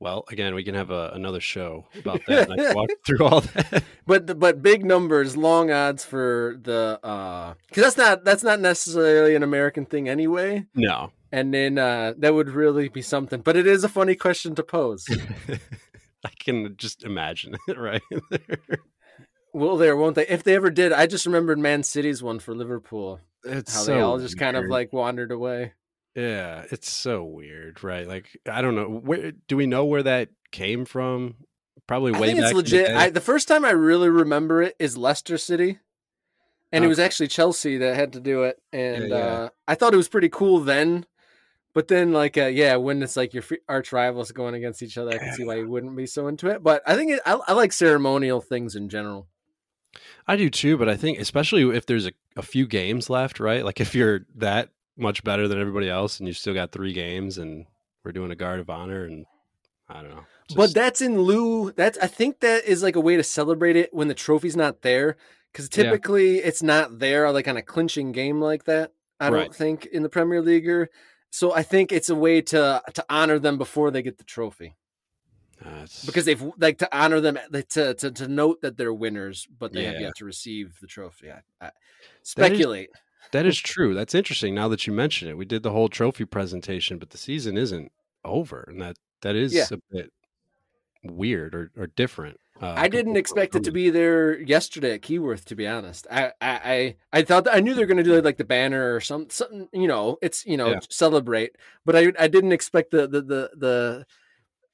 Well, 0.00 0.24
again, 0.30 0.54
we 0.54 0.64
can 0.64 0.74
have 0.74 0.90
a, 0.90 1.10
another 1.12 1.40
show 1.40 1.86
about 1.98 2.22
that. 2.26 2.48
and 2.48 2.54
I 2.54 2.56
can 2.56 2.74
walk 2.74 2.88
through 3.06 3.26
all 3.26 3.40
that. 3.42 3.84
But 4.06 4.26
the, 4.26 4.34
but 4.34 4.60
big 4.62 4.84
numbers, 4.84 5.36
long 5.36 5.70
odds 5.70 6.04
for 6.04 6.58
the 6.60 6.98
uh 7.04 7.54
cuz 7.70 7.84
that's 7.84 7.96
not 7.96 8.24
that's 8.24 8.42
not 8.42 8.58
necessarily 8.58 9.36
an 9.36 9.44
American 9.44 9.84
thing 9.86 10.08
anyway. 10.08 10.66
No, 10.74 11.12
And 11.30 11.54
then 11.54 11.78
uh 11.78 12.14
that 12.18 12.34
would 12.34 12.48
really 12.50 12.88
be 12.88 13.02
something. 13.02 13.40
But 13.40 13.56
it 13.56 13.66
is 13.68 13.84
a 13.84 13.88
funny 13.88 14.16
question 14.16 14.54
to 14.56 14.64
pose. 14.64 15.06
I 16.24 16.30
can 16.40 16.74
just 16.76 17.04
imagine 17.04 17.56
it 17.68 17.78
right 17.78 18.02
there. 18.30 18.78
Will 19.52 19.76
there, 19.76 19.96
won't 19.96 20.16
they? 20.16 20.26
If 20.26 20.42
they 20.42 20.54
ever 20.56 20.70
did, 20.70 20.92
I 20.92 21.06
just 21.06 21.26
remembered 21.26 21.58
Man 21.58 21.82
City's 21.82 22.22
one 22.22 22.38
for 22.40 22.54
Liverpool. 22.54 23.20
It's 23.44 23.74
How 23.74 23.80
so 23.82 23.94
they 23.94 24.00
all 24.00 24.18
just 24.18 24.38
kind 24.38 24.56
of 24.56 24.64
like 24.66 24.92
wandered 24.92 25.30
away. 25.32 25.72
Yeah, 26.14 26.64
it's 26.70 26.90
so 26.90 27.24
weird, 27.24 27.84
right? 27.84 28.06
Like 28.06 28.38
I 28.50 28.62
don't 28.62 28.74
know. 28.74 28.88
Where 28.88 29.32
do 29.32 29.56
we 29.56 29.66
know 29.66 29.84
where 29.84 30.02
that 30.02 30.30
came 30.50 30.84
from? 30.84 31.36
Probably 31.86 32.14
I 32.14 32.20
way 32.20 32.26
think 32.28 32.40
back. 32.40 32.44
it's 32.44 32.50
in 32.50 32.56
the 32.56 32.62
legit. 32.62 32.96
I, 32.96 33.10
the 33.10 33.20
first 33.20 33.48
time 33.48 33.64
I 33.64 33.70
really 33.70 34.08
remember 34.08 34.62
it 34.62 34.76
is 34.78 34.96
Leicester 34.96 35.38
City, 35.38 35.78
and 36.72 36.84
it 36.84 36.88
was 36.88 36.98
actually 36.98 37.28
Chelsea 37.28 37.78
that 37.78 37.96
had 37.96 38.12
to 38.14 38.20
do 38.20 38.42
it. 38.42 38.60
And 38.72 39.08
yeah. 39.10 39.16
Uh, 39.16 39.48
I 39.68 39.74
thought 39.74 39.94
it 39.94 39.98
was 39.98 40.08
pretty 40.08 40.28
cool 40.28 40.60
then, 40.60 41.06
but 41.74 41.88
then 41.88 42.12
like 42.12 42.36
uh, 42.36 42.46
yeah, 42.46 42.76
when 42.76 43.02
it's 43.02 43.16
like 43.16 43.32
your 43.32 43.44
arch 43.68 43.92
rivals 43.92 44.32
going 44.32 44.54
against 44.54 44.82
each 44.82 44.98
other, 44.98 45.12
I 45.12 45.18
can 45.18 45.32
see 45.32 45.44
why 45.44 45.56
you 45.56 45.68
wouldn't 45.68 45.96
be 45.96 46.06
so 46.06 46.26
into 46.26 46.48
it. 46.48 46.62
But 46.62 46.82
I 46.86 46.96
think 46.96 47.12
it, 47.12 47.20
I, 47.24 47.38
I 47.46 47.52
like 47.52 47.72
ceremonial 47.72 48.40
things 48.40 48.74
in 48.74 48.88
general. 48.88 49.28
I 50.26 50.36
do 50.36 50.50
too, 50.50 50.76
but 50.76 50.88
I 50.88 50.96
think 50.96 51.18
especially 51.18 51.76
if 51.76 51.86
there's 51.86 52.06
a, 52.06 52.12
a 52.36 52.42
few 52.42 52.66
games 52.66 53.10
left, 53.10 53.40
right? 53.40 53.64
Like 53.64 53.80
if 53.80 53.94
you're 53.94 54.26
that 54.36 54.70
much 55.00 55.24
better 55.24 55.48
than 55.48 55.58
everybody 55.60 55.88
else 55.88 56.18
and 56.18 56.26
you 56.28 56.34
still 56.34 56.54
got 56.54 56.72
three 56.72 56.92
games 56.92 57.38
and 57.38 57.66
we're 58.04 58.12
doing 58.12 58.30
a 58.30 58.36
guard 58.36 58.60
of 58.60 58.70
honor 58.70 59.04
and 59.04 59.26
I 59.88 60.02
don't 60.02 60.10
know. 60.10 60.24
but 60.54 60.72
that's 60.74 61.00
in 61.00 61.20
lieu. 61.20 61.72
That's 61.72 61.98
I 61.98 62.06
think 62.06 62.40
that 62.40 62.64
is 62.64 62.82
like 62.82 62.96
a 62.96 63.00
way 63.00 63.16
to 63.16 63.22
celebrate 63.24 63.76
it 63.76 63.92
when 63.92 64.08
the 64.08 64.14
trophy's 64.14 64.56
not 64.56 64.82
there, 64.82 65.16
because 65.52 65.68
Yeah. 65.72 65.84
typically 65.84 66.38
it's 66.38 66.62
not 66.62 66.98
there 67.00 67.30
like 67.32 67.48
on 67.48 67.56
a 67.56 67.62
clinching 67.62 68.12
game 68.12 68.40
like 68.40 68.64
that. 68.64 68.92
I 69.18 69.30
don't 69.30 69.38
Right. 69.38 69.54
think 69.54 69.86
in 69.86 70.02
the 70.02 70.08
Premier 70.08 70.40
League. 70.42 70.68
Or, 70.68 70.88
so 71.30 71.52
I 71.52 71.62
think 71.64 71.90
it's 71.92 72.08
a 72.08 72.14
way 72.14 72.40
to 72.42 72.82
to 72.94 73.04
honor 73.10 73.38
them 73.38 73.58
before 73.58 73.90
they 73.90 74.02
get 74.02 74.18
the 74.18 74.24
trophy 74.24 74.76
uh, 75.64 75.86
because 76.06 76.24
they've 76.24 76.42
like 76.58 76.78
to 76.78 76.88
honor 76.96 77.20
them 77.20 77.38
to 77.70 77.94
to, 77.94 78.10
to 78.12 78.28
note 78.28 78.60
that 78.62 78.76
they're 78.76 78.94
winners, 78.94 79.46
but 79.58 79.72
they 79.72 79.84
have 79.84 80.00
yet 80.00 80.16
to 80.16 80.24
receive 80.24 80.78
the 80.80 80.86
trophy. 80.86 81.30
I, 81.32 81.42
I 81.60 81.70
speculate. 82.22 82.90
That 83.32 83.46
is 83.46 83.58
true. 83.58 83.94
That's 83.94 84.14
interesting. 84.14 84.54
Now 84.54 84.68
that 84.68 84.86
you 84.86 84.92
mention 84.92 85.28
it, 85.28 85.36
we 85.36 85.44
did 85.44 85.62
the 85.62 85.70
whole 85.70 85.88
trophy 85.88 86.24
presentation, 86.24 86.98
but 86.98 87.10
the 87.10 87.18
season 87.18 87.56
isn't 87.56 87.92
over, 88.24 88.64
and 88.68 88.80
that 88.80 88.96
that 89.22 89.36
is 89.36 89.52
Yeah. 89.52 89.66
a 89.70 89.78
bit 89.90 90.12
weird 91.04 91.54
or, 91.54 91.70
or 91.76 91.86
different. 91.86 92.38
Uh, 92.60 92.74
I 92.76 92.88
didn't 92.88 93.16
expect 93.16 93.54
it 93.56 93.64
to 93.64 93.72
be 93.72 93.88
there 93.88 94.38
yesterday 94.38 94.92
at 94.92 95.00
Keyworth. 95.00 95.44
To 95.46 95.54
be 95.56 95.66
honest, 95.66 96.06
I 96.10 96.32
I 96.42 96.96
I, 97.10 97.22
thought 97.22 97.44
that, 97.44 97.54
I 97.54 97.60
knew 97.60 97.72
they 97.72 97.80
were 97.80 97.86
going 97.86 97.96
to 97.96 98.02
do 98.02 98.20
like 98.20 98.36
the 98.36 98.44
banner 98.44 98.94
or 98.94 99.00
some 99.00 99.30
something. 99.30 99.68
You 99.72 99.88
know, 99.88 100.18
it's 100.20 100.44
you 100.44 100.58
know 100.58 100.72
Yeah. 100.72 100.80
celebrate, 100.90 101.56
but 101.86 101.96
I 101.96 102.12
I 102.18 102.28
didn't 102.28 102.52
expect 102.52 102.90
the 102.90 103.06
the 103.08 103.22
the 103.22 103.50
the 103.56 104.06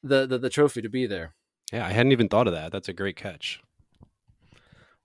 the, 0.02 0.26
the, 0.26 0.38
the 0.38 0.50
trophy 0.50 0.82
to 0.82 0.88
be 0.88 1.06
there. 1.06 1.34
Yeah, 1.72 1.86
I 1.86 1.90
hadn't 1.92 2.12
even 2.12 2.28
thought 2.28 2.46
of 2.46 2.52
that. 2.54 2.70
That's 2.72 2.88
a 2.88 2.92
great 2.92 3.16
catch. 3.16 3.60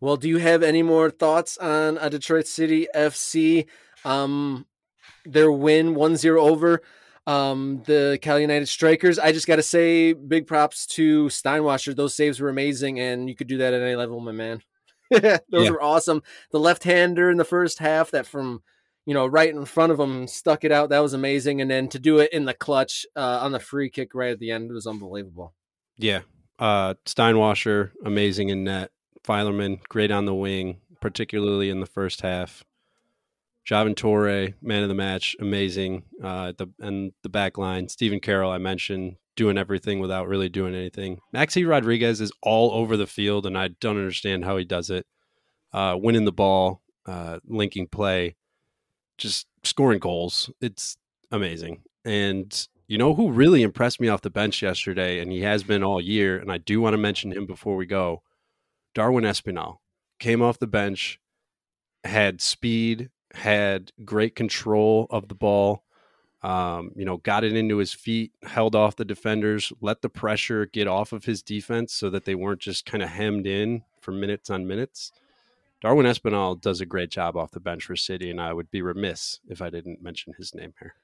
Well, 0.01 0.17
do 0.17 0.27
you 0.27 0.37
have 0.39 0.63
any 0.63 0.81
more 0.81 1.09
thoughts 1.11 1.57
on 1.57 1.97
a 1.99 2.09
Detroit 2.09 2.47
City 2.47 2.87
FC? 2.95 3.67
Um, 4.03 4.65
their 5.25 5.51
win 5.51 5.93
1-0 5.93 6.37
over 6.39 6.81
um, 7.27 7.83
the 7.85 8.17
Cal 8.21 8.39
United 8.39 8.67
Strikers. 8.67 9.19
I 9.19 9.31
just 9.31 9.45
got 9.45 9.57
to 9.57 9.63
say, 9.63 10.13
big 10.13 10.47
props 10.47 10.87
to 10.87 11.25
Steinwascher. 11.27 11.95
Those 11.95 12.15
saves 12.15 12.39
were 12.39 12.49
amazing, 12.49 12.99
and 12.99 13.29
you 13.29 13.35
could 13.35 13.45
do 13.47 13.59
that 13.59 13.73
at 13.75 13.81
any 13.81 13.95
level, 13.95 14.19
my 14.19 14.31
man. 14.31 14.61
Those 15.11 15.39
Yeah. 15.51 15.69
were 15.69 15.81
awesome. 15.83 16.23
The 16.51 16.59
left-hander 16.59 17.29
in 17.29 17.37
the 17.37 17.45
first 17.45 17.77
half, 17.77 18.09
that 18.11 18.25
from 18.25 18.63
you 19.05 19.13
know 19.13 19.25
right 19.27 19.49
in 19.49 19.65
front 19.65 19.91
of 19.91 19.99
him 19.99 20.25
stuck 20.27 20.63
it 20.63 20.71
out. 20.71 20.89
That 20.89 20.99
was 20.99 21.13
amazing, 21.13 21.61
and 21.61 21.69
then 21.69 21.89
to 21.89 21.99
do 21.99 22.17
it 22.19 22.33
in 22.33 22.45
the 22.45 22.53
clutch 22.55 23.05
uh, 23.15 23.39
on 23.43 23.51
the 23.51 23.59
free 23.59 23.89
kick 23.91 24.15
right 24.15 24.31
at 24.31 24.39
the 24.39 24.49
end 24.51 24.71
was 24.71 24.87
unbelievable. 24.87 25.53
Yeah. 25.97 26.21
Uh, 26.57 26.95
Steinwascher, 27.05 27.91
amazing 28.05 28.49
in 28.49 28.63
net. 28.63 28.89
Filerman, 29.23 29.79
great 29.89 30.11
on 30.11 30.25
the 30.25 30.33
wing, 30.33 30.81
particularly 30.99 31.69
in 31.69 31.79
the 31.79 31.85
first 31.85 32.21
half. 32.21 32.63
Javin 33.65 33.95
Torre, 33.95 34.49
man 34.61 34.83
of 34.83 34.89
the 34.89 34.95
match, 34.95 35.35
amazing. 35.39 36.03
Uh, 36.21 36.53
the 36.57 36.67
and 36.79 37.13
the 37.21 37.29
back 37.29 37.57
line, 37.57 37.89
Stephen 37.89 38.19
Carroll, 38.19 38.51
I 38.51 38.57
mentioned, 38.57 39.17
doing 39.35 39.57
everything 39.57 39.99
without 39.99 40.27
really 40.27 40.49
doing 40.49 40.75
anything. 40.75 41.19
Maxi 41.33 41.67
Rodriguez 41.67 42.21
is 42.21 42.31
all 42.41 42.71
over 42.71 42.97
the 42.97 43.07
field, 43.07 43.45
and 43.45 43.57
I 43.57 43.69
don't 43.69 43.97
understand 43.97 44.45
how 44.45 44.57
he 44.57 44.65
does 44.65 44.89
it. 44.89 45.05
Uh, 45.71 45.95
winning 45.97 46.25
the 46.25 46.31
ball, 46.31 46.81
uh, 47.05 47.39
linking 47.45 47.87
play, 47.87 48.35
just 49.17 49.47
scoring 49.63 49.99
goals. 49.99 50.49
It's 50.59 50.97
amazing. 51.31 51.83
And 52.03 52.67
you 52.87 52.97
know 52.97 53.13
who 53.13 53.31
really 53.31 53.61
impressed 53.61 54.01
me 54.01 54.09
off 54.09 54.21
the 54.21 54.29
bench 54.29 54.61
yesterday, 54.61 55.19
and 55.19 55.31
he 55.31 55.41
has 55.41 55.63
been 55.63 55.83
all 55.83 56.01
year, 56.01 56.37
and 56.37 56.51
I 56.51 56.57
do 56.57 56.81
want 56.81 56.93
to 56.93 56.97
mention 56.97 57.31
him 57.31 57.45
before 57.45 57.75
we 57.75 57.85
go. 57.85 58.23
Darwin 58.93 59.23
Espinal 59.23 59.77
came 60.19 60.41
off 60.41 60.59
the 60.59 60.67
bench, 60.67 61.19
had 62.03 62.41
speed, 62.41 63.09
had 63.33 63.91
great 64.03 64.35
control 64.35 65.07
of 65.09 65.27
the 65.27 65.35
ball. 65.35 65.83
Um, 66.43 66.91
you 66.95 67.05
know, 67.05 67.17
got 67.17 67.43
it 67.43 67.55
into 67.55 67.77
his 67.77 67.93
feet, 67.93 68.31
held 68.41 68.75
off 68.75 68.95
the 68.95 69.05
defenders, 69.05 69.71
let 69.79 70.01
the 70.01 70.09
pressure 70.09 70.65
get 70.65 70.87
off 70.87 71.13
of 71.13 71.25
his 71.25 71.43
defense 71.43 71.93
so 71.93 72.09
that 72.09 72.25
they 72.25 72.33
weren't 72.33 72.61
just 72.61 72.83
kind 72.83 73.03
of 73.03 73.09
hemmed 73.09 73.45
in 73.45 73.83
for 73.99 74.11
minutes 74.11 74.49
on 74.49 74.65
minutes. 74.67 75.11
Darwin 75.81 76.07
Espinal 76.07 76.59
does 76.59 76.81
a 76.81 76.85
great 76.85 77.11
job 77.11 77.37
off 77.37 77.51
the 77.51 77.59
bench 77.59 77.85
for 77.85 77.95
City, 77.95 78.31
and 78.31 78.41
I 78.41 78.53
would 78.53 78.71
be 78.71 78.81
remiss 78.81 79.39
if 79.47 79.61
I 79.61 79.69
didn't 79.69 80.01
mention 80.01 80.33
his 80.37 80.55
name 80.55 80.73
here. 80.79 80.95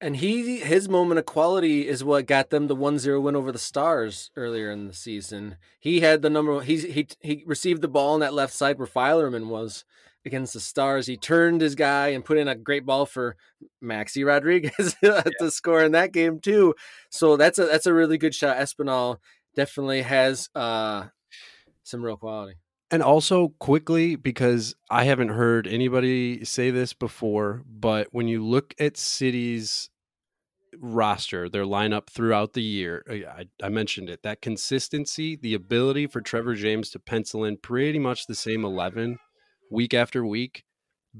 And 0.00 0.16
he 0.16 0.58
his 0.58 0.88
moment 0.88 1.18
of 1.18 1.24
quality 1.24 1.88
is 1.88 2.04
what 2.04 2.26
got 2.26 2.50
them 2.50 2.66
the 2.66 2.76
1-0 2.76 3.22
win 3.22 3.36
over 3.36 3.52
the 3.52 3.58
Stars 3.58 4.30
earlier 4.36 4.70
in 4.70 4.86
the 4.86 4.92
season. 4.92 5.56
He 5.78 6.00
had 6.00 6.20
the 6.20 6.30
number 6.30 6.60
he 6.60 6.76
he 6.78 7.06
he 7.20 7.44
received 7.46 7.80
the 7.80 7.88
ball 7.88 8.14
on 8.14 8.20
that 8.20 8.34
left 8.34 8.52
side 8.52 8.78
where 8.78 8.86
Filerman 8.86 9.48
was 9.48 9.84
against 10.26 10.52
the 10.54 10.60
Stars. 10.60 11.06
He 11.06 11.16
turned 11.16 11.60
his 11.60 11.74
guy 11.74 12.08
and 12.08 12.24
put 12.24 12.38
in 12.38 12.48
a 12.48 12.54
great 12.54 12.84
ball 12.84 13.06
for 13.06 13.36
Maxi 13.82 14.26
Rodriguez 14.26 14.96
to 15.02 15.50
score 15.50 15.82
in 15.82 15.92
that 15.92 16.12
game 16.12 16.40
too. 16.40 16.74
So 17.10 17.36
that's 17.36 17.58
a 17.58 17.64
that's 17.66 17.86
a 17.86 17.94
really 17.94 18.18
good 18.18 18.34
shot. 18.34 18.58
Espinal 18.58 19.18
definitely 19.54 20.02
has 20.02 20.50
uh 20.54 21.04
some 21.84 22.04
real 22.04 22.16
quality. 22.16 22.56
And 22.94 23.02
also 23.02 23.48
quickly, 23.58 24.14
because 24.14 24.76
I 24.88 25.02
haven't 25.02 25.30
heard 25.30 25.66
anybody 25.66 26.44
say 26.44 26.70
this 26.70 26.92
before, 26.92 27.64
but 27.66 28.06
when 28.12 28.28
you 28.28 28.44
look 28.46 28.72
at 28.78 28.96
City's 28.96 29.90
roster, 30.78 31.48
their 31.48 31.64
lineup 31.64 32.08
throughout 32.08 32.52
the 32.52 32.62
year, 32.62 33.04
uh, 33.10 33.14
I, 33.14 33.40
I- 33.40 33.66
I 33.66 33.68
mentioned 33.68 34.08
it, 34.08 34.22
that 34.22 34.40
consistency, 34.40 35.34
the 35.34 35.54
ability 35.54 36.06
for 36.06 36.20
Trevor 36.20 36.54
James 36.54 36.88
to 36.90 37.00
pencil 37.00 37.42
in 37.42 37.56
pretty 37.56 37.98
much 37.98 38.28
the 38.28 38.34
same 38.36 38.64
11 38.64 39.18
week 39.72 39.92
after 39.92 40.24
week. 40.24 40.62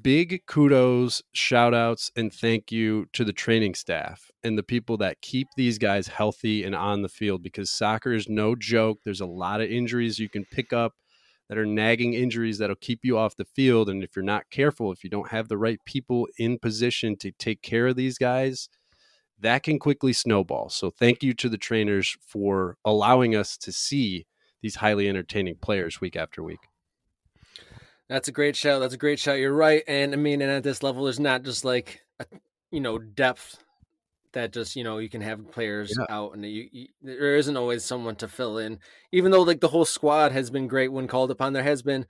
Big 0.01 0.47
kudos, 0.47 1.22
shout 1.33 1.75
outs, 1.75 2.12
and 2.14 2.33
thank 2.33 2.70
you 2.70 3.07
to 3.14 3.25
the 3.25 3.33
training 3.33 3.75
staff 3.75 4.31
and 4.45 4.57
the 4.57 4.62
people 4.62 4.97
that 4.99 5.20
keep 5.22 5.49
these 5.57 5.79
guys 5.79 6.07
healthy 6.07 6.62
and 6.62 6.77
on 6.77 7.03
the 7.03 7.09
field 7.09 7.43
because 7.43 7.72
soccer 7.72 8.12
is 8.12 8.29
no 8.29 8.55
joke. 8.55 9.01
There's 9.05 9.20
a 9.20 9.27
lot 9.27 9.61
of 9.61 9.68
injuries 9.68 10.20
you 10.20 10.29
can 10.29 10.45
pick 10.53 10.72
up 10.72 10.93
that 11.55 11.61
are 11.61 11.66
nagging 11.66 12.14
injuries 12.14 12.59
that'll 12.59 12.74
keep 12.74 13.05
you 13.05 13.16
off 13.16 13.36
the 13.36 13.44
field. 13.44 13.88
And 13.88 14.02
if 14.02 14.16
you're 14.16 14.24
not 14.24 14.50
careful, 14.50 14.90
if 14.90 15.05
you 15.05 15.11
don't 15.11 15.28
have 15.28 15.46
the 15.46 15.57
right 15.57 15.78
people 15.84 16.26
in 16.36 16.59
position 16.59 17.14
to 17.18 17.30
take 17.30 17.62
care 17.62 17.86
of 17.86 17.94
these 17.94 18.18
guys, 18.18 18.68
that 19.38 19.62
can 19.62 19.78
quickly 19.78 20.12
snowball. 20.12 20.68
So 20.68 20.90
thank 20.90 21.22
you 21.22 21.32
to 21.34 21.48
the 21.48 21.57
trainers 21.57 22.16
for 22.26 22.76
allowing 22.84 23.36
us 23.36 23.57
to 23.59 23.70
see 23.70 24.26
these 24.62 24.74
highly 24.74 25.09
entertaining 25.09 25.55
players 25.61 26.00
week 26.00 26.16
after 26.16 26.42
week. 26.42 26.59
That's 28.09 28.26
a 28.26 28.32
great 28.32 28.57
shout. 28.57 28.80
That's 28.80 28.94
a 28.94 28.98
great 28.98 29.20
shout. 29.20 29.38
You're 29.38 29.52
right. 29.52 29.84
And 29.86 30.12
I 30.12 30.16
mean, 30.16 30.42
and 30.42 30.50
at 30.50 30.64
this 30.64 30.82
level, 30.82 31.05
there's 31.05 31.20
not 31.20 31.44
just 31.44 31.64
like, 31.64 32.00
a, 32.18 32.26
you 32.72 32.80
know, 32.80 32.98
depth 32.98 33.62
that 34.35 34.53
just, 34.53 34.76
you 34.76 34.85
know, 34.85 34.99
you 34.99 35.09
can 35.09 35.20
have 35.22 35.51
players 35.51 35.93
Yeah. 35.99 36.07
out 36.14 36.35
and 36.35 36.45
you, 36.45 36.68
you, 36.70 36.89
there 37.03 37.37
isn't 37.37 37.57
always 37.57 37.85
someone 37.85 38.16
to 38.16 38.28
fill 38.28 38.59
in. 38.59 38.78
Even 39.12 39.30
though 39.32 39.43
like 39.43 39.61
the 39.61 39.68
whole 39.68 39.85
squad 39.85 40.32
has 40.32 40.51
been 40.51 40.68
great 40.68 40.93
when 40.93 41.09
called 41.09 41.30
upon, 41.30 41.53
there 41.53 41.62
has 41.62 41.82
been 41.82 42.07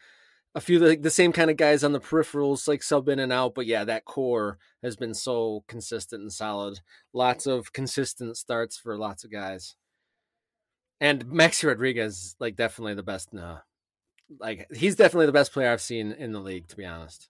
a 0.57 0.61
few 0.61 0.79
like 0.79 1.03
the 1.03 1.11
same 1.11 1.33
kind 1.33 1.51
of 1.51 1.57
guys 1.57 1.83
on 1.85 1.93
the 1.93 2.01
peripherals, 2.01 2.69
like 2.69 2.83
sub 2.83 3.09
in 3.09 3.19
and 3.19 3.33
out. 3.33 3.55
But 3.55 3.67
yeah, 3.67 3.85
that 3.85 4.05
core 4.05 4.59
has 4.83 4.97
been 4.97 5.15
so 5.15 5.65
consistent 5.69 6.23
and 6.23 6.33
solid. 6.33 6.81
Lots 7.13 7.47
of 7.47 7.73
consistent 7.73 8.37
starts 8.37 8.77
for 8.77 8.97
lots 8.99 9.25
of 9.25 9.31
guys. 9.33 9.77
And 11.01 11.27
Maxi 11.27 11.67
Rodriguez, 11.67 12.37
like 12.39 12.57
definitely 12.57 12.95
the 12.95 13.03
best. 13.03 13.35
Uh, 13.35 13.59
like 14.41 14.67
he's 14.75 14.97
definitely 14.97 15.27
the 15.27 15.33
best 15.33 15.53
player 15.53 15.71
I've 15.71 15.81
seen 15.81 16.13
in 16.13 16.33
the 16.33 16.41
league, 16.41 16.69
to 16.69 16.77
be 16.77 16.85
honest. 16.85 17.29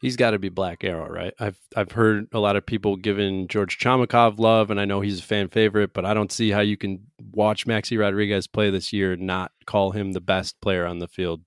He's 0.00 0.16
got 0.16 0.30
to 0.30 0.38
be 0.38 0.48
Black 0.48 0.84
Arrow, 0.84 1.08
right? 1.08 1.34
I've 1.40 1.58
I've 1.74 1.92
heard 1.92 2.28
a 2.32 2.38
lot 2.38 2.56
of 2.56 2.64
people 2.64 2.96
giving 2.96 3.48
George 3.48 3.78
Chomakov 3.78 4.38
love, 4.38 4.70
and 4.70 4.80
I 4.80 4.84
know 4.84 5.00
he's 5.00 5.18
a 5.20 5.24
fan 5.24 5.48
favorite, 5.48 5.92
but 5.92 6.04
I 6.04 6.14
don't 6.14 6.30
see 6.30 6.50
how 6.50 6.60
you 6.60 6.76
can 6.76 7.06
watch 7.32 7.66
Maxi 7.66 7.98
Rodriguez 7.98 8.46
play 8.46 8.70
this 8.70 8.92
year 8.92 9.14
and 9.14 9.22
not 9.22 9.50
call 9.66 9.90
him 9.90 10.12
the 10.12 10.20
best 10.20 10.60
player 10.60 10.86
on 10.86 11.00
the 11.00 11.08
field. 11.08 11.42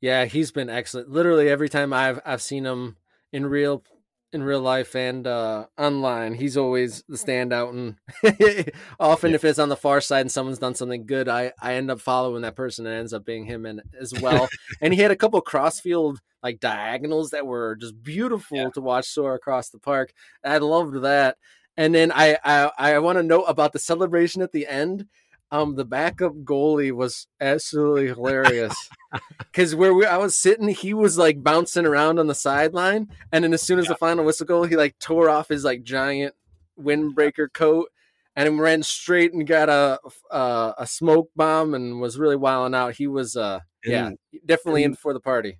Yeah, 0.00 0.24
he's 0.24 0.50
been 0.50 0.70
excellent. 0.70 1.10
Literally 1.10 1.48
every 1.48 1.68
time 1.68 1.92
I've 1.92 2.20
I've 2.24 2.42
seen 2.42 2.64
him 2.64 2.96
in 3.32 3.46
real 3.46 3.84
in 4.32 4.42
real 4.42 4.60
life 4.60 4.94
and 4.94 5.26
uh, 5.26 5.66
online, 5.76 6.34
he's 6.34 6.56
always 6.56 7.02
the 7.08 7.16
standout. 7.16 7.70
And 7.70 7.96
often, 9.00 9.30
Yeah. 9.30 9.34
if 9.36 9.44
it's 9.44 9.58
on 9.58 9.68
the 9.68 9.76
far 9.76 10.00
side 10.00 10.20
and 10.22 10.30
someone's 10.32 10.58
done 10.58 10.74
something 10.74 11.06
good, 11.06 11.28
I 11.28 11.52
I 11.60 11.74
end 11.74 11.90
up 11.90 12.00
following 12.00 12.42
that 12.42 12.56
person 12.56 12.86
and 12.86 12.94
ends 12.94 13.12
up 13.12 13.24
being 13.24 13.44
him 13.44 13.66
and 13.66 13.82
as 14.00 14.12
well. 14.20 14.48
and 14.80 14.94
he 14.94 15.00
had 15.00 15.10
a 15.10 15.16
couple 15.16 15.40
crossfield 15.40 16.20
like 16.42 16.60
diagonals 16.60 17.30
that 17.30 17.46
were 17.46 17.76
just 17.76 18.02
beautiful 18.02 18.56
Yeah. 18.56 18.70
to 18.70 18.80
watch 18.80 19.06
soar 19.06 19.34
across 19.34 19.70
the 19.70 19.78
park. 19.78 20.12
I 20.44 20.58
loved 20.58 21.02
that. 21.02 21.36
And 21.76 21.94
then 21.94 22.12
I 22.12 22.38
I, 22.44 22.70
I 22.78 22.98
want 23.00 23.18
to 23.18 23.22
note 23.22 23.44
about 23.44 23.72
the 23.72 23.78
celebration 23.78 24.42
at 24.42 24.52
the 24.52 24.66
end. 24.66 25.06
Um, 25.52 25.74
the 25.74 25.84
backup 25.84 26.32
goalie 26.44 26.92
was 26.92 27.26
absolutely 27.40 28.06
hilarious 28.06 28.74
because 29.38 29.74
where 29.74 29.92
we, 29.92 30.06
I 30.06 30.16
was 30.16 30.36
sitting, 30.36 30.68
he 30.68 30.94
was 30.94 31.18
like 31.18 31.42
bouncing 31.42 31.86
around 31.86 32.18
on 32.20 32.28
the 32.28 32.34
sideline, 32.34 33.08
and 33.32 33.42
then 33.42 33.52
as 33.52 33.62
soon 33.62 33.80
as 33.80 33.88
the 33.88 33.96
final 33.96 34.24
whistle 34.24 34.46
go, 34.46 34.62
he 34.62 34.76
like 34.76 34.98
tore 35.00 35.28
off 35.28 35.48
his 35.48 35.64
like 35.64 35.82
giant 35.82 36.34
windbreaker 36.80 37.52
coat 37.52 37.88
and 38.36 38.60
ran 38.60 38.82
straight 38.82 39.32
and 39.32 39.46
got 39.46 39.68
a 39.68 39.98
a, 40.30 40.74
a 40.78 40.86
smoke 40.86 41.30
bomb 41.36 41.74
and 41.74 42.00
was 42.00 42.18
really 42.18 42.36
wilding 42.36 42.74
out. 42.74 42.94
He 42.94 43.06
was 43.06 43.36
uh 43.36 43.60
yeah 43.84 44.10
definitely 44.46 44.84
in 44.84 44.94
for 44.94 45.12
the 45.12 45.20
party. 45.20 45.58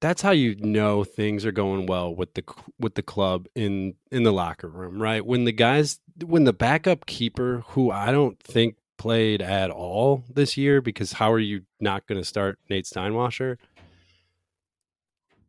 That's 0.00 0.22
how 0.22 0.32
you 0.32 0.56
know 0.56 1.04
things 1.04 1.46
are 1.46 1.52
going 1.52 1.86
well 1.86 2.14
with 2.14 2.34
the 2.34 2.42
with 2.78 2.94
the 2.94 3.02
club 3.02 3.46
in 3.54 3.94
in 4.10 4.22
the 4.22 4.32
locker 4.32 4.68
room, 4.68 5.00
right? 5.00 5.24
When 5.24 5.44
the 5.44 5.52
guys 5.52 6.00
when 6.24 6.44
the 6.44 6.52
backup 6.52 7.06
keeper 7.06 7.62
who 7.68 7.90
I 7.90 8.10
don't 8.12 8.40
think 8.42 8.76
played 9.02 9.42
at 9.42 9.68
all 9.68 10.22
this 10.32 10.56
year 10.56 10.80
because 10.80 11.14
how 11.14 11.32
are 11.32 11.40
you 11.40 11.62
not 11.80 12.06
going 12.06 12.20
to 12.20 12.24
start 12.24 12.60
Nate 12.70 12.84
Steinwascher? 12.84 13.56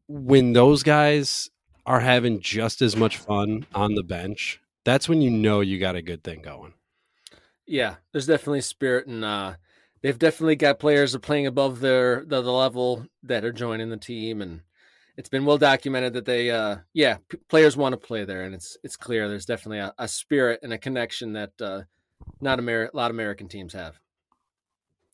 When 0.08 0.54
those 0.54 0.82
guys 0.82 1.52
are 1.86 2.00
having 2.00 2.40
just 2.40 2.82
as 2.82 2.96
much 2.96 3.18
fun 3.18 3.68
on 3.76 3.94
the 3.94 4.02
bench, 4.02 4.60
that's 4.84 5.08
when 5.08 5.22
you 5.22 5.30
know 5.30 5.62
you 5.62 5.78
got 5.80 5.96
a 5.96 6.02
good 6.02 6.24
thing 6.24 6.42
going. 6.42 6.74
Yeah, 7.68 7.98
there's 8.12 8.26
definitely 8.26 8.62
spirit 8.62 9.06
and 9.06 9.24
uh 9.24 9.54
they've 10.02 10.18
definitely 10.18 10.56
got 10.56 10.80
players 10.80 11.14
are 11.14 11.20
playing 11.20 11.46
above 11.46 11.80
their 11.80 12.26
the, 12.26 12.42
the 12.42 12.52
level 12.52 13.06
that 13.22 13.46
are 13.46 13.54
joining 13.54 13.92
the 13.92 13.98
team 13.98 14.42
and 14.42 14.62
it's 15.16 15.30
been 15.30 15.46
well 15.46 15.60
documented 15.60 16.14
that 16.14 16.26
they 16.26 16.50
uh 16.50 16.78
yeah, 16.96 17.18
p- 17.30 17.38
players 17.50 17.78
want 17.78 17.94
to 17.94 18.08
play 18.08 18.26
there 18.26 18.46
and 18.46 18.56
it's 18.56 18.78
it's 18.84 18.98
clear 18.98 19.30
there's 19.30 19.46
definitely 19.46 19.78
a, 19.78 19.94
a 20.00 20.08
spirit 20.08 20.60
and 20.64 20.74
a 20.74 20.78
connection 20.80 21.34
that 21.34 21.52
uh 21.62 21.84
not 22.42 22.60
Amer- 22.60 22.90
a 22.94 22.96
lot 22.96 23.12
of 23.12 23.16
American 23.16 23.48
teams 23.48 23.74
have. 23.74 24.00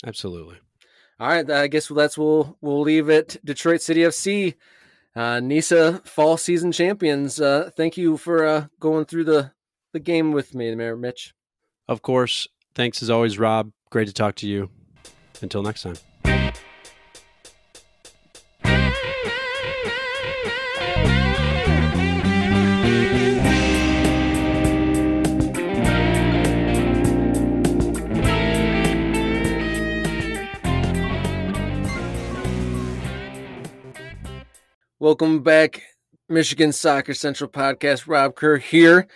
Absolutely. 0.05 0.57
All 1.19 1.27
right, 1.27 1.49
I 1.49 1.67
guess 1.67 1.87
that's 1.87 2.17
we'll 2.17 2.57
we'll 2.61 2.81
leave 2.81 3.09
it. 3.09 3.37
Detroit 3.43 3.81
City 3.81 4.01
FC, 4.01 4.55
uh, 5.15 5.41
NISA 5.41 6.01
fall 6.05 6.37
season 6.37 6.71
champions. 6.71 7.41
Uh, 7.41 7.71
thank 7.75 7.97
you 7.97 8.15
for 8.15 8.45
uh, 8.45 8.67
going 8.79 9.05
through 9.05 9.25
the 9.25 9.51
the 9.91 9.99
game 9.99 10.31
with 10.31 10.55
me, 10.55 10.73
Mayor 10.75 10.95
Mitch. 10.95 11.33
Of 11.87 12.01
course. 12.01 12.47
Thanks 12.75 13.01
as 13.01 13.09
always, 13.09 13.37
Rob. 13.37 13.71
Great 13.89 14.07
to 14.07 14.13
talk 14.13 14.35
to 14.35 14.47
you. 14.47 14.69
Until 15.41 15.63
next 15.63 15.83
time. 15.83 15.95
Welcome 35.01 35.43
back, 35.43 35.81
Michigan 36.27 36.73
Soccer 36.73 37.13
Central 37.13 37.49
podcast. 37.49 38.05
Rob 38.05 38.35
Kerr 38.35 38.57
here. 38.57 39.07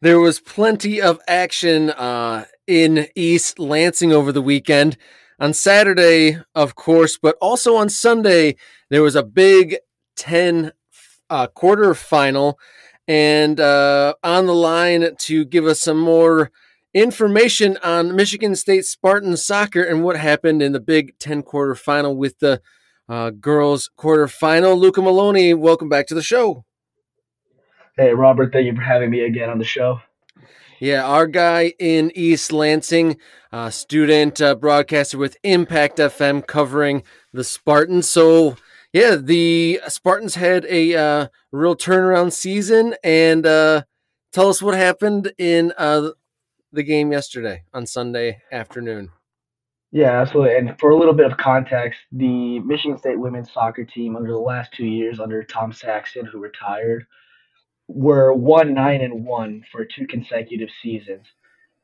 There 0.00 0.18
was 0.18 0.40
plenty 0.40 1.00
of 1.00 1.20
action 1.28 1.90
uh, 1.90 2.46
in 2.66 3.06
East 3.14 3.60
Lansing 3.60 4.12
over 4.12 4.32
the 4.32 4.42
weekend. 4.42 4.96
On 5.38 5.54
Saturday, 5.54 6.38
of 6.56 6.74
course, 6.74 7.16
but 7.22 7.36
also 7.40 7.76
on 7.76 7.88
Sunday, 7.88 8.56
there 8.90 9.00
was 9.00 9.14
a 9.14 9.22
Big 9.22 9.76
Ten 10.16 10.72
uh, 11.30 11.46
quarter 11.46 11.94
final. 11.94 12.58
And 13.06 13.60
uh, 13.60 14.14
on 14.24 14.46
the 14.46 14.56
line 14.56 15.14
to 15.18 15.44
give 15.44 15.66
us 15.66 15.78
some 15.78 16.00
more 16.00 16.50
information 16.92 17.78
on 17.84 18.16
Michigan 18.16 18.56
State 18.56 18.86
Spartans 18.86 19.46
soccer 19.46 19.84
and 19.84 20.02
what 20.02 20.16
happened 20.16 20.62
in 20.62 20.72
the 20.72 20.80
Big 20.80 21.16
Ten 21.20 21.44
quarter 21.44 21.76
final 21.76 22.16
with 22.16 22.40
the 22.40 22.60
uh, 23.08 23.30
girls 23.30 23.90
quarterfinal. 23.98 24.78
Luca 24.78 25.00
Melloni, 25.00 25.56
welcome 25.56 25.88
back 25.88 26.06
to 26.08 26.14
the 26.14 26.22
show. 26.22 26.64
Hey, 27.96 28.12
Robert, 28.12 28.52
thank 28.52 28.66
you 28.66 28.74
for 28.74 28.82
having 28.82 29.10
me 29.10 29.20
again 29.20 29.50
on 29.50 29.58
the 29.58 29.64
show. 29.64 30.00
Yeah, 30.80 31.04
our 31.04 31.26
guy 31.26 31.72
in 31.80 32.12
East 32.14 32.52
Lansing, 32.52 33.16
uh, 33.50 33.70
student 33.70 34.40
uh, 34.40 34.54
broadcaster 34.54 35.18
with 35.18 35.36
Impact 35.42 35.98
FM 35.98 36.46
covering 36.46 37.02
the 37.32 37.42
Spartans. 37.42 38.08
So, 38.08 38.56
yeah, 38.92 39.16
the 39.16 39.80
Spartans 39.88 40.36
had 40.36 40.64
a 40.66 40.94
uh, 40.94 41.26
real 41.50 41.74
turnaround 41.74 42.32
season. 42.32 42.94
And 43.02 43.44
uh, 43.44 43.82
tell 44.32 44.48
us 44.48 44.62
what 44.62 44.74
happened 44.74 45.32
in 45.36 45.72
uh, 45.76 46.10
the 46.70 46.84
game 46.84 47.10
yesterday 47.10 47.64
on 47.74 47.86
Sunday 47.86 48.42
afternoon. 48.52 49.10
Yeah, 49.90 50.20
absolutely. 50.20 50.56
And 50.56 50.78
for 50.78 50.90
a 50.90 50.98
little 50.98 51.14
bit 51.14 51.30
of 51.30 51.38
context, 51.38 51.98
the 52.12 52.60
Michigan 52.60 52.98
State 52.98 53.18
women's 53.18 53.52
soccer 53.52 53.84
team 53.84 54.16
under 54.16 54.30
the 54.30 54.38
last 54.38 54.72
two 54.72 54.84
years 54.86 55.18
under 55.18 55.42
Tom 55.42 55.72
Saxton, 55.72 56.26
who 56.26 56.38
retired, 56.38 57.06
were 57.86 58.34
one 58.34 58.74
nine 58.74 59.00
and 59.00 59.24
one 59.24 59.64
for 59.72 59.86
two 59.86 60.06
consecutive 60.06 60.68
seasons. 60.82 61.26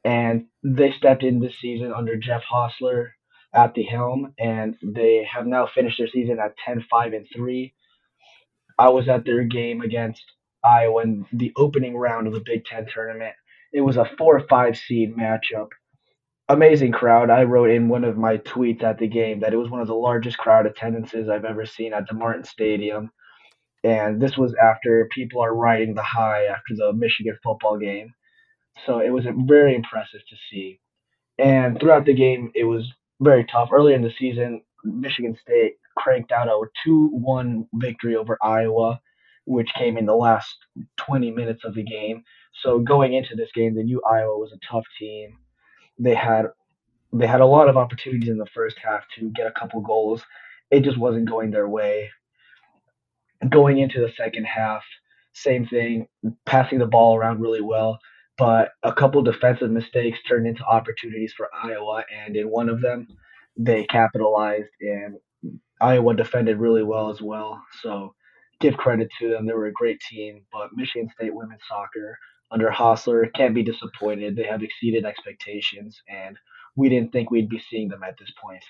And 0.05 0.47
they 0.63 0.93
stepped 0.93 1.23
in 1.23 1.41
this 1.41 1.59
season 1.59 1.95
under 1.95 2.17
Jeff 2.17 2.43
Hosler 2.43 3.13
at 3.55 3.73
the 3.73 3.85
helm, 3.85 4.35
and 4.39 4.77
they 4.83 5.27
have 5.33 5.47
now 5.47 5.67
finished 5.67 5.97
their 5.97 6.09
season 6.09 6.39
at 6.39 6.59
10 6.59 6.85
5 6.91 7.13
and 7.15 7.27
3. 7.35 7.73
I 8.79 8.91
was 8.91 9.09
at 9.09 9.25
their 9.25 9.45
game 9.45 9.81
against 9.81 10.23
Iowa 10.63 11.03
in 11.03 11.25
the 11.33 11.53
opening 11.57 11.97
round 11.97 12.27
of 12.27 12.35
the 12.35 12.43
Big 12.45 12.67
Ten 12.67 12.87
tournament. 12.93 13.35
It 13.73 13.81
was 13.81 13.97
a 13.97 14.11
4 14.19 14.41
5 14.47 14.77
seed 14.77 15.17
matchup 15.17 15.69
amazing 16.49 16.93
crowd. 16.93 17.31
I 17.31 17.45
wrote 17.45 17.71
in 17.71 17.89
one 17.89 18.05
of 18.05 18.17
my 18.17 18.39
tweets 18.39 18.83
at 18.83 18.99
the 18.99 19.09
game 19.09 19.41
that 19.41 19.53
it 19.53 19.57
was 19.57 19.71
one 19.71 19.81
of 19.81 19.87
the 19.87 19.95
largest 19.95 20.39
crowd 20.39 20.67
attendances 20.67 21.29
I've 21.29 21.45
ever 21.45 21.65
seen 21.67 21.93
at 21.93 22.07
the 22.07 22.15
DeMartin 22.15 22.47
Stadium. 22.47 23.11
And 23.83 24.21
this 24.21 24.37
was 24.37 24.55
after 24.63 25.09
people 25.13 25.43
are 25.43 25.55
riding 25.55 25.95
the 25.95 26.03
high 26.03 26.45
after 26.45 26.75
the 26.75 26.93
Michigan 26.93 27.37
football 27.43 27.79
game. 27.79 28.15
So 28.87 28.99
it 28.99 29.11
was 29.11 29.25
very 29.47 29.75
impressive 29.75 30.21
to 30.29 30.37
see. 30.51 30.81
And 31.39 31.79
throughout 31.79 32.07
the 32.07 32.15
game, 32.15 32.51
it 32.55 32.65
was 32.65 32.91
very 33.21 33.45
tough. 33.45 33.71
Earlier 33.73 33.97
in 33.97 34.03
the 34.03 34.13
season, 34.19 34.63
Michigan 34.85 35.37
State 35.41 35.75
cranked 35.97 36.33
out 36.33 36.49
a 36.49 36.61
2 36.85 37.09
1 37.13 37.69
victory 37.75 38.17
over 38.17 38.39
Iowa, 38.43 39.01
which 39.47 39.73
came 39.75 39.97
in 39.97 40.07
the 40.07 40.15
last 40.15 40.57
20 40.97 41.31
minutes 41.31 41.65
of 41.65 41.75
the 41.75 41.85
game. 41.85 42.25
So 42.63 42.79
going 42.79 43.15
into 43.15 43.35
this 43.37 43.51
game, 43.55 43.75
they 43.75 43.83
knew 43.83 44.03
Iowa 44.11 44.39
was 44.39 44.53
a 44.53 44.73
tough 44.73 44.85
team 44.99 45.39
they 45.99 46.15
had 46.15 46.47
they 47.13 47.27
had 47.27 47.41
a 47.41 47.47
lot 47.47 47.69
of 47.69 47.77
opportunities 47.77 48.29
in 48.29 48.39
the 48.39 48.47
first 48.47 48.77
half 48.83 49.05
to 49.17 49.31
get 49.31 49.47
a 49.47 49.53
couple 49.53 49.81
goals. 49.81 50.23
It 50.71 50.81
just 50.81 50.99
wasn't 50.99 51.29
going 51.29 51.51
their 51.51 51.69
way. 51.69 52.11
Going 53.49 53.79
into 53.79 54.01
the 54.01 54.13
second 54.17 54.45
half, 54.45 54.83
same 55.33 55.67
thing, 55.67 56.09
passing 56.47 56.79
the 56.79 56.87
ball 56.87 57.17
around 57.17 57.41
really 57.41 57.61
well, 57.61 57.99
but 58.37 58.73
a 58.83 58.93
couple 58.93 59.23
defensive 59.23 59.71
mistakes 59.71 60.19
turned 60.27 60.47
into 60.47 60.65
opportunities 60.65 61.33
for 61.37 61.49
Iowa, 61.55 62.05
and 62.25 62.37
in 62.37 62.51
one 62.51 62.69
of 62.69 62.81
them, 62.81 63.07
they 63.57 63.85
capitalized, 63.85 64.71
and 64.81 65.17
Iowa 65.81 66.15
defended 66.15 66.59
really 66.59 66.83
well 66.83 67.11
as 67.11 67.21
well. 67.21 67.63
So, 67.83 68.15
give 68.61 68.77
credit 68.77 69.09
to 69.21 69.29
them; 69.29 69.47
they 69.47 69.53
were 69.53 69.67
a 69.67 69.73
great 69.73 70.01
team. 70.01 70.43
But 70.53 70.71
Michigan 70.75 71.11
State 71.15 71.35
women's 71.35 71.63
soccer 71.69 72.19
under 72.55 72.71
Hosler 72.71 73.33
Can't 73.35 73.55
be 73.55 73.65
disappointed. 73.65 74.37
They 74.37 74.45
have 74.45 74.63
exceeded 74.63 75.05
expectations, 75.05 76.01
and 76.09 76.37
we 76.77 76.89
didn't 76.89 77.13
think 77.13 77.31
we'd 77.31 77.49
be 77.49 77.63
seeing 77.69 77.89
them 77.89 78.05
at 78.05 78.17
this 78.19 78.31
point. 78.41 78.63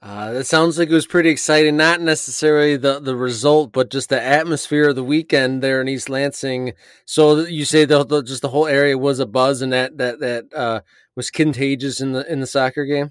Uh, 0.00 0.32
that 0.32 0.44
sounds 0.44 0.78
like 0.78 0.88
it 0.88 0.94
was 0.94 1.08
pretty 1.08 1.28
exciting. 1.28 1.76
Not 1.76 2.00
necessarily 2.00 2.76
the, 2.76 3.00
the 3.00 3.16
result, 3.16 3.72
but 3.72 3.90
just 3.90 4.10
the 4.10 4.22
atmosphere 4.22 4.90
of 4.90 4.94
the 4.94 5.02
weekend 5.02 5.60
there 5.60 5.80
in 5.80 5.88
East 5.88 6.08
Lansing. 6.08 6.72
So 7.04 7.40
you 7.40 7.64
say 7.64 7.84
the, 7.84 8.04
the 8.04 8.22
just 8.22 8.42
the 8.42 8.48
whole 8.48 8.68
area 8.68 8.96
was 8.96 9.18
a 9.18 9.26
buzz, 9.26 9.60
and 9.60 9.72
that 9.72 9.98
that 9.98 10.20
that 10.20 10.54
uh, 10.54 10.80
was 11.16 11.32
contagious 11.32 12.00
in 12.00 12.12
the 12.12 12.30
in 12.30 12.38
the 12.38 12.46
soccer 12.46 12.84
game. 12.84 13.10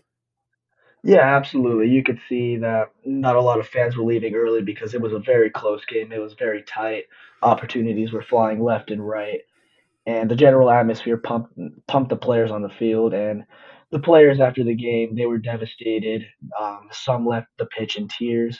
Yeah, 1.03 1.35
absolutely. 1.35 1.89
You 1.89 2.03
could 2.03 2.19
see 2.29 2.55
that 2.57 2.91
not 3.05 3.35
a 3.35 3.41
lot 3.41 3.59
of 3.59 3.67
fans 3.67 3.97
were 3.97 4.05
leaving 4.05 4.33
early 4.33 4.61
because 4.61 4.93
it 4.93 5.01
was 5.01 5.13
a 5.13 5.19
very 5.19 5.49
close 5.49 5.83
game. 5.85 6.13
It 6.13 6.21
was 6.21 6.33
very 6.33 6.63
tight. 6.63 7.03
Opportunities 7.43 8.13
were 8.13 8.23
flying 8.23 8.63
left 8.63 8.91
and 8.91 9.05
right 9.05 9.41
and 10.07 10.31
the 10.31 10.35
general 10.35 10.71
atmosphere 10.71 11.17
pumped 11.17 11.53
pumped 11.87 12.09
the 12.09 12.15
players 12.15 12.49
on 12.49 12.63
the 12.63 12.69
field 12.79 13.13
and 13.13 13.43
the 13.91 13.99
players 13.99 14.39
after 14.39 14.63
the 14.63 14.75
game 14.75 15.15
they 15.15 15.27
were 15.27 15.37
devastated 15.37 16.25
um, 16.59 16.87
some 16.91 17.27
left 17.27 17.47
the 17.59 17.65
pitch 17.67 17.97
in 17.97 18.07
tears 18.07 18.59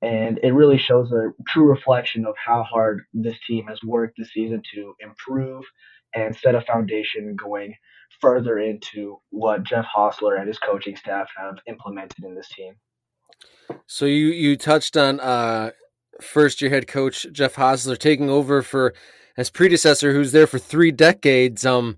and 0.00 0.38
it 0.42 0.52
really 0.52 0.78
shows 0.78 1.10
a 1.12 1.32
true 1.48 1.68
reflection 1.68 2.24
of 2.24 2.34
how 2.42 2.62
hard 2.62 3.02
this 3.12 3.36
team 3.46 3.66
has 3.66 3.82
worked 3.82 4.16
this 4.16 4.32
season 4.32 4.62
to 4.74 4.94
improve 5.00 5.64
and 6.14 6.34
set 6.36 6.54
a 6.54 6.60
foundation 6.62 7.34
going 7.36 7.74
further 8.20 8.58
into 8.58 9.20
what 9.30 9.64
Jeff 9.64 9.86
Hosler 9.94 10.38
and 10.38 10.48
his 10.48 10.58
coaching 10.58 10.96
staff 10.96 11.28
have 11.36 11.56
implemented 11.66 12.24
in 12.24 12.34
this 12.34 12.48
team. 12.48 12.74
So 13.86 14.06
you 14.06 14.28
you 14.28 14.56
touched 14.56 14.96
on 14.96 15.20
uh, 15.20 15.72
first 16.20 16.62
year 16.62 16.70
head 16.70 16.86
coach 16.86 17.26
Jeff 17.32 17.54
Hosler 17.56 17.98
taking 17.98 18.30
over 18.30 18.62
for 18.62 18.94
his 19.38 19.50
predecessor, 19.50 20.12
who's 20.12 20.32
there 20.32 20.46
for 20.46 20.58
three 20.58 20.90
decades. 20.90 21.64
Um, 21.64 21.96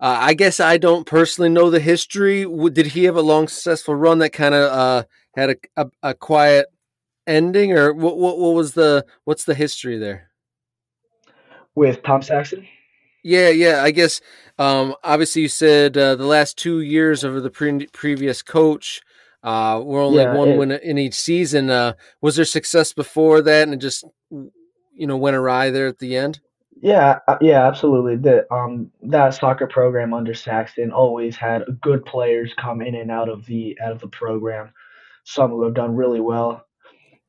uh, 0.00 0.16
I 0.18 0.34
guess 0.34 0.60
I 0.60 0.78
don't 0.78 1.06
personally 1.06 1.50
know 1.50 1.68
the 1.68 1.78
history. 1.78 2.46
Did 2.70 2.86
he 2.86 3.04
have 3.04 3.16
a 3.16 3.22
long, 3.22 3.48
successful 3.48 3.94
run 3.94 4.18
that 4.20 4.30
kind 4.30 4.54
of 4.54 4.72
uh, 4.72 5.04
had 5.36 5.50
a, 5.50 5.56
a, 5.76 5.90
a, 6.02 6.14
quiet 6.14 6.66
ending, 7.26 7.72
or 7.72 7.92
what, 7.92 8.16
what? 8.16 8.38
What 8.38 8.54
was 8.54 8.72
the 8.72 9.04
what's 9.24 9.44
the 9.44 9.54
history 9.54 9.98
there? 9.98 10.30
With 11.74 12.02
Tom 12.02 12.22
Saxton? 12.22 12.66
Yeah, 13.22 13.50
yeah. 13.50 13.82
I 13.82 13.90
guess 13.90 14.22
um, 14.58 14.94
obviously 15.04 15.42
you 15.42 15.48
said 15.48 15.98
uh, 15.98 16.14
the 16.14 16.24
last 16.24 16.56
two 16.56 16.80
years 16.80 17.22
of 17.22 17.42
the 17.42 17.50
pre- 17.50 17.86
previous 17.88 18.40
coach 18.40 19.02
uh, 19.42 19.82
were 19.84 20.00
only 20.00 20.22
yeah, 20.22 20.34
one 20.34 20.48
it, 20.48 20.56
win 20.56 20.70
in 20.72 20.96
each 20.96 21.14
season. 21.14 21.68
Uh, 21.68 21.92
was 22.22 22.36
there 22.36 22.46
success 22.46 22.94
before 22.94 23.42
that, 23.42 23.64
and 23.64 23.74
it 23.74 23.80
just 23.80 24.02
you 24.30 25.06
know 25.06 25.18
went 25.18 25.36
awry 25.36 25.68
there 25.68 25.86
at 25.86 25.98
the 25.98 26.16
end? 26.16 26.40
Yeah, 26.82 27.18
uh, 27.28 27.36
yeah, 27.42 27.66
absolutely. 27.66 28.16
The 28.16 28.52
um 28.52 28.90
that 29.02 29.34
soccer 29.34 29.66
program 29.66 30.14
under 30.14 30.32
Saxton 30.34 30.92
always 30.92 31.36
had 31.36 31.64
good 31.82 32.04
players 32.06 32.54
come 32.58 32.80
in 32.80 32.94
and 32.94 33.10
out 33.10 33.28
of 33.28 33.44
the 33.46 33.78
out 33.84 33.92
of 33.92 34.00
the 34.00 34.08
program. 34.08 34.72
Some 35.24 35.50
who 35.50 35.64
have 35.64 35.74
done 35.74 35.94
really 35.96 36.20
well, 36.20 36.66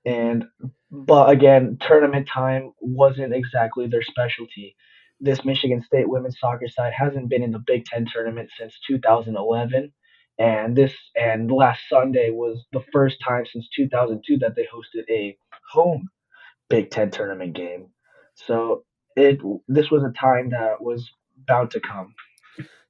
and 0.05 0.45
but 0.91 1.29
again, 1.31 1.77
tournament 1.81 2.27
time 2.33 2.73
wasn't 2.81 3.33
exactly 3.35 3.87
their 3.87 4.03
specialty. 4.03 4.75
This 5.19 5.45
Michigan 5.45 5.83
State 5.83 6.09
women's 6.09 6.39
soccer 6.39 6.67
side 6.69 6.93
hasn't 6.93 7.29
been 7.29 7.43
in 7.43 7.51
the 7.51 7.63
Big 7.67 7.85
Ten 7.85 8.05
tournament 8.11 8.49
since 8.57 8.79
2011, 8.87 9.93
and 10.39 10.75
this 10.77 10.93
and 11.15 11.51
last 11.51 11.81
Sunday 11.89 12.31
was 12.31 12.65
the 12.73 12.83
first 12.93 13.17
time 13.27 13.45
since 13.51 13.69
2002 13.75 14.37
that 14.39 14.55
they 14.55 14.67
hosted 14.67 15.03
a 15.09 15.37
home 15.71 16.09
Big 16.69 16.91
Ten 16.91 17.11
tournament 17.11 17.53
game. 17.53 17.87
So 18.35 18.83
it 19.15 19.39
this 19.67 19.89
was 19.91 20.03
a 20.03 20.11
time 20.11 20.49
that 20.49 20.81
was 20.81 21.09
bound 21.47 21.71
to 21.71 21.79
come. 21.79 22.13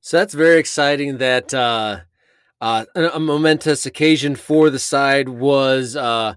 So 0.01 0.17
that's 0.17 0.33
very 0.33 0.59
exciting 0.59 1.19
that 1.19 1.53
uh, 1.53 2.01
uh, 2.59 2.85
a 2.95 3.19
momentous 3.19 3.85
occasion 3.85 4.35
for 4.35 4.69
the 4.69 4.79
side 4.79 5.29
was 5.29 5.95
uh, 5.95 6.33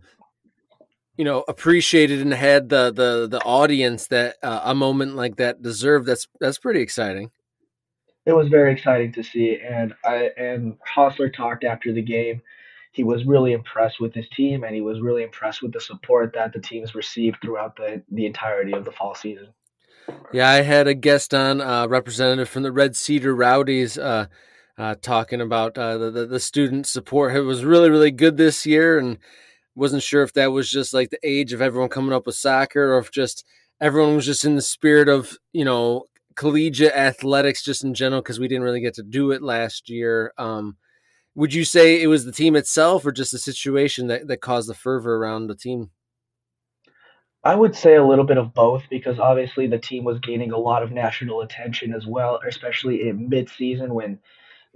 you 1.17 1.25
know 1.25 1.45
appreciated 1.49 2.21
and 2.21 2.33
had 2.33 2.69
the 2.69 2.93
the 2.93 3.27
the 3.29 3.43
audience 3.43 4.09
that 4.09 4.37
uh, 4.43 4.61
a 4.65 4.75
moment 4.75 5.17
like 5.17 5.37
that 5.37 5.63
deserved. 5.63 6.07
That's 6.07 6.29
that's 6.41 6.59
pretty 6.59 6.81
exciting. 6.81 7.31
It 8.27 8.33
was 8.33 8.49
very 8.49 8.73
exciting 8.73 9.13
to 9.13 9.23
see, 9.23 9.59
and 9.61 9.95
I 10.05 10.31
and 10.37 10.77
Hosler 10.97 11.33
talked 11.35 11.65
after 11.65 11.93
the 11.93 12.03
game. 12.03 12.43
He 12.93 13.03
was 13.03 13.25
really 13.25 13.53
impressed 13.53 14.01
with 14.01 14.15
his 14.15 14.29
team, 14.31 14.63
and 14.63 14.75
he 14.75 14.81
was 14.81 15.01
really 15.01 15.25
impressed 15.25 15.63
with 15.63 15.73
the 15.73 15.81
support 15.81 16.33
that 16.35 16.53
the 16.53 16.61
teams 16.61 16.95
received 16.95 17.39
throughout 17.43 17.77
the 17.77 18.03
the 18.11 18.27
entirety 18.27 18.73
of 18.73 18.85
the 18.85 18.93
fall 18.93 19.15
season. 19.15 19.49
Yeah, 20.33 20.49
I 20.51 20.63
had 20.63 20.89
a 20.89 20.95
guest 20.95 21.33
on, 21.33 21.61
uh, 21.61 21.87
representative 21.87 22.49
from 22.49 22.63
the 22.63 22.73
Red 22.73 22.97
Cedar 22.97 23.35
Rowdies, 23.35 23.97
uh, 23.97 24.27
uh, 24.77 24.97
talking 25.01 25.41
about 25.41 25.79
uh, 25.79 25.97
the, 25.99 26.11
the, 26.11 26.27
the 26.27 26.41
student 26.41 26.87
support. 26.87 27.35
It 27.37 27.43
was 27.43 27.65
really 27.65 27.91
really 27.91 28.11
good 28.11 28.37
this 28.37 28.67
year, 28.67 28.99
and 28.99 29.19
wasn't 29.75 30.03
sure 30.03 30.23
if 30.23 30.33
that 30.35 30.53
was 30.53 30.71
just 30.71 30.93
like 30.93 31.11
the 31.11 31.19
age 31.23 31.53
of 31.53 31.63
everyone 31.63 31.89
coming 31.89 32.13
up 32.13 32.27
with 32.27 32.35
soccer, 32.35 32.95
or 32.95 32.99
if 32.99 33.11
just 33.11 33.45
everyone 33.81 34.17
was 34.17 34.27
just 34.27 34.45
in 34.45 34.57
the 34.57 34.63
spirit 34.63 35.09
of 35.09 35.39
you 35.53 35.65
know 35.65 36.05
collegiate 36.35 36.95
athletics 36.95 37.63
just 37.63 37.85
in 37.85 37.95
general 37.95 38.21
because 38.21 38.41
we 38.41 38.49
didn't 38.49 38.65
really 38.65 38.81
get 38.81 38.95
to 38.95 39.03
do 39.03 39.31
it 39.31 39.43
last 39.43 39.89
year. 39.89 40.33
Um, 40.37 40.77
would 41.37 41.55
you 41.55 41.65
say 41.65 42.03
it 42.03 42.09
was 42.09 42.25
the 42.25 42.33
team 42.33 42.57
itself, 42.57 43.07
or 43.07 43.13
just 43.13 43.33
the 43.33 43.39
situation 43.39 44.09
that 44.09 44.27
that 44.29 44.41
caused 44.41 44.69
the 44.69 44.75
fervor 44.75 45.17
around 45.17 45.47
the 45.47 45.57
team? 45.57 45.91
I 47.45 47.55
would 47.55 47.77
say 47.77 47.95
a 47.97 48.05
little 48.05 48.25
bit 48.25 48.39
of 48.39 48.55
both 48.55 48.85
because 48.91 49.19
obviously 49.19 49.67
the 49.67 49.79
team 49.79 50.05
was 50.05 50.19
gaining 50.21 50.53
a 50.53 50.59
lot 50.59 50.83
of 50.83 50.93
national 50.93 51.43
attention 51.43 51.93
as 51.95 52.07
well, 52.07 52.41
especially 52.49 53.09
in 53.09 53.29
mid-season 53.29 53.93
when 53.95 54.21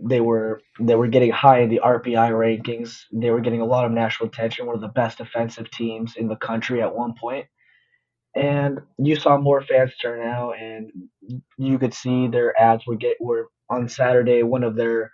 they 0.00 0.20
were 0.20 0.60
they 0.80 0.94
were 0.94 1.08
getting 1.08 1.32
high 1.32 1.60
in 1.60 1.70
the 1.70 1.80
RPI 1.84 2.30
rankings. 2.32 3.04
They 3.12 3.30
were 3.30 3.40
getting 3.40 3.62
a 3.62 3.66
lot 3.66 3.86
of 3.86 3.92
national 3.92 4.28
attention, 4.28 4.66
one 4.66 4.74
of 4.76 4.82
the 4.82 4.88
best 4.88 5.18
defensive 5.18 5.70
teams 5.70 6.14
in 6.16 6.28
the 6.28 6.36
country 6.36 6.82
at 6.82 6.94
one 6.94 7.14
point. 7.20 7.46
And 8.34 8.80
you 8.98 9.16
saw 9.16 9.38
more 9.38 9.62
fans 9.62 9.92
turn 10.00 10.26
out 10.26 10.52
and 10.58 10.92
you 11.58 11.78
could 11.78 11.94
see 11.94 12.28
their 12.28 12.58
ads 12.60 12.86
were 12.86 12.96
get 12.96 13.16
were 13.20 13.48
on 13.70 13.88
Saturday 13.88 14.42
one 14.42 14.64
of 14.64 14.76
their 14.76 15.12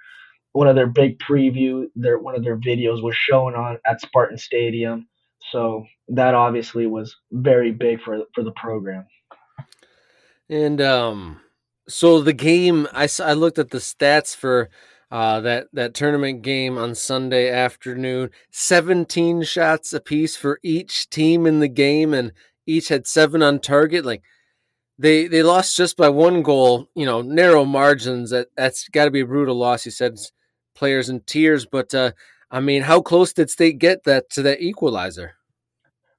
one 0.52 0.68
of 0.68 0.76
their 0.76 0.88
big 0.88 1.18
preview, 1.20 1.86
their 1.96 2.18
one 2.18 2.34
of 2.36 2.44
their 2.44 2.58
videos 2.58 3.02
was 3.02 3.16
shown 3.16 3.54
on 3.54 3.78
at 3.86 4.00
Spartan 4.00 4.38
Stadium. 4.38 5.08
So 5.52 5.84
that 6.08 6.34
obviously 6.34 6.86
was 6.86 7.16
very 7.32 7.72
big 7.72 8.00
for 8.02 8.22
for 8.34 8.42
the 8.42 8.52
program. 8.52 9.06
And 10.48 10.80
um 10.80 11.40
so 11.88 12.20
the 12.20 12.32
game, 12.32 12.88
I, 12.92 13.08
I 13.22 13.34
looked 13.34 13.58
at 13.58 13.70
the 13.70 13.78
stats 13.78 14.34
for 14.34 14.70
uh, 15.10 15.40
that 15.40 15.68
that 15.72 15.94
tournament 15.94 16.42
game 16.42 16.78
on 16.78 16.94
Sunday 16.94 17.50
afternoon. 17.50 18.30
Seventeen 18.50 19.42
shots 19.42 19.92
apiece 19.92 20.36
for 20.36 20.58
each 20.62 21.10
team 21.10 21.46
in 21.46 21.60
the 21.60 21.68
game, 21.68 22.14
and 22.14 22.32
each 22.66 22.88
had 22.88 23.06
seven 23.06 23.42
on 23.42 23.60
target. 23.60 24.04
Like 24.04 24.22
they 24.98 25.26
they 25.26 25.42
lost 25.42 25.76
just 25.76 25.96
by 25.96 26.08
one 26.08 26.42
goal. 26.42 26.88
You 26.94 27.06
know, 27.06 27.22
narrow 27.22 27.64
margins. 27.64 28.30
That 28.30 28.48
that's 28.56 28.88
got 28.88 29.04
to 29.04 29.10
be 29.10 29.20
a 29.20 29.26
brutal 29.26 29.56
loss. 29.56 29.84
He 29.84 29.90
said 29.90 30.16
players 30.74 31.08
in 31.08 31.20
tears, 31.20 31.66
but 31.66 31.94
uh, 31.94 32.12
I 32.54 32.60
mean, 32.60 32.82
how 32.82 33.00
close 33.00 33.32
did 33.32 33.50
State 33.50 33.80
get 33.80 34.04
that 34.04 34.30
to 34.30 34.42
that 34.42 34.60
equalizer? 34.60 35.32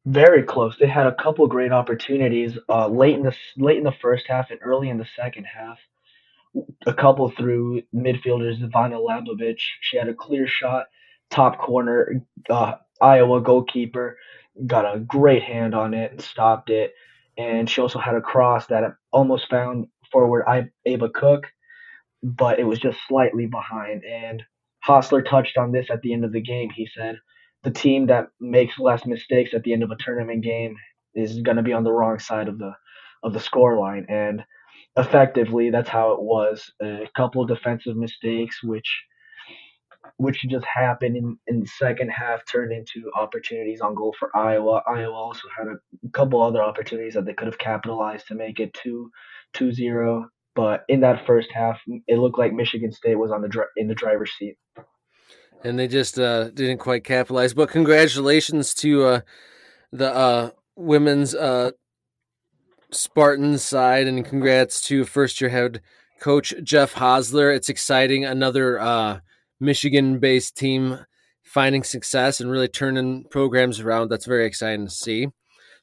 Very 0.06 0.44
close. 0.44 0.76
They 0.78 0.86
had 0.86 1.08
a 1.08 1.16
couple 1.16 1.48
great 1.48 1.72
opportunities 1.72 2.58
uh, 2.68 2.90
late 2.90 3.16
in 3.16 3.24
the 3.24 3.34
late 3.56 3.78
in 3.78 3.86
the 3.86 3.96
first 4.02 4.26
half 4.28 4.52
and 4.52 4.60
early 4.62 4.90
in 4.90 4.98
the 4.98 5.08
second 5.16 5.46
half. 5.46 5.80
A 6.86 6.94
couple 6.94 7.30
through 7.32 7.84
midfielders 7.96 8.62
Ivana 8.62 9.00
Labovich. 9.00 9.62
She 9.80 9.96
had 9.96 10.10
a 10.10 10.14
clear 10.14 10.46
shot, 10.46 10.88
top 11.30 11.58
corner. 11.58 12.22
Uh, 12.50 12.74
Iowa 13.00 13.40
goalkeeper 13.40 14.18
got 14.68 14.94
a 14.94 15.00
great 15.00 15.44
hand 15.44 15.74
on 15.74 15.94
it 15.94 16.12
and 16.12 16.22
stopped 16.22 16.70
it. 16.70 16.96
And 17.38 17.70
she 17.70 17.80
also 17.80 18.00
had 18.00 18.16
a 18.16 18.22
cross 18.22 18.66
that 18.68 18.84
almost 19.14 19.50
found 19.50 19.88
forward 20.12 20.44
Ava 20.86 21.10
Cook, 21.10 21.48
but 22.22 22.60
it 22.60 22.66
was 22.66 22.80
just 22.80 22.98
slightly 23.08 23.46
behind. 23.46 24.04
And 24.04 24.44
Hosler 24.88 25.28
touched 25.28 25.58
on 25.58 25.72
this 25.72 25.88
at 25.90 26.02
the 26.02 26.14
end 26.14 26.26
of 26.26 26.32
the 26.32 26.42
game. 26.42 26.70
He 26.70 26.88
said, 26.88 27.18
the 27.64 27.72
team 27.72 28.06
that 28.08 28.28
makes 28.40 28.78
less 28.80 29.06
mistakes 29.06 29.54
at 29.54 29.64
the 29.64 29.74
end 29.74 29.84
of 29.84 29.92
a 29.92 29.98
tournament 30.00 30.44
game 30.44 30.76
is 31.16 31.42
going 31.42 31.58
to 31.58 31.64
be 31.64 31.74
on 31.74 31.84
the 31.84 31.92
wrong 31.92 32.20
side 32.20 32.48
of 32.48 32.60
the 32.60 32.74
of 33.24 33.34
the 33.34 33.40
score 33.40 33.80
line 33.80 34.06
and 34.08 34.44
effectively 34.98 35.72
that's 35.72 35.90
how 35.90 36.12
it 36.12 36.22
was 36.22 36.72
a 36.82 37.08
couple 37.18 37.42
of 37.42 37.48
defensive 37.48 37.98
mistakes 37.98 38.62
which 38.62 39.04
which 40.18 40.44
just 40.48 40.66
happened 40.66 41.18
in, 41.18 41.38
in 41.48 41.60
the 41.62 41.68
second 41.68 42.10
half 42.10 42.46
turned 42.46 42.72
into 42.72 43.12
opportunities 43.16 43.82
on 43.82 43.96
goal 43.96 44.16
for 44.18 44.36
Iowa. 44.38 44.82
Iowa 44.88 45.16
also 45.16 45.48
had 45.58 45.68
a 45.68 46.10
couple 46.14 46.42
other 46.42 46.62
opportunities 46.62 47.16
that 47.16 47.26
they 47.26 47.34
could 47.34 47.48
have 47.48 47.58
capitalized 47.58 48.28
to 48.28 48.36
make 48.36 48.60
it 48.60 48.74
2 48.76 49.10
2-0, 49.56 50.26
but 50.56 50.86
in 50.88 51.02
that 51.02 51.26
first 51.26 51.50
half 51.54 51.80
it 52.08 52.18
looked 52.18 52.40
like 52.40 52.54
Michigan 52.54 52.92
State 52.92 53.16
was 53.16 53.32
on 53.32 53.42
the 53.42 53.66
in 53.78 53.88
the 53.88 53.96
driver's 53.96 54.32
seat 54.38 54.58
and 55.66 55.80
they 55.80 55.88
just 55.88 56.20
uh, 56.20 56.50
didn't 56.50 56.78
quite 56.78 57.04
capitalize. 57.04 57.54
But 57.54 57.70
congratulations 57.70 58.74
to 58.76 59.04
uh, 59.04 59.22
the 59.92 60.14
uh, 60.14 60.50
women's 60.76 61.34
uh, 61.34 61.72
Spartans 62.92 63.64
side, 63.64 64.08
and 64.08 64.24
congrats 64.24 64.82
to 64.84 65.06
first 65.06 65.42
year 65.42 65.50
head 65.50 65.82
coach 66.20 66.54
Jeff 66.64 66.94
Hosler. 66.94 67.54
It's 67.54 67.70
exciting, 67.70 68.24
another 68.24 68.80
uh, 68.80 69.20
Michigan 69.60 70.20
based 70.20 70.56
team 70.56 71.00
finding 71.44 71.84
success 71.84 72.40
and 72.40 72.52
really 72.52 72.68
turning 72.68 73.26
programs 73.26 73.80
around. 73.80 74.10
That's 74.10 74.26
very 74.26 74.46
exciting 74.46 74.86
to 74.86 74.94
see. 74.94 75.28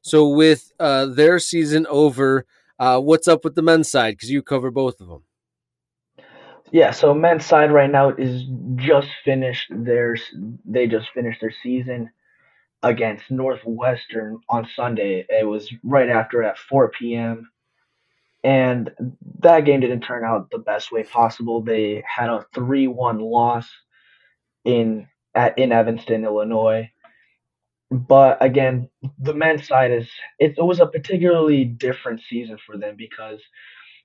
So, 0.00 0.28
with 0.28 0.72
uh, 0.78 1.06
their 1.06 1.38
season 1.38 1.86
over, 1.88 2.46
Uh, 2.82 2.98
what's 2.98 3.28
up 3.28 3.44
with 3.44 3.54
the 3.54 3.62
men's 3.62 3.88
side? 3.88 4.10
Because 4.10 4.28
you 4.28 4.42
cover 4.42 4.68
both 4.72 5.00
of 5.00 5.06
them. 5.06 5.22
Yeah, 6.72 6.90
so 6.90 7.14
men's 7.14 7.46
side 7.46 7.70
right 7.70 7.88
now 7.88 8.10
is 8.10 8.44
just 8.74 9.06
finished 9.24 9.70
their 9.70 10.16
they 10.64 10.88
just 10.88 11.10
finished 11.14 11.40
their 11.40 11.54
season 11.62 12.10
against 12.82 13.30
Northwestern 13.30 14.40
on 14.48 14.66
Sunday. 14.74 15.24
It 15.28 15.46
was 15.46 15.72
right 15.84 16.08
after 16.08 16.42
at 16.42 16.58
4 16.58 16.90
p.m. 16.90 17.52
And 18.42 18.90
that 19.38 19.64
game 19.64 19.78
didn't 19.78 20.00
turn 20.00 20.24
out 20.24 20.50
the 20.50 20.58
best 20.58 20.90
way 20.90 21.04
possible. 21.04 21.62
They 21.62 22.02
had 22.04 22.30
a 22.30 22.44
3-1 22.56 23.20
loss 23.20 23.70
in 24.64 25.06
at 25.36 25.56
in 25.56 25.70
Evanston, 25.70 26.24
Illinois. 26.24 26.90
But 27.92 28.38
again, 28.42 28.88
the 29.18 29.34
men's 29.34 29.68
side 29.68 29.90
is 29.90 30.08
it, 30.38 30.54
it 30.56 30.64
was 30.64 30.80
a 30.80 30.86
particularly 30.86 31.64
different 31.64 32.22
season 32.26 32.56
for 32.64 32.78
them 32.78 32.96
because 32.96 33.40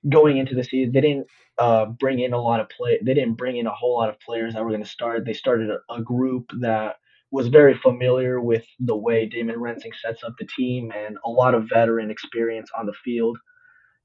going 0.08 0.36
into 0.36 0.54
the 0.54 0.62
season, 0.62 0.92
they 0.92 1.00
didn't 1.00 1.26
uh, 1.58 1.86
bring 1.86 2.20
in 2.20 2.34
a 2.34 2.40
lot 2.40 2.60
of 2.60 2.68
play. 2.68 2.98
They 3.02 3.14
didn't 3.14 3.38
bring 3.38 3.56
in 3.56 3.66
a 3.66 3.74
whole 3.74 3.96
lot 3.96 4.10
of 4.10 4.20
players 4.20 4.52
that 4.52 4.62
were 4.62 4.70
going 4.70 4.82
to 4.82 4.88
start. 4.88 5.24
They 5.24 5.32
started 5.32 5.70
a, 5.70 5.92
a, 5.92 6.02
group 6.02 6.50
that 6.60 6.96
was 7.30 7.48
very 7.48 7.74
familiar 7.78 8.40
with 8.42 8.64
the 8.78 8.96
way 8.96 9.26
Damon 9.26 9.58
Rensing 9.58 9.92
sets 9.92 10.22
up 10.22 10.34
the 10.38 10.46
team 10.46 10.92
and 10.94 11.16
a 11.24 11.30
lot 11.30 11.54
of 11.54 11.68
veteran 11.68 12.10
experience 12.10 12.70
on 12.78 12.84
the 12.84 12.92
field. 12.92 13.38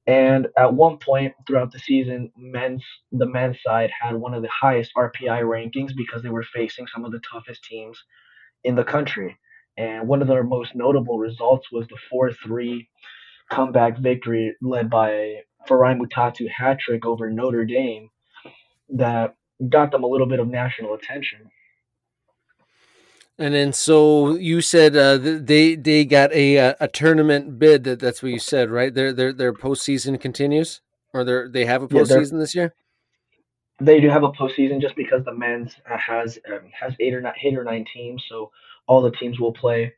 And 0.07 0.47
at 0.57 0.73
one 0.73 0.97
point 0.97 1.33
throughout 1.45 1.71
the 1.73 1.79
season, 1.79 2.31
men's 2.37 2.83
the 3.11 3.27
men's 3.27 3.57
side 3.65 3.91
had 4.01 4.15
one 4.15 4.33
of 4.33 4.43
the 4.43 4.49
highest 4.49 4.91
RPI 4.97 5.41
rankings 5.43 5.91
because 5.95 6.23
they 6.23 6.29
were 6.29 6.43
facing 6.43 6.87
some 6.87 7.05
of 7.05 7.11
the 7.11 7.21
toughest 7.29 7.63
teams 7.65 8.01
in 8.63 8.75
the 8.75 8.83
country. 8.83 9.37
And 9.77 10.07
one 10.07 10.21
of 10.21 10.27
their 10.27 10.43
most 10.43 10.75
notable 10.75 11.17
results 11.17 11.71
was 11.71 11.87
the 11.87 11.97
4-3 12.13 12.87
comeback 13.49 13.97
victory 13.97 14.55
led 14.61 14.89
by 14.89 15.41
Farai 15.67 15.97
Mutatu 15.99 16.49
hat 16.49 16.79
trick 16.79 17.05
over 17.05 17.29
Notre 17.29 17.65
Dame 17.65 18.09
that 18.89 19.35
got 19.69 19.91
them 19.91 20.03
a 20.03 20.07
little 20.07 20.27
bit 20.27 20.39
of 20.39 20.47
national 20.47 20.93
attention. 20.93 21.49
And 23.39 23.55
then, 23.55 23.73
so 23.73 24.35
you 24.35 24.61
said 24.61 24.95
uh, 24.95 25.17
they 25.17 25.75
they 25.75 26.05
got 26.05 26.31
a 26.33 26.59
uh, 26.59 26.73
a 26.79 26.87
tournament 26.87 27.57
bid. 27.57 27.83
That 27.83 27.99
that's 27.99 28.21
what 28.21 28.31
you 28.31 28.37
said, 28.37 28.69
right? 28.69 28.93
Their 28.93 29.11
their 29.11 29.33
their 29.33 29.53
postseason 29.53 30.21
continues, 30.21 30.81
or 31.13 31.23
they 31.23 31.47
they 31.49 31.65
have 31.65 31.81
a 31.81 31.87
postseason 31.87 32.33
yeah, 32.33 32.39
this 32.39 32.53
year. 32.53 32.73
They 33.79 33.99
do 33.99 34.09
have 34.09 34.23
a 34.23 34.31
postseason 34.31 34.79
just 34.79 34.95
because 34.95 35.25
the 35.25 35.33
men's 35.33 35.75
has 35.85 36.37
um, 36.47 36.69
has 36.79 36.93
eight 36.99 37.15
or 37.15 37.21
nine, 37.21 37.33
eight 37.43 37.57
or 37.57 37.63
nine 37.63 37.85
teams, 37.91 38.23
so 38.29 38.51
all 38.87 39.01
the 39.01 39.11
teams 39.11 39.39
will 39.39 39.53
play 39.53 39.93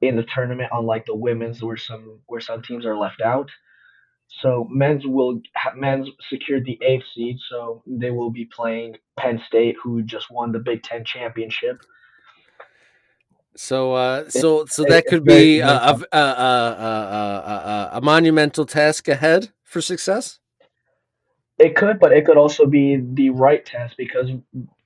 in 0.00 0.16
the 0.16 0.26
tournament. 0.34 0.70
Unlike 0.72 1.06
the 1.06 1.14
women's, 1.14 1.62
where 1.62 1.76
some 1.76 2.20
where 2.26 2.40
some 2.40 2.62
teams 2.62 2.86
are 2.86 2.96
left 2.96 3.20
out. 3.20 3.50
So 4.28 4.66
men's 4.70 5.06
will 5.06 5.40
men's 5.76 6.08
secured 6.28 6.64
the 6.64 6.78
eighth 6.82 7.04
seed, 7.14 7.38
so 7.48 7.82
they 7.86 8.10
will 8.10 8.30
be 8.30 8.46
playing 8.46 8.96
Penn 9.18 9.40
State, 9.46 9.76
who 9.82 10.02
just 10.02 10.30
won 10.30 10.52
the 10.52 10.58
Big 10.58 10.82
Ten 10.82 11.04
championship. 11.04 11.82
So, 13.56 13.92
uh, 13.92 14.28
so, 14.28 14.66
so 14.66 14.84
that 14.88 15.06
could 15.06 15.24
be 15.24 15.60
a, 15.60 15.68
a, 15.68 16.02
a, 16.12 16.18
a, 16.18 17.90
a 17.92 18.00
monumental 18.00 18.66
task 18.66 19.06
ahead 19.06 19.52
for 19.62 19.80
success. 19.80 20.40
It 21.58 21.76
could, 21.76 22.00
but 22.00 22.12
it 22.12 22.26
could 22.26 22.36
also 22.36 22.66
be 22.66 22.96
the 22.96 23.30
right 23.30 23.64
test 23.64 23.96
because 23.96 24.28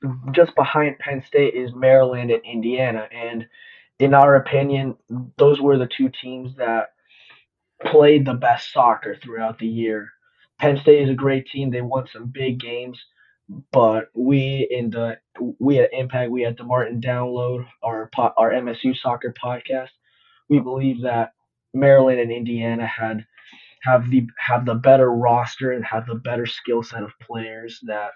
Mm-hmm. 0.04 0.32
just 0.32 0.54
behind 0.54 0.98
Penn 1.00 1.24
State 1.26 1.54
is 1.54 1.74
Maryland 1.74 2.30
and 2.30 2.42
Indiana, 2.44 3.08
and 3.10 3.46
in 3.98 4.14
our 4.14 4.36
opinion, 4.36 4.96
those 5.36 5.60
were 5.60 5.76
the 5.76 5.88
two 5.88 6.08
teams 6.08 6.54
that 6.56 6.90
played 7.84 8.24
the 8.24 8.34
best 8.34 8.72
soccer 8.72 9.16
throughout 9.16 9.58
the 9.58 9.66
year. 9.66 10.08
Penn 10.60 10.76
State 10.76 11.02
is 11.02 11.10
a 11.10 11.14
great 11.14 11.48
team; 11.48 11.70
they 11.70 11.80
won 11.80 12.06
some 12.12 12.26
big 12.26 12.60
games, 12.60 12.96
but 13.72 14.10
we 14.14 14.68
in 14.70 14.90
the 14.90 15.18
we 15.58 15.80
at 15.80 15.92
Impact, 15.92 16.30
we 16.30 16.44
at 16.44 16.56
the 16.56 16.64
Martin 16.64 17.00
Download, 17.00 17.66
our 17.82 18.08
our 18.14 18.52
MSU 18.52 18.96
soccer 18.96 19.34
podcast, 19.42 19.90
we 20.48 20.60
believe 20.60 21.02
that 21.02 21.32
Maryland 21.74 22.20
and 22.20 22.30
Indiana 22.30 22.86
had 22.86 23.26
have 23.82 24.10
the 24.10 24.28
have 24.38 24.64
the 24.64 24.76
better 24.76 25.10
roster 25.10 25.72
and 25.72 25.84
have 25.84 26.06
the 26.06 26.14
better 26.14 26.46
skill 26.46 26.84
set 26.84 27.02
of 27.02 27.10
players 27.20 27.80
that 27.84 28.12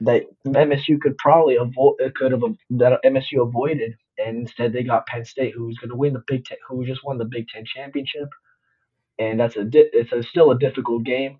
that 0.00 0.24
MSU 0.46 1.00
could 1.00 1.16
probably 1.18 1.56
avoid 1.56 1.96
it 1.98 2.06
uh, 2.06 2.10
could 2.14 2.32
have 2.32 2.42
that 2.70 3.00
MSU 3.04 3.46
avoided, 3.46 3.96
and 4.18 4.38
instead 4.38 4.72
they 4.72 4.82
got 4.82 5.06
Penn 5.06 5.24
State, 5.24 5.54
who 5.54 5.66
was 5.66 5.78
going 5.78 5.90
to 5.90 5.96
win 5.96 6.12
the 6.12 6.22
Big 6.26 6.44
Ten, 6.44 6.58
who 6.68 6.84
just 6.84 7.04
won 7.04 7.18
the 7.18 7.24
Big 7.24 7.48
Ten 7.48 7.64
championship, 7.64 8.28
and 9.18 9.40
that's 9.40 9.56
a 9.56 9.68
it's 9.72 10.12
a, 10.12 10.22
still 10.22 10.50
a 10.50 10.58
difficult 10.58 11.04
game, 11.04 11.38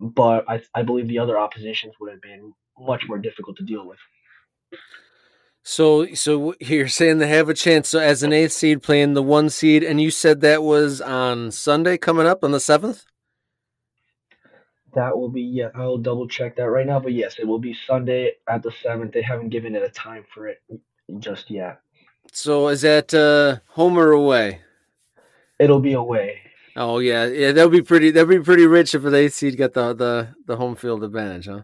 but 0.00 0.44
I 0.48 0.62
I 0.74 0.82
believe 0.82 1.08
the 1.08 1.18
other 1.18 1.38
oppositions 1.38 1.94
would 2.00 2.12
have 2.12 2.22
been 2.22 2.52
much 2.78 3.04
more 3.08 3.18
difficult 3.18 3.56
to 3.58 3.64
deal 3.64 3.86
with. 3.86 3.98
So, 5.68 6.14
so 6.14 6.54
you're 6.60 6.86
saying 6.86 7.18
they 7.18 7.26
have 7.26 7.48
a 7.48 7.54
chance. 7.54 7.88
So, 7.88 7.98
as 7.98 8.22
an 8.22 8.32
eighth 8.32 8.52
seed 8.52 8.82
playing 8.82 9.14
the 9.14 9.22
one 9.22 9.50
seed, 9.50 9.82
and 9.82 10.00
you 10.00 10.12
said 10.12 10.40
that 10.42 10.62
was 10.62 11.00
on 11.00 11.50
Sunday 11.50 11.98
coming 11.98 12.26
up 12.26 12.44
on 12.44 12.52
the 12.52 12.60
seventh. 12.60 13.04
That 14.96 15.16
will 15.16 15.28
be 15.28 15.42
yeah. 15.42 15.68
I'll 15.74 15.98
double 15.98 16.26
check 16.26 16.56
that 16.56 16.70
right 16.70 16.86
now, 16.86 16.98
but 16.98 17.12
yes, 17.12 17.36
it 17.38 17.46
will 17.46 17.58
be 17.58 17.76
Sunday 17.86 18.32
at 18.48 18.62
the 18.62 18.72
seventh. 18.82 19.12
They 19.12 19.20
haven't 19.20 19.50
given 19.50 19.76
it 19.76 19.82
a 19.82 19.90
time 19.90 20.24
for 20.32 20.48
it 20.48 20.62
just 21.18 21.50
yet. 21.50 21.80
So, 22.32 22.68
is 22.68 22.80
that 22.80 23.12
uh, 23.12 23.60
home 23.74 23.98
or 23.98 24.12
away? 24.12 24.62
It'll 25.60 25.80
be 25.80 25.92
away. 25.92 26.40
Oh 26.76 26.98
yeah, 26.98 27.26
yeah. 27.26 27.52
That'll 27.52 27.70
be 27.70 27.82
pretty. 27.82 28.10
That'll 28.10 28.28
be 28.28 28.40
pretty 28.40 28.66
rich 28.66 28.94
if 28.94 29.02
the 29.02 29.14
eighth 29.14 29.34
seed 29.34 29.58
got 29.58 29.74
the 29.74 29.92
the 29.92 30.28
the 30.46 30.56
home 30.56 30.76
field 30.76 31.04
advantage, 31.04 31.46
huh? 31.46 31.62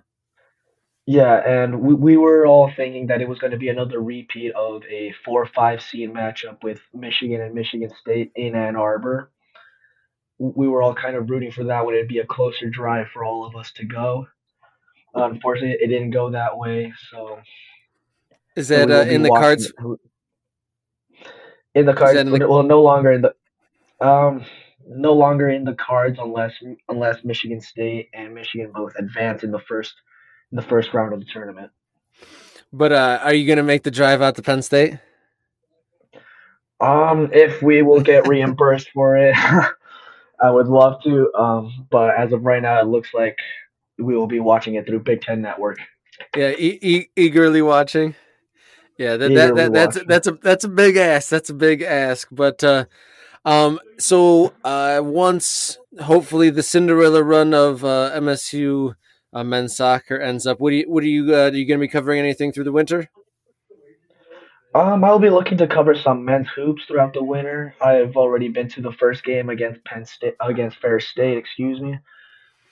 Yeah, 1.06 1.34
and 1.34 1.80
we, 1.80 1.94
we 1.94 2.16
were 2.18 2.46
all 2.46 2.70
thinking 2.76 3.06
that 3.06 3.22
it 3.22 3.28
was 3.28 3.38
going 3.38 3.50
to 3.50 3.58
be 3.58 3.70
another 3.70 4.00
repeat 4.00 4.52
of 4.52 4.82
a 4.84 5.12
4 5.24 5.46
5 5.46 5.82
seed 5.82 6.14
matchup 6.14 6.62
with 6.62 6.78
Michigan 6.94 7.40
and 7.40 7.54
Michigan 7.54 7.90
State 8.00 8.30
in 8.36 8.54
Ann 8.54 8.76
Arbor. 8.76 9.31
We 10.42 10.66
were 10.66 10.82
all 10.82 10.94
kind 10.94 11.14
of 11.14 11.30
rooting 11.30 11.52
for 11.52 11.64
that 11.64 11.86
when 11.86 11.94
it'd 11.94 12.08
be 12.08 12.18
a 12.18 12.26
closer 12.26 12.68
drive 12.68 13.08
for 13.12 13.24
all 13.24 13.46
of 13.46 13.54
us 13.54 13.70
to 13.76 13.84
go. 13.84 14.26
Unfortunately, 15.14 15.76
it 15.80 15.88
didn't 15.88 16.10
go 16.10 16.30
that 16.30 16.58
way. 16.58 16.92
So, 17.10 17.38
is 18.56 18.68
that 18.68 18.90
uh, 18.90 19.08
in 19.08 19.22
the 19.22 19.28
cards? 19.28 19.72
In 21.74 21.86
the 21.86 21.94
cards, 21.94 22.18
in 22.18 22.30
the... 22.30 22.48
well, 22.48 22.62
no 22.62 22.82
longer 22.82 23.12
in 23.12 23.22
the, 23.22 23.34
um, 24.04 24.44
no 24.86 25.12
longer 25.12 25.48
in 25.48 25.64
the 25.64 25.74
cards 25.74 26.18
unless 26.20 26.52
unless 26.88 27.24
Michigan 27.24 27.60
State 27.60 28.08
and 28.12 28.34
Michigan 28.34 28.72
both 28.74 28.94
advance 28.96 29.44
in 29.44 29.52
the 29.52 29.60
first 29.60 29.94
in 30.50 30.56
the 30.56 30.62
first 30.62 30.92
round 30.92 31.12
of 31.12 31.20
the 31.20 31.26
tournament. 31.26 31.70
But 32.72 32.92
uh, 32.92 33.20
are 33.22 33.34
you 33.34 33.46
going 33.46 33.58
to 33.58 33.62
make 33.62 33.82
the 33.82 33.90
drive 33.90 34.22
out 34.22 34.34
to 34.36 34.42
Penn 34.42 34.62
State? 34.62 34.98
Um, 36.80 37.30
if 37.32 37.62
we 37.62 37.82
will 37.82 38.00
get 38.00 38.26
reimbursed 38.28 38.90
for 38.90 39.16
it, 39.16 39.36
I 40.42 40.50
would 40.50 40.66
love 40.66 41.02
to. 41.04 41.32
Um, 41.34 41.86
but 41.90 42.10
as 42.18 42.32
of 42.32 42.44
right 42.44 42.62
now, 42.62 42.80
it 42.80 42.86
looks 42.86 43.14
like 43.14 43.36
we 43.98 44.16
will 44.16 44.26
be 44.26 44.40
watching 44.40 44.74
it 44.74 44.86
through 44.86 45.00
Big 45.00 45.22
Ten 45.22 45.40
Network. 45.40 45.78
Yeah, 46.36 46.50
e- 46.50 46.78
e- 46.82 47.08
eagerly 47.16 47.62
watching. 47.62 48.14
Yeah, 48.98 49.16
that, 49.16 49.34
that, 49.34 49.54
that 49.54 49.72
that's 49.72 49.96
watching. 49.96 50.08
that's 50.08 50.26
a 50.26 50.32
that's 50.32 50.64
a 50.64 50.68
big 50.68 50.96
ask. 50.96 51.28
That's 51.28 51.50
a 51.50 51.54
big 51.54 51.82
ask. 51.82 52.28
But 52.30 52.62
uh, 52.62 52.84
um, 53.44 53.80
so 53.98 54.52
uh, 54.64 55.00
once 55.02 55.78
hopefully 56.00 56.50
the 56.50 56.62
Cinderella 56.62 57.22
run 57.22 57.54
of 57.54 57.84
uh, 57.84 58.12
MSU 58.14 58.94
uh, 59.32 59.44
men's 59.44 59.76
soccer 59.76 60.18
ends 60.18 60.46
up. 60.46 60.60
What 60.60 60.70
do 60.70 60.76
you 60.76 60.90
what 60.90 61.02
are 61.02 61.08
you 61.08 61.34
uh, 61.34 61.48
are 61.48 61.54
you 61.54 61.66
going 61.66 61.80
to 61.80 61.86
be 61.86 61.88
covering 61.88 62.18
anything 62.18 62.52
through 62.52 62.64
the 62.64 62.72
winter? 62.72 63.10
Um, 64.74 65.04
I'll 65.04 65.18
be 65.18 65.28
looking 65.28 65.58
to 65.58 65.66
cover 65.66 65.94
some 65.94 66.24
men's 66.24 66.48
hoops 66.48 66.84
throughout 66.86 67.12
the 67.12 67.22
winter. 67.22 67.74
I've 67.82 68.16
already 68.16 68.48
been 68.48 68.68
to 68.70 68.80
the 68.80 68.92
first 68.92 69.22
game 69.22 69.50
against 69.50 69.84
Penn 69.84 70.06
State 70.06 70.34
against 70.40 70.78
Ferris 70.78 71.06
State, 71.06 71.36
excuse 71.36 71.78
me, 71.78 71.98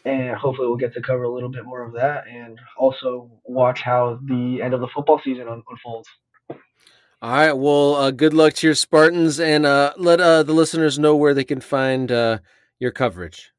and 0.07 0.35
hopefully 0.35 0.69
we'll 0.69 0.79
get 0.79 0.95
to 0.95 1.03
cover 1.03 1.25
a 1.25 1.31
little 1.31 1.51
bit 1.51 1.67
more 1.67 1.83
of 1.83 1.93
that, 1.95 2.27
and 2.27 2.59
also 2.79 3.31
watch 3.45 3.83
how 3.83 4.19
the 4.25 4.63
end 4.63 4.73
of 4.73 4.81
the 4.81 4.89
football 4.89 5.21
season 5.23 5.47
unfolds. 5.47 6.09
All 7.23 7.33
right. 7.33 7.53
Well, 7.53 7.97
uh, 7.97 8.11
good 8.13 8.33
luck 8.33 8.55
to 8.55 8.67
your 8.67 8.75
Spartans, 8.75 9.39
and 9.39 9.67
uh, 9.67 9.93
let 9.99 10.23
uh, 10.23 10.43
the 10.43 10.55
listeners 10.55 10.99
know 10.99 11.15
where 11.17 11.35
they 11.35 11.45
can 11.45 11.61
find 11.61 12.11
uh, 12.11 12.39
your 12.79 12.93
coverage. 12.93 13.53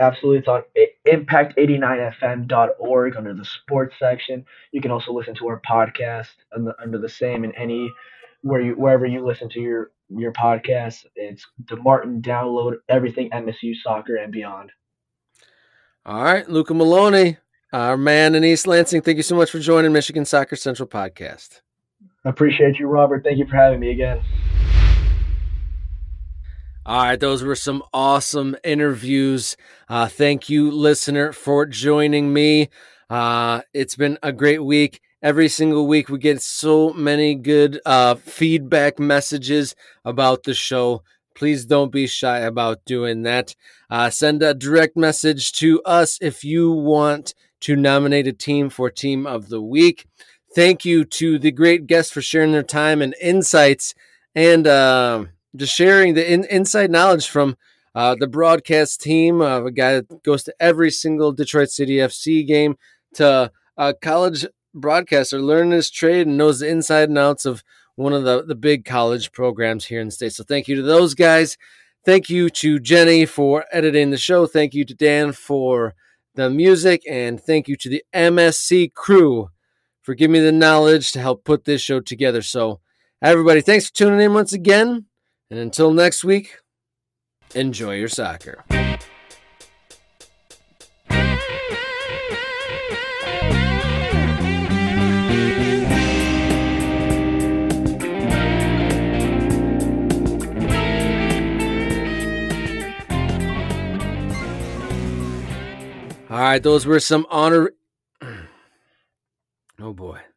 Absolutely. 0.00 0.38
It's 0.38 0.48
on 0.48 0.64
impact89fm.org 1.06 3.16
under 3.16 3.34
the 3.34 3.44
sports 3.44 3.94
section. 3.98 4.46
You 4.72 4.80
can 4.80 4.90
also 4.90 5.12
listen 5.12 5.34
to 5.36 5.46
our 5.48 5.60
podcast 5.60 6.30
under, 6.52 6.98
the 6.98 7.08
same 7.08 7.44
in 7.44 7.54
any 7.54 7.92
where 8.42 8.62
you 8.62 8.72
wherever 8.72 9.04
you 9.04 9.22
listen 9.24 9.50
to 9.50 9.60
your 9.60 9.90
your 10.08 10.32
podcast. 10.32 11.04
It's 11.14 11.46
the 11.68 11.76
Martin 11.76 12.22
download 12.22 12.76
everything 12.88 13.28
MSU 13.30 13.74
soccer 13.82 14.16
and 14.16 14.32
beyond. 14.32 14.72
All 16.06 16.24
right, 16.24 16.48
Luca 16.48 16.72
Melloni, 16.72 17.36
our 17.74 17.98
man 17.98 18.34
in 18.34 18.42
East 18.42 18.66
Lansing. 18.66 19.02
Thank 19.02 19.18
you 19.18 19.22
so 19.22 19.36
much 19.36 19.50
for 19.50 19.58
joining 19.58 19.92
Michigan 19.92 20.24
Soccer 20.24 20.56
Central 20.56 20.88
podcast. 20.88 21.60
I 22.24 22.30
appreciate 22.30 22.78
you, 22.78 22.86
Robert. 22.86 23.22
Thank 23.22 23.36
you 23.36 23.46
for 23.46 23.56
having 23.56 23.80
me 23.80 23.90
again. 23.90 24.22
All 26.86 27.02
right, 27.02 27.20
those 27.20 27.42
were 27.42 27.56
some 27.56 27.82
awesome 27.92 28.56
interviews. 28.64 29.54
Uh, 29.88 30.08
thank 30.08 30.48
you, 30.48 30.70
listener, 30.70 31.30
for 31.30 31.66
joining 31.66 32.32
me. 32.32 32.70
Uh, 33.10 33.60
it's 33.74 33.96
been 33.96 34.18
a 34.22 34.32
great 34.32 34.64
week. 34.64 35.02
Every 35.22 35.48
single 35.48 35.86
week, 35.86 36.08
we 36.08 36.18
get 36.18 36.40
so 36.40 36.94
many 36.94 37.34
good 37.34 37.80
uh, 37.84 38.14
feedback 38.14 38.98
messages 38.98 39.74
about 40.06 40.44
the 40.44 40.54
show. 40.54 41.02
Please 41.34 41.66
don't 41.66 41.92
be 41.92 42.06
shy 42.06 42.38
about 42.38 42.86
doing 42.86 43.22
that. 43.22 43.54
Uh, 43.90 44.08
send 44.08 44.42
a 44.42 44.54
direct 44.54 44.96
message 44.96 45.52
to 45.52 45.82
us 45.82 46.16
if 46.22 46.44
you 46.44 46.72
want 46.72 47.34
to 47.60 47.76
nominate 47.76 48.26
a 48.26 48.32
team 48.32 48.70
for 48.70 48.88
Team 48.88 49.26
of 49.26 49.50
the 49.50 49.60
Week. 49.60 50.06
Thank 50.54 50.86
you 50.86 51.04
to 51.04 51.38
the 51.38 51.52
great 51.52 51.86
guests 51.86 52.10
for 52.10 52.22
sharing 52.22 52.52
their 52.52 52.62
time 52.62 53.02
and 53.02 53.14
insights. 53.20 53.94
And, 54.34 54.66
uh, 54.66 55.26
just 55.56 55.74
sharing 55.74 56.14
the 56.14 56.32
in, 56.32 56.44
inside 56.44 56.90
knowledge 56.90 57.28
from 57.28 57.56
uh, 57.94 58.14
the 58.18 58.28
broadcast 58.28 59.00
team, 59.00 59.40
uh, 59.40 59.64
a 59.64 59.70
guy 59.70 59.94
that 59.94 60.22
goes 60.22 60.44
to 60.44 60.54
every 60.60 60.90
single 60.90 61.32
Detroit 61.32 61.70
City 61.70 61.96
FC 61.96 62.46
game, 62.46 62.76
to 63.14 63.50
a 63.76 63.94
college 63.94 64.46
broadcaster, 64.74 65.40
learning 65.40 65.72
his 65.72 65.90
trade 65.90 66.26
and 66.26 66.36
knows 66.36 66.60
the 66.60 66.68
inside 66.68 67.08
and 67.08 67.18
outs 67.18 67.44
of 67.44 67.64
one 67.96 68.12
of 68.12 68.24
the, 68.24 68.44
the 68.44 68.54
big 68.54 68.84
college 68.84 69.32
programs 69.32 69.86
here 69.86 70.00
in 70.00 70.08
the 70.08 70.12
state. 70.12 70.32
So 70.32 70.44
thank 70.44 70.68
you 70.68 70.76
to 70.76 70.82
those 70.82 71.14
guys. 71.14 71.58
Thank 72.04 72.30
you 72.30 72.48
to 72.50 72.78
Jenny 72.78 73.26
for 73.26 73.64
editing 73.72 74.10
the 74.10 74.16
show. 74.16 74.46
Thank 74.46 74.72
you 74.72 74.84
to 74.84 74.94
Dan 74.94 75.32
for 75.32 75.94
the 76.34 76.48
music. 76.48 77.02
And 77.08 77.40
thank 77.40 77.68
you 77.68 77.76
to 77.76 77.88
the 77.88 78.02
MSC 78.14 78.94
crew 78.94 79.50
for 80.00 80.14
giving 80.14 80.32
me 80.32 80.40
the 80.40 80.52
knowledge 80.52 81.12
to 81.12 81.20
help 81.20 81.44
put 81.44 81.64
this 81.64 81.82
show 81.82 82.00
together. 82.00 82.40
So, 82.40 82.80
everybody, 83.20 83.60
thanks 83.60 83.88
for 83.88 83.94
tuning 83.94 84.20
in 84.20 84.32
once 84.32 84.54
again. 84.54 85.09
And 85.50 85.58
until 85.58 85.92
next 85.92 86.22
week, 86.22 86.58
enjoy 87.56 87.96
your 87.96 88.08
soccer. 88.08 88.64
All 106.30 106.38
right, 106.38 106.62
those 106.62 106.86
were 106.86 107.00
some 107.00 107.26
honor. 107.30 107.72
Oh 109.82 109.94
boy. 109.94 110.20